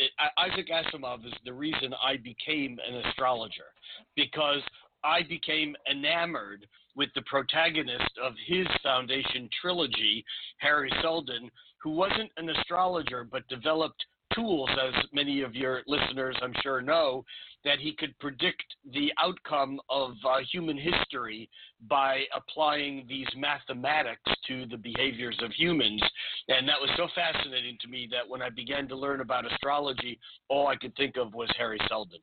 it, 0.04 0.12
isaac 0.38 0.68
asimov 0.70 1.26
is 1.26 1.34
the 1.44 1.52
reason 1.54 1.94
i 2.02 2.16
became 2.18 2.80
an 2.88 2.96
astrologer 3.06 3.70
because 4.16 4.62
i 5.04 5.22
became 5.24 5.76
enamored 5.92 6.66
with 6.96 7.10
the 7.14 7.22
protagonist 7.24 8.14
of 8.24 8.34
his 8.48 8.66
foundation 8.82 9.50
trilogy 9.62 10.24
hari 10.62 10.92
seldon 11.02 11.52
who 11.84 11.92
wasn't 11.92 12.32
an 12.38 12.50
astrologer 12.50 13.26
but 13.30 13.46
developed 13.50 14.02
tools 14.34 14.70
as 14.88 14.94
many 15.14 15.42
of 15.42 15.56
your 15.56 15.82
listeners 15.88 16.36
i'm 16.42 16.54
sure 16.62 16.82
know 16.82 17.24
that 17.66 17.80
he 17.80 17.94
could 17.94 18.18
predict 18.20 18.64
the 18.94 19.12
outcome 19.20 19.80
of 19.90 20.12
uh, 20.26 20.38
human 20.52 20.78
history 20.78 21.50
by 21.90 22.24
applying 22.36 23.06
these 23.08 23.28
mathematics 23.36 24.22
to 24.48 24.66
the 24.68 24.78
behaviors 24.78 25.38
of 25.44 25.52
humans. 25.52 26.02
And 26.48 26.68
that 26.70 26.80
was 26.80 26.90
so 26.96 27.08
fascinating 27.14 27.78
to 27.82 27.88
me 27.90 28.08
that 28.12 28.28
when 28.28 28.42
I 28.42 28.50
began 28.50 28.88
to 28.88 28.96
learn 28.96 29.20
about 29.20 29.52
astrology, 29.52 30.20
all 30.48 30.68
I 30.68 30.78
could 30.78 30.96
think 30.96 31.18
of 31.18 31.34
was 31.34 31.50
Hari 31.58 31.80
Seldon. 31.88 32.20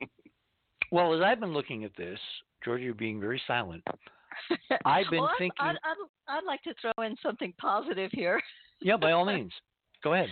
Well, 0.92 1.12
as 1.12 1.22
I've 1.22 1.40
been 1.40 1.52
looking 1.52 1.82
at 1.82 1.90
this, 1.96 2.20
Georgia, 2.64 2.84
you're 2.84 2.94
being 2.94 3.18
very 3.18 3.42
silent. 3.48 3.82
I've 4.84 5.10
been 5.10 5.22
well, 5.22 5.32
thinking- 5.38 5.56
I'd, 5.58 5.76
I'd, 5.82 6.36
I'd 6.38 6.44
like 6.46 6.62
to 6.62 6.74
throw 6.80 7.04
in 7.04 7.16
something 7.20 7.52
positive 7.58 8.10
here. 8.12 8.40
Yeah, 8.80 8.96
by 8.96 9.10
all 9.10 9.24
means. 9.34 9.50
Go 10.04 10.14
ahead. 10.14 10.28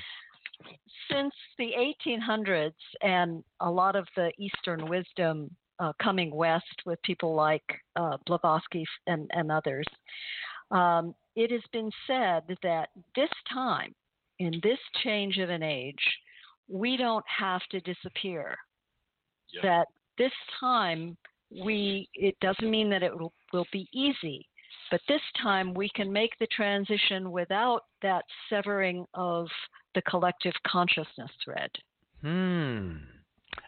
Since 1.10 1.34
the 1.58 1.72
1800s 2.06 2.72
and 3.02 3.42
a 3.60 3.70
lot 3.70 3.96
of 3.96 4.06
the 4.16 4.30
Eastern 4.38 4.88
wisdom 4.88 5.50
uh, 5.78 5.92
coming 6.02 6.34
west 6.34 6.82
with 6.86 7.00
people 7.02 7.34
like 7.34 7.64
uh, 7.96 8.16
Blavatsky 8.26 8.84
and, 9.06 9.30
and 9.32 9.50
others, 9.50 9.86
um, 10.70 11.14
it 11.36 11.50
has 11.50 11.62
been 11.72 11.90
said 12.06 12.42
that 12.62 12.88
this 13.16 13.30
time, 13.52 13.94
in 14.38 14.60
this 14.62 14.78
change 15.02 15.38
of 15.38 15.50
an 15.50 15.62
age, 15.62 15.94
we 16.68 16.96
don't 16.96 17.24
have 17.26 17.60
to 17.70 17.80
disappear. 17.80 18.56
Yeah. 19.52 19.60
That 19.62 19.86
this 20.18 20.32
time 20.60 21.16
we 21.60 22.08
it 22.14 22.34
doesn't 22.40 22.70
mean 22.70 22.88
that 22.90 23.02
it 23.02 23.18
will, 23.18 23.32
will 23.52 23.66
be 23.72 23.88
easy, 23.92 24.46
but 24.92 25.00
this 25.08 25.22
time 25.42 25.72
we 25.72 25.88
can 25.96 26.12
make 26.12 26.38
the 26.38 26.46
transition 26.48 27.32
without 27.32 27.84
that 28.02 28.24
severing 28.50 29.06
of 29.14 29.48
the 29.94 30.02
collective 30.02 30.52
consciousness 30.66 31.30
thread. 31.42 31.70
Hmm. 32.20 32.98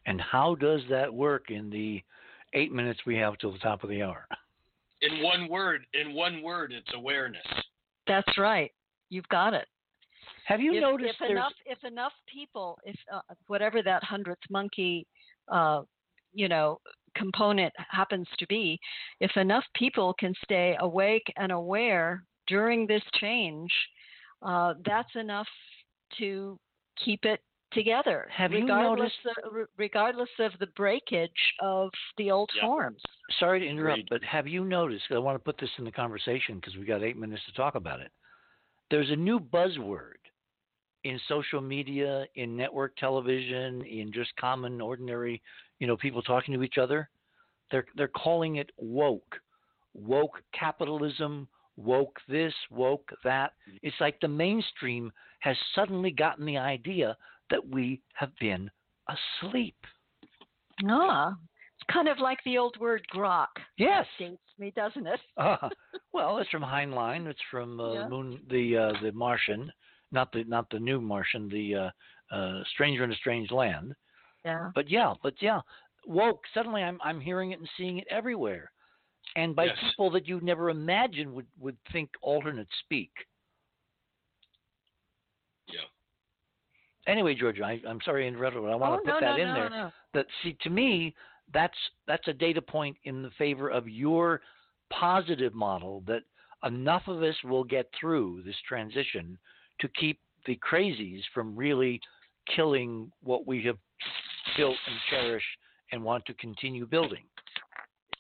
And 0.05 0.21
how 0.21 0.55
does 0.55 0.83
that 0.91 1.13
work 1.13 1.51
in 1.51 1.71
the 1.71 2.03
eight 2.53 2.73
minutes 2.73 3.01
we 3.07 3.17
have 3.17 3.39
till 3.39 3.53
the 3.53 3.59
top 3.59 3.83
of 3.83 3.89
the 3.89 4.03
hour? 4.03 4.29
In 5.01 5.23
one 5.23 5.49
word, 5.49 5.87
in 5.95 6.13
one 6.13 6.43
word, 6.43 6.73
it's 6.73 6.95
awareness. 6.95 7.43
That's 8.07 8.37
right. 8.37 8.71
You've 9.09 9.29
got 9.29 9.55
it. 9.55 9.67
Have 10.45 10.61
you 10.61 10.75
if, 10.75 10.83
noticed 10.83 11.15
if 11.23 11.31
enough 11.31 11.53
if 11.65 11.85
enough 11.85 12.13
people 12.31 12.79
if 12.85 12.97
uh, 13.13 13.21
whatever 13.47 13.83
that 13.83 14.05
hundredth 14.05 14.43
monkey 14.51 15.07
uh, 15.49 15.83
you 16.35 16.49
know 16.49 16.81
component 17.15 17.73
happens 17.91 18.29
to 18.39 18.47
be 18.47 18.79
if 19.21 19.31
enough 19.37 19.65
people 19.75 20.15
can 20.19 20.35
stay 20.45 20.77
awake 20.81 21.27
and 21.37 21.53
aware 21.53 22.25
during 22.47 22.87
this 22.87 23.03
change 23.21 23.73
uh, 24.43 24.75
that's 24.85 25.15
enough 25.17 25.49
to 26.19 26.59
keep 27.03 27.25
it 27.25 27.41
together 27.73 28.29
Have 28.31 28.53
you 28.53 28.61
regardless 28.61 29.11
noticed- 29.25 29.39
of, 29.45 29.67
regardless 29.77 30.29
of 30.39 30.53
the 30.61 30.69
breakage 30.77 31.31
of 31.61 31.91
the 32.19 32.31
old 32.31 32.51
Yeah. 32.55 32.63
forms 32.67 33.03
sorry 33.41 33.61
to 33.61 33.67
interrupt, 33.67 33.99
Agreed. 34.01 34.09
but 34.11 34.23
have 34.23 34.47
you 34.47 34.65
noticed? 34.65 35.09
'cause 35.09 35.17
I 35.17 35.19
want 35.19 35.35
to 35.37 35.43
put 35.45 35.59
this 35.59 35.71
in 35.79 35.85
the 35.85 35.91
conversation 35.93 36.57
because 36.61 36.77
we 36.77 36.85
got 36.85 37.03
eight 37.03 37.17
minutes 37.17 37.45
to 37.47 37.53
talk 37.55 37.75
about 37.75 38.01
it. 38.01 38.13
There's 38.91 39.11
a 39.11 39.17
new 39.17 39.41
buzzword 39.41 40.19
in 41.05 41.21
social 41.29 41.61
media, 41.61 42.25
in 42.35 42.57
network 42.57 42.97
television, 42.97 43.83
in 43.85 44.13
just 44.13 44.35
common, 44.37 44.81
ordinary, 44.81 45.41
you 45.79 45.87
know, 45.87 45.97
people 45.97 46.23
talking 46.23 46.55
to 46.55 46.63
each 46.63 46.79
other. 46.79 47.09
They're 47.71 47.87
they're 47.97 48.09
calling 48.09 48.57
it 48.57 48.71
woke, 48.79 49.37
woke 49.95 50.41
capitalism, 50.53 51.49
woke 51.77 52.19
this, 52.29 52.55
woke 52.71 53.11
that. 53.25 53.53
It's 53.83 53.97
like 54.01 54.19
the 54.21 54.29
mainstream 54.29 55.13
has 55.41 55.57
suddenly 55.75 56.11
gotten 56.11 56.45
the 56.47 56.59
idea 56.59 57.17
that 57.51 57.67
we 57.69 58.01
have 58.15 58.31
been 58.41 58.71
asleep. 59.09 59.77
ah 60.89 61.35
it's 61.77 61.93
kind 61.93 62.09
of 62.09 62.19
like 62.19 62.39
the 62.45 62.57
old 62.59 62.77
word 62.81 63.03
grok 63.15 63.49
Yes. 63.77 64.07
dates 64.19 64.39
me 64.59 64.73
doesn't 64.75 65.07
it 65.07 65.21
Uh, 65.37 65.69
well, 66.13 66.39
it's 66.39 66.51
from 66.51 66.63
Heinlein. 66.63 67.27
It's 67.27 67.41
from 67.51 67.81
uh, 67.81 67.95
Yeah. 67.95 68.09
Moon, 68.09 68.41
the 68.49 68.77
uh, 68.77 68.93
the 69.03 69.13
Martian, 69.13 69.71
not 70.15 70.33
the 70.33 70.45
not 70.45 70.71
the 70.71 70.79
new 70.79 71.01
Martian, 71.01 71.49
the 71.49 71.75
uh, 71.75 72.35
uh, 72.35 72.63
Stranger 72.73 73.05
in 73.05 73.13
a 73.13 73.17
Strange 73.17 73.51
Land. 73.51 73.95
yeah 74.45 74.71
But 74.75 74.89
yeah, 74.89 75.13
but 75.23 75.35
yeah, 75.41 75.61
woke. 76.07 76.43
Suddenly, 76.55 76.83
I'm 76.83 76.99
I'm 77.05 77.21
hearing 77.21 77.51
it 77.51 77.59
and 77.59 77.69
seeing 77.77 77.99
it 77.99 78.07
everywhere, 78.11 78.71
and 79.37 79.55
by 79.55 79.67
Yes. 79.67 79.77
people 79.81 80.11
that 80.13 80.27
you 80.27 80.41
never 80.41 80.71
imagined 80.71 81.33
would 81.35 81.47
would 81.59 81.77
think 81.93 82.11
alternate 82.23 82.69
speak. 82.85 83.11
Yeah. 85.69 85.81
Anyway, 87.07 87.35
Georgia, 87.35 87.65
I, 87.65 87.81
I'm 87.87 88.01
sorry 88.03 88.23
to 88.23 88.29
interrupt, 88.29 88.57
but 88.57 88.71
I 88.71 88.77
want 88.77 89.03
oh, 89.03 89.05
to 89.05 89.13
put 89.13 89.21
no, 89.21 89.27
that 89.29 89.37
no, 89.37 89.43
in 89.43 89.49
no, 89.49 89.55
there. 89.55 89.71
no. 89.71 89.91
that 90.15 90.27
see 90.43 90.57
to 90.63 90.71
me 90.71 91.15
that's 91.53 91.77
that's 92.07 92.29
a 92.29 92.33
data 92.33 92.63
point 92.63 92.97
in 93.05 93.23
the 93.23 93.31
favor 93.37 93.69
of 93.69 93.89
your 93.89 94.41
positive 94.91 95.55
model 95.55 96.03
that 96.07 96.23
enough 96.65 97.03
of 97.09 97.23
us 97.23 97.37
will 97.45 97.65
get 97.65 97.87
through 97.99 98.43
this 98.45 98.57
transition 98.67 99.39
to 99.81 99.89
keep 99.89 100.21
the 100.47 100.59
crazies 100.59 101.23
from 101.33 101.57
really 101.57 102.01
killing 102.55 103.11
what 103.23 103.47
we 103.47 103.63
have 103.65 103.79
built 104.57 104.77
and 104.87 104.97
cherished 105.11 105.47
and 105.93 106.03
want 106.03 106.25
to 106.27 106.35
continue 106.35 106.87
building. 106.87 107.25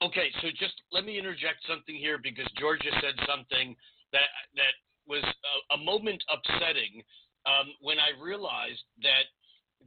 Okay, 0.03 0.29
so 0.43 0.49
just 0.59 0.75
let 0.93 1.05
me 1.05 1.19
interject 1.19 1.65
something 1.69 1.95
here 1.95 2.19
because 2.23 2.47
Georgia 2.59 2.91
said 3.01 3.15
something 3.27 3.75
that 4.13 4.29
that 4.57 4.75
was 5.07 5.23
a, 5.23 5.75
a 5.75 5.79
moment 5.79 6.23
upsetting 6.33 7.03
um, 7.47 7.73
when 7.81 7.99
I 7.99 8.13
realized 8.21 8.83
that 9.03 9.29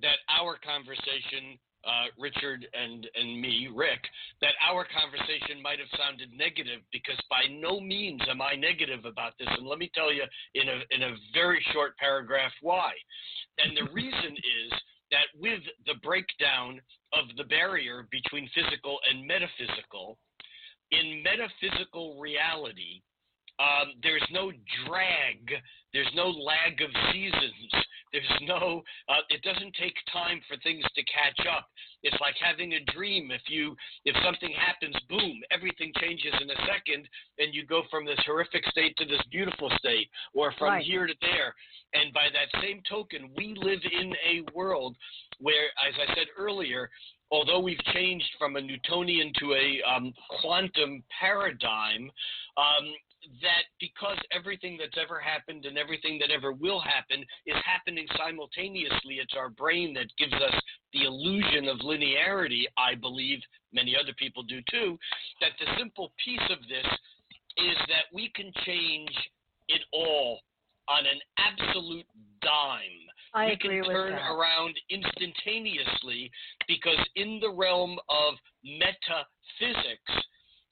that 0.01 0.22
our 0.30 0.57
conversation, 0.61 1.57
uh, 1.86 2.09
Richard 2.17 2.67
and 2.73 3.07
and 3.15 3.41
me, 3.41 3.69
Rick, 3.73 4.01
that 4.41 4.53
our 4.67 4.86
conversation 4.86 5.61
might 5.61 5.80
have 5.80 5.91
sounded 5.97 6.32
negative 6.36 6.82
because 6.91 7.19
by 7.30 7.43
no 7.49 7.80
means 7.80 8.21
am 8.30 8.41
I 8.41 8.55
negative 8.55 9.05
about 9.05 9.34
this, 9.39 9.47
and 9.57 9.67
let 9.67 9.80
me 9.80 9.91
tell 9.93 10.11
you 10.11 10.23
in 10.55 10.67
a 10.67 10.78
in 10.91 11.03
a 11.03 11.15
very 11.34 11.63
short 11.73 11.97
paragraph 11.97 12.51
why. 12.61 12.91
And 13.59 13.75
the 13.75 13.91
reason 13.93 14.34
is 14.36 14.71
that 15.11 15.28
with 15.39 15.61
the 15.86 15.95
breakdown 16.03 16.82
of 17.13 17.25
the 17.38 17.45
barrier 17.45 18.07
between 18.11 18.49
physical 18.53 18.99
and 19.09 19.25
metaphysical, 19.25 20.17
in 20.91 21.23
metaphysical 21.23 22.19
reality, 22.19 23.01
um, 23.59 23.93
there's 24.03 24.25
no 24.32 24.51
drag, 24.86 25.39
there's 25.93 26.11
no 26.15 26.30
lag 26.30 26.82
of 26.82 26.91
seasons, 27.11 27.71
there's 28.13 28.41
no, 28.43 28.83
uh, 29.09 29.21
it 29.29 29.41
doesn't 29.41 29.75
take 29.79 29.95
time 30.11 30.41
for 30.47 30.57
things 30.57 30.83
to 30.95 31.03
catch 31.03 31.47
up. 31.47 31.67
It's 32.03 32.17
like 32.21 32.35
having 32.39 32.73
a 32.73 32.91
dream. 32.91 33.31
If 33.31 33.41
you, 33.47 33.75
if 34.05 34.15
something 34.23 34.53
happens, 34.53 34.95
boom, 35.09 35.41
everything 35.51 35.91
changes 35.99 36.33
in 36.41 36.49
a 36.49 36.59
second, 36.67 37.07
and 37.39 37.53
you 37.53 37.65
go 37.65 37.83
from 37.89 38.05
this 38.05 38.19
horrific 38.25 38.65
state 38.67 38.95
to 38.97 39.05
this 39.05 39.21
beautiful 39.31 39.71
state, 39.77 40.09
or 40.33 40.53
from 40.57 40.67
Right. 40.73 40.85
here 40.85 41.07
to 41.07 41.13
there. 41.21 41.55
And 41.93 42.13
by 42.13 42.27
that 42.33 42.61
same 42.61 42.81
token, 42.89 43.31
we 43.35 43.55
live 43.55 43.79
in 43.83 44.13
a 44.27 44.41
world 44.53 44.95
where, 45.39 45.67
as 45.87 45.93
I 46.01 46.13
said 46.15 46.27
earlier, 46.37 46.89
although 47.31 47.59
we've 47.59 47.83
changed 47.93 48.29
from 48.37 48.55
a 48.55 48.61
Newtonian 48.61 49.31
to 49.39 49.53
a 49.53 49.81
um, 49.89 50.13
quantum 50.41 51.03
paradigm, 51.19 52.11
um, 52.57 52.93
that 53.41 53.65
because 53.80 54.17
everything 54.32 54.78
that's 54.78 54.97
ever 54.97 55.19
happened 55.19 55.65
and 55.65 55.78
everything 55.78 56.19
that 56.19 56.32
ever 56.32 56.51
will 56.51 56.80
happen 56.80 57.23
is 57.45 57.55
happening 57.65 58.07
simultaneously, 58.17 59.19
it's 59.21 59.36
our 59.38 59.49
brain 59.49 59.93
that 59.93 60.07
gives 60.17 60.34
us 60.34 60.61
the 60.93 61.03
illusion 61.03 61.67
of 61.67 61.78
linearity, 61.80 62.63
I 62.78 62.95
believe, 62.95 63.39
many 63.73 63.95
other 63.95 64.13
people 64.17 64.43
do 64.43 64.59
too, 64.69 64.97
that 65.41 65.51
the 65.59 65.67
simple 65.78 66.11
piece 66.23 66.47
of 66.49 66.59
this 66.67 66.88
is 67.57 67.78
that 67.88 68.05
we 68.13 68.32
can 68.36 68.51
change 68.65 69.11
it 69.67 69.82
all 69.91 70.39
on 70.88 71.05
an 71.05 71.19
absolute 71.38 72.05
dime. 72.41 73.03
I 73.34 73.47
we 73.47 73.57
can 73.57 73.84
turn 73.84 74.13
that. 74.13 74.32
around 74.32 74.73
instantaneously 74.89 76.32
because 76.67 76.97
in 77.15 77.39
the 77.41 77.51
realm 77.51 77.97
of 78.09 78.34
metaphysics, 78.63 80.25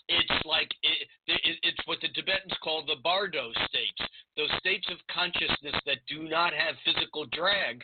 it's 0.07 0.45
like 0.45 0.69
it, 0.83 1.07
it, 1.27 1.57
it's 1.63 1.87
what 1.87 1.99
the 2.01 2.09
Tibetans 2.09 2.53
call 2.63 2.85
the 2.85 3.01
bardo 3.03 3.51
states. 3.69 4.01
Those 4.37 4.51
states 4.59 4.87
of 4.91 4.97
consciousness 5.13 5.75
that 5.85 6.05
do 6.07 6.27
not 6.29 6.53
have 6.53 6.75
physical 6.85 7.25
drag, 7.31 7.83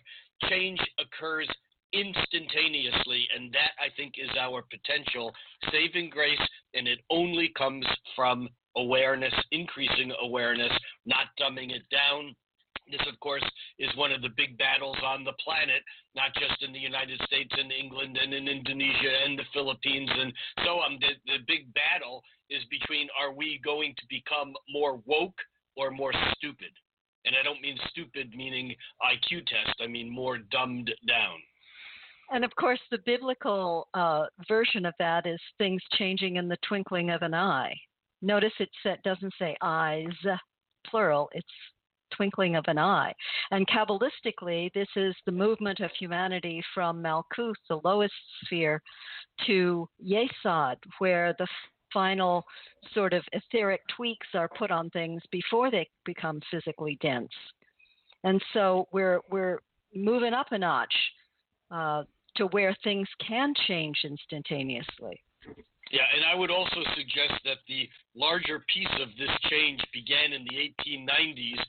change 0.50 0.80
occurs 1.00 1.48
instantaneously, 1.94 3.28
and 3.36 3.52
that 3.54 3.72
I 3.80 3.90
think 3.98 4.14
is 4.18 4.30
our 4.40 4.64
potential 4.70 5.34
saving 5.72 6.10
grace, 6.10 6.40
and 6.74 6.88
it 6.88 7.00
only 7.10 7.52
comes 7.58 7.86
from 8.16 8.48
awareness, 8.78 9.34
increasing 9.52 10.14
awareness, 10.22 10.72
not 11.06 11.28
dumbing 11.40 11.72
it 11.72 11.84
down. 11.92 12.36
This, 12.92 13.08
of 13.08 13.18
course, 13.22 13.44
is 13.80 13.90
one 13.96 14.12
of 14.12 14.22
the 14.22 14.36
big 14.36 14.58
battles 14.58 14.98
on 15.04 15.24
the 15.24 15.34
planet, 15.44 15.82
not 16.14 16.34
just 16.36 16.62
in 16.62 16.74
the 16.74 16.80
United 16.80 17.22
States 17.26 17.54
and 17.58 17.72
England 17.72 18.20
and 18.22 18.34
in 18.34 18.48
Indonesia 18.48 19.14
and 19.26 19.40
the 19.40 19.48
Philippines 19.54 20.10
and 20.14 20.34
so 20.66 20.84
on. 20.84 21.00
The, 21.00 21.16
the 21.26 21.40
big 21.48 21.74
battle 21.74 22.22
is 22.50 22.62
between 22.70 23.08
are 23.20 23.34
we 23.34 23.62
going 23.64 23.96
to 23.98 24.06
become 24.10 24.54
more 24.70 25.00
woke 25.06 25.40
or 25.78 25.90
more 25.90 26.12
stupid? 26.36 26.72
And 27.26 27.36
I 27.40 27.44
don't 27.44 27.62
mean 27.62 27.78
stupid 27.90 28.34
meaning 28.36 28.76
IQ 29.02 29.48
test, 29.48 29.80
I 29.82 29.88
mean 29.88 30.10
more 30.10 30.38
dumbed 30.38 30.92
down. 31.08 31.38
And 32.32 32.44
of 32.44 32.56
course, 32.56 32.80
the 32.90 33.00
biblical 33.06 33.88
uh, 33.94 34.26
version 34.48 34.86
of 34.86 34.94
that 35.00 35.26
is 35.26 35.40
things 35.58 35.82
changing 35.98 36.38
in 36.38 36.48
the 36.48 36.58
twinkling 36.68 37.10
of 37.10 37.22
an 37.22 37.34
eye. 37.34 37.74
Notice 38.22 38.54
it 38.60 38.70
doesn't 39.04 39.34
say 39.40 39.56
eyes, 39.62 40.08
plural, 40.88 41.30
it's 41.34 41.48
twinkling 42.16 42.56
of 42.56 42.66
an 42.68 42.78
eye. 42.78 43.14
And 43.52 43.68
Kabbalistically, 43.68 44.72
this 44.74 44.88
is 44.96 45.16
the 45.26 45.32
movement 45.32 45.80
of 45.80 45.92
humanity 46.00 46.62
from 46.74 47.02
Malkuth, 47.02 47.56
the 47.70 47.80
lowest 47.84 48.14
sphere, 48.46 48.82
to 49.48 49.88
Yesod, 50.04 50.76
where 51.00 51.36
the 51.40 51.48
final 51.94 52.46
sort 52.94 53.14
of 53.14 53.24
etheric 53.34 53.82
tweaks 53.96 54.28
are 54.34 54.50
put 54.50 54.72
on 54.72 54.90
things 54.92 55.22
before 55.32 55.70
they 55.70 55.88
become 56.06 56.42
physically 56.50 56.98
dense. 57.02 57.32
And 58.24 58.42
so 58.54 58.88
we're 58.92 59.20
we're 59.30 59.60
moving 59.94 60.34
up 60.34 60.48
a 60.52 60.58
notch 60.58 60.94
uh, 61.72 62.04
to 62.36 62.46
where 62.48 62.76
things 62.84 63.08
can 63.28 63.54
change 63.68 63.98
instantaneously. 64.04 65.22
Yeah, 65.92 66.08
and 66.16 66.24
I 66.24 66.36
would 66.36 66.52
also 66.52 66.82
suggest 66.96 67.44
that 67.44 67.58
the 67.68 67.90
larger 68.16 68.64
piece 68.74 68.96
of 69.02 69.10
this 69.18 69.32
change 69.50 69.82
began 69.92 70.32
in 70.32 70.46
the 70.46 70.72
1890s. 70.88 71.60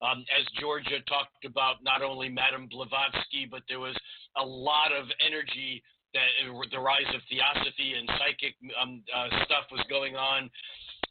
Um, 0.00 0.24
as 0.30 0.46
Georgia 0.60 1.02
talked 1.08 1.44
about, 1.44 1.82
not 1.82 2.02
only 2.02 2.28
Madame 2.28 2.68
Blavatsky, 2.70 3.48
but 3.50 3.62
there 3.68 3.80
was 3.80 3.96
a 4.36 4.44
lot 4.44 4.92
of 4.92 5.06
energy 5.24 5.82
that 6.14 6.28
the 6.70 6.78
rise 6.80 7.08
of 7.14 7.20
theosophy 7.28 7.94
and 7.98 8.08
psychic 8.18 8.54
um, 8.80 9.02
uh, 9.14 9.28
stuff 9.44 9.66
was 9.70 9.84
going 9.90 10.16
on, 10.16 10.48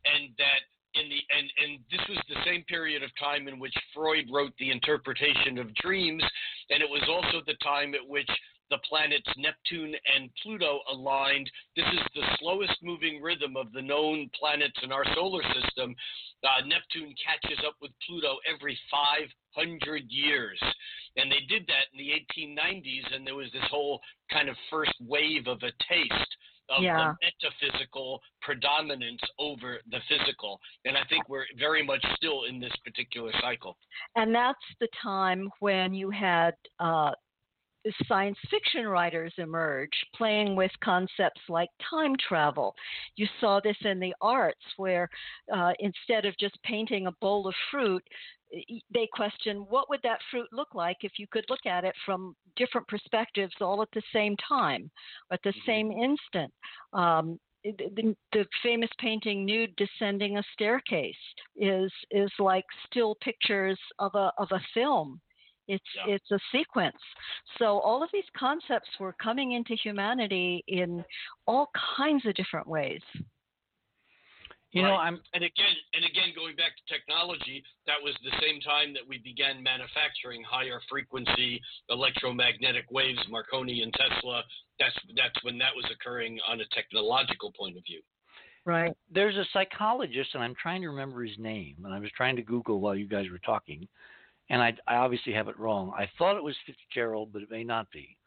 and 0.06 0.32
that 0.38 0.64
in 0.96 1.10
the 1.10 1.22
and 1.30 1.48
and 1.64 1.80
this 1.92 2.02
was 2.10 2.18
the 2.30 2.42
same 2.46 2.64
period 2.64 3.04
of 3.04 3.12
time 3.20 3.48
in 3.48 3.60
which 3.60 3.76
Freud 3.94 4.26
wrote 4.32 4.54
the 4.58 4.72
interpretation 4.72 5.60
of 5.60 5.74
dreams, 5.76 6.24
and 6.70 6.82
it 6.82 6.90
was 6.90 7.04
also 7.10 7.44
the 7.46 7.58
time 7.64 7.94
at 7.94 8.08
which 8.08 8.30
the 8.70 8.78
planets 8.88 9.28
Neptune 9.38 9.95
and 10.15 10.30
Pluto 10.43 10.82
aligned. 10.91 11.49
This 11.76 11.86
is 11.93 12.01
the 12.15 12.24
slowest 12.39 12.76
moving 12.84 13.22
rhythm 13.22 13.55
of 13.55 13.72
the 13.72 13.82
known 13.82 14.30
planets 14.38 14.78
in 14.84 14.91
our 14.91 15.05
solar 15.15 15.43
system. 15.53 15.95
Uh, 16.43 16.65
Neptune 16.65 17.13
catches 17.24 17.59
up 17.65 17.76
with 17.82 17.91
Pluto 18.05 18.38
every 18.51 18.78
500 18.91 20.03
years. 20.09 20.59
And 21.15 21.32
they 21.32 21.41
did 21.49 21.65
that 21.68 21.88
in 21.93 21.97
the 21.97 22.11
1890s, 22.11 23.15
and 23.15 23.26
there 23.26 23.36
was 23.36 23.51
this 23.51 23.63
whole 23.72 23.99
kind 24.32 24.49
of 24.49 24.55
first 24.70 24.93
wave 25.01 25.47
of 25.47 25.57
a 25.63 25.72
taste 25.89 26.38
of 26.70 26.84
Yeah. 26.84 27.13
the 27.22 27.32
metaphysical 27.41 28.22
predominance 28.41 29.22
over 29.39 29.82
the 29.88 30.01
physical. 30.01 30.59
And 30.86 30.97
I 30.97 31.03
think 31.05 31.28
we're 31.30 31.45
very 31.57 31.82
much 31.82 32.03
still 32.15 32.43
in 32.43 32.59
this 32.59 32.76
particular 32.84 33.32
cycle. 33.41 33.78
And 34.15 34.36
that's 34.36 34.59
the 34.80 34.89
time 35.01 35.49
when 35.59 35.93
you 35.93 36.09
had 36.09 36.55
uh, 36.80 37.13
science 38.08 38.38
fiction 38.50 38.88
writers 38.88 39.34
emerge 39.38 39.92
playing 40.16 40.56
with 40.56 40.72
concepts 40.84 41.42
like 41.50 41.70
time 41.90 42.16
travel. 42.28 42.76
You 43.16 43.28
saw 43.40 43.60
this 43.60 43.78
in 43.82 44.00
the 44.00 44.14
arts 44.22 44.64
where 44.78 45.10
uh, 45.54 45.74
instead 45.80 46.26
of 46.26 46.38
just 46.38 46.62
painting 46.64 47.08
a 47.08 47.12
bowl 47.22 47.48
of 47.48 47.56
fruit, 47.72 48.04
they 48.94 49.08
question 49.14 49.66
what 49.70 49.90
would 49.90 50.02
that 50.04 50.20
fruit 50.32 50.48
look 50.52 50.74
like 50.74 50.98
if 51.02 51.14
you 51.18 51.28
could 51.32 51.46
look 51.50 51.66
at 51.66 51.84
it 51.84 51.96
from 52.06 52.36
different 52.56 52.88
perspectives 52.88 53.54
all 53.62 53.82
at 53.82 53.90
the 53.94 54.04
same 54.14 54.36
time, 54.38 54.90
at 55.32 55.42
the 55.44 55.52
Mhm. 55.54 55.66
same 55.66 55.92
instant. 55.92 56.54
Um, 56.94 57.40
the, 57.64 57.90
the, 57.96 58.16
the 58.32 58.48
famous 58.64 58.90
painting 59.00 59.46
nude 59.46 59.76
descending 59.76 60.38
a 60.38 60.44
staircase 60.54 61.16
is 61.56 61.92
is 62.12 62.32
like 62.40 62.66
still 62.86 63.16
pictures 63.16 63.80
of 64.00 64.16
a 64.16 64.32
of 64.38 64.52
a 64.52 64.60
film 64.74 65.20
it's 65.68 65.86
Yeah. 65.95 66.15
it's 66.15 66.32
a 66.32 66.39
sequence 66.51 66.97
so 67.57 67.80
all 67.80 68.03
of 68.03 68.09
these 68.13 68.30
concepts 68.38 68.89
were 68.99 69.13
coming 69.13 69.53
into 69.53 69.76
humanity 69.76 70.63
in 70.68 71.03
all 71.45 71.70
kinds 71.97 72.26
of 72.26 72.34
different 72.36 72.68
ways 72.68 73.01
You 74.74 74.82
know, 74.84 74.95
I'm 74.95 75.22
And 75.34 75.43
again, 75.43 75.76
and 75.93 76.03
again, 76.05 76.34
going 76.36 76.55
back 76.55 76.76
to 76.76 76.93
technology, 76.93 77.63
that 77.88 77.95
was 78.03 78.13
the 78.24 78.36
same 78.41 78.59
time 78.61 78.93
that 78.93 79.01
we 79.07 79.18
began 79.18 79.63
manufacturing 79.63 80.43
higher 80.43 80.80
frequency 80.89 81.61
electromagnetic 81.89 82.86
waves, 82.91 83.20
Marconi 83.30 83.82
and 83.82 83.93
Tesla. 83.93 84.43
That's 84.80 84.95
that's 85.15 85.41
when 85.43 85.57
that 85.59 85.74
was 85.76 85.86
occurring 85.91 86.38
on 86.47 86.59
a 86.61 86.65
technological 86.76 87.51
point 87.57 87.78
of 87.78 87.84
view. 87.86 88.01
right 88.65 88.93
there's 89.09 89.38
a 89.38 89.45
psychologist, 89.53 90.32
and 90.34 90.43
I'm 90.43 90.55
trying 90.61 90.82
to 90.82 90.89
remember 90.89 91.24
his 91.24 91.38
name, 91.39 91.78
and 91.86 91.93
I 91.93 91.99
was 91.99 92.11
trying 92.15 92.36
to 92.36 92.43
Google 92.43 92.80
while 92.82 92.95
you 92.95 93.07
guys 93.07 93.26
were 93.32 93.39
talking, 93.39 93.88
and 94.50 94.62
I, 94.62 94.76
I 94.88 94.95
obviously 94.95 95.34
have 95.34 95.48
it 95.48 95.60
wrong. 95.60 95.93
I 95.98 96.10
thought 96.18 96.38
it 96.38 96.43
was 96.43 96.56
Fitzgerald, 96.66 97.30
but 97.34 97.41
it 97.41 97.52
may 97.52 97.64
not 97.64 97.91
be. 97.91 98.18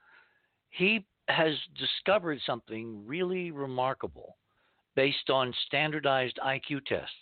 He 0.71 1.05
has 1.29 1.55
discovered 1.79 2.41
something 2.45 3.07
really 3.07 3.51
remarkable 3.51 4.37
based 4.95 5.31
on 5.31 5.55
standardized 5.67 6.39
IQ 6.45 6.85
tests. 6.87 7.15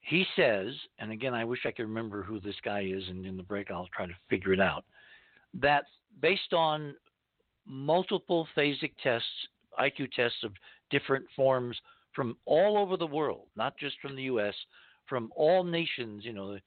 He 0.00 0.24
says, 0.36 0.72
and 0.98 1.10
again, 1.10 1.34
I 1.34 1.44
wish 1.44 1.60
I 1.64 1.70
could 1.70 1.84
remember 1.84 2.22
who 2.22 2.40
this 2.40 2.56
guy 2.64 2.82
is, 2.82 3.02
and 3.08 3.24
in 3.24 3.36
the 3.36 3.42
break 3.42 3.70
I'll 3.70 3.88
try 3.94 4.06
to 4.06 4.12
figure 4.28 4.52
it 4.52 4.60
out, 4.60 4.84
that 5.54 5.84
based 6.20 6.52
on 6.52 6.94
multiple 7.66 8.46
phasic 8.56 8.92
tests, 9.02 9.28
IQ 9.80 10.12
tests 10.12 10.44
of 10.44 10.52
different 10.90 11.24
forms 11.34 11.76
from 12.14 12.36
all 12.44 12.78
over 12.78 12.96
the 12.96 13.06
world, 13.06 13.46
not 13.56 13.76
just 13.78 13.96
from 14.00 14.14
the 14.14 14.22
U.S., 14.24 14.54
from 15.08 15.30
all 15.34 15.64
nations, 15.64 16.24
you 16.24 16.32
know, 16.32 16.58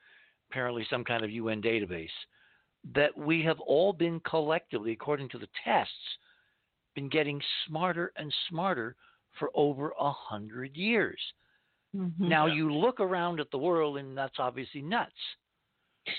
apparently 0.49 0.85
some 0.89 1.03
kind 1.03 1.23
of 1.23 1.31
UN 1.31 1.61
database, 1.61 2.09
that 2.95 3.15
we 3.17 3.43
have 3.43 3.59
all 3.59 3.93
been 3.93 4.19
collectively, 4.21 4.91
according 4.91 5.29
to 5.29 5.37
the 5.37 5.47
tests, 5.63 5.93
been 6.95 7.09
getting 7.09 7.41
smarter 7.67 8.11
and 8.15 8.33
smarter 8.49 8.95
for 9.37 9.51
over 9.53 9.93
a 9.99 10.11
hundred 10.11 10.75
years. 10.75 11.19
Mhm. 11.95 12.19
Now 12.19 12.47
you 12.47 12.73
look 12.73 12.99
around 12.99 13.39
at 13.39 13.51
the 13.51 13.57
world, 13.57 13.97
and 13.97 14.17
that's 14.17 14.39
obviously 14.39 14.81
nuts. 14.81 15.11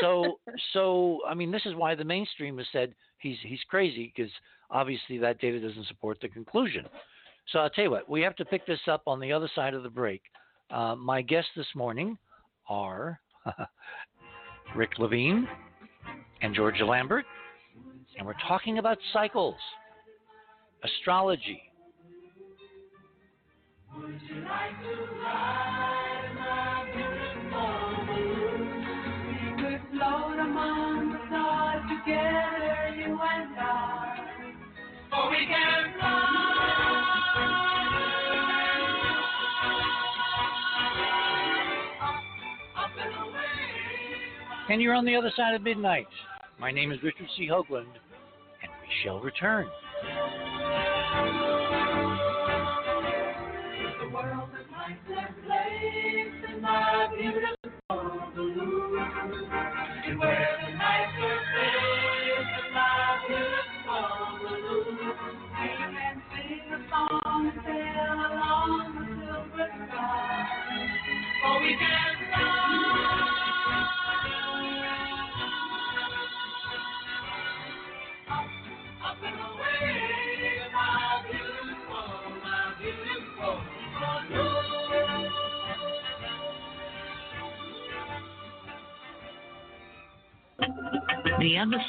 So, 0.00 0.38
so 0.74 1.20
I 1.26 1.32
mean, 1.32 1.50
this 1.50 1.64
is 1.64 1.74
why 1.74 1.94
the 1.94 2.04
mainstream 2.04 2.58
has 2.58 2.66
said 2.70 2.94
he's 3.16 3.38
he's 3.40 3.62
crazy 3.66 4.12
because 4.14 4.30
obviously 4.70 5.16
that 5.16 5.40
data 5.40 5.58
doesn't 5.58 5.86
support 5.86 6.20
the 6.20 6.28
conclusion. 6.28 6.84
So 7.48 7.60
I'll 7.60 7.70
tell 7.70 7.84
you 7.84 7.90
what, 7.90 8.06
we 8.06 8.20
have 8.20 8.36
to 8.36 8.44
pick 8.44 8.66
this 8.66 8.80
up 8.88 9.02
on 9.06 9.20
the 9.20 9.32
other 9.32 9.48
side 9.54 9.72
of 9.72 9.82
the 9.82 9.88
break. 9.88 10.20
Uh, 10.70 10.96
my 10.96 11.22
guests 11.22 11.50
this 11.56 11.74
morning 11.74 12.18
are 12.68 13.18
Rick 14.76 14.98
Levine 14.98 15.46
and 16.42 16.54
Georgia 16.54 16.84
Lambert, 16.84 17.24
and 18.18 18.26
we're 18.26 18.34
talking 18.46 18.78
about 18.78 18.98
cycles, 19.12 19.56
astrology, 20.84 21.60
and 44.68 44.82
you're 44.82 44.94
on 44.94 45.04
the 45.04 45.14
other 45.14 45.32
side 45.36 45.54
of 45.54 45.62
midnight. 45.62 46.08
My 46.58 46.70
name 46.70 46.92
is 46.92 47.02
Richard 47.02 47.28
C. 47.36 47.48
Hoagland, 47.48 47.86
and 48.62 48.72
we 48.80 48.88
shall 49.04 49.20
return. 49.20 49.68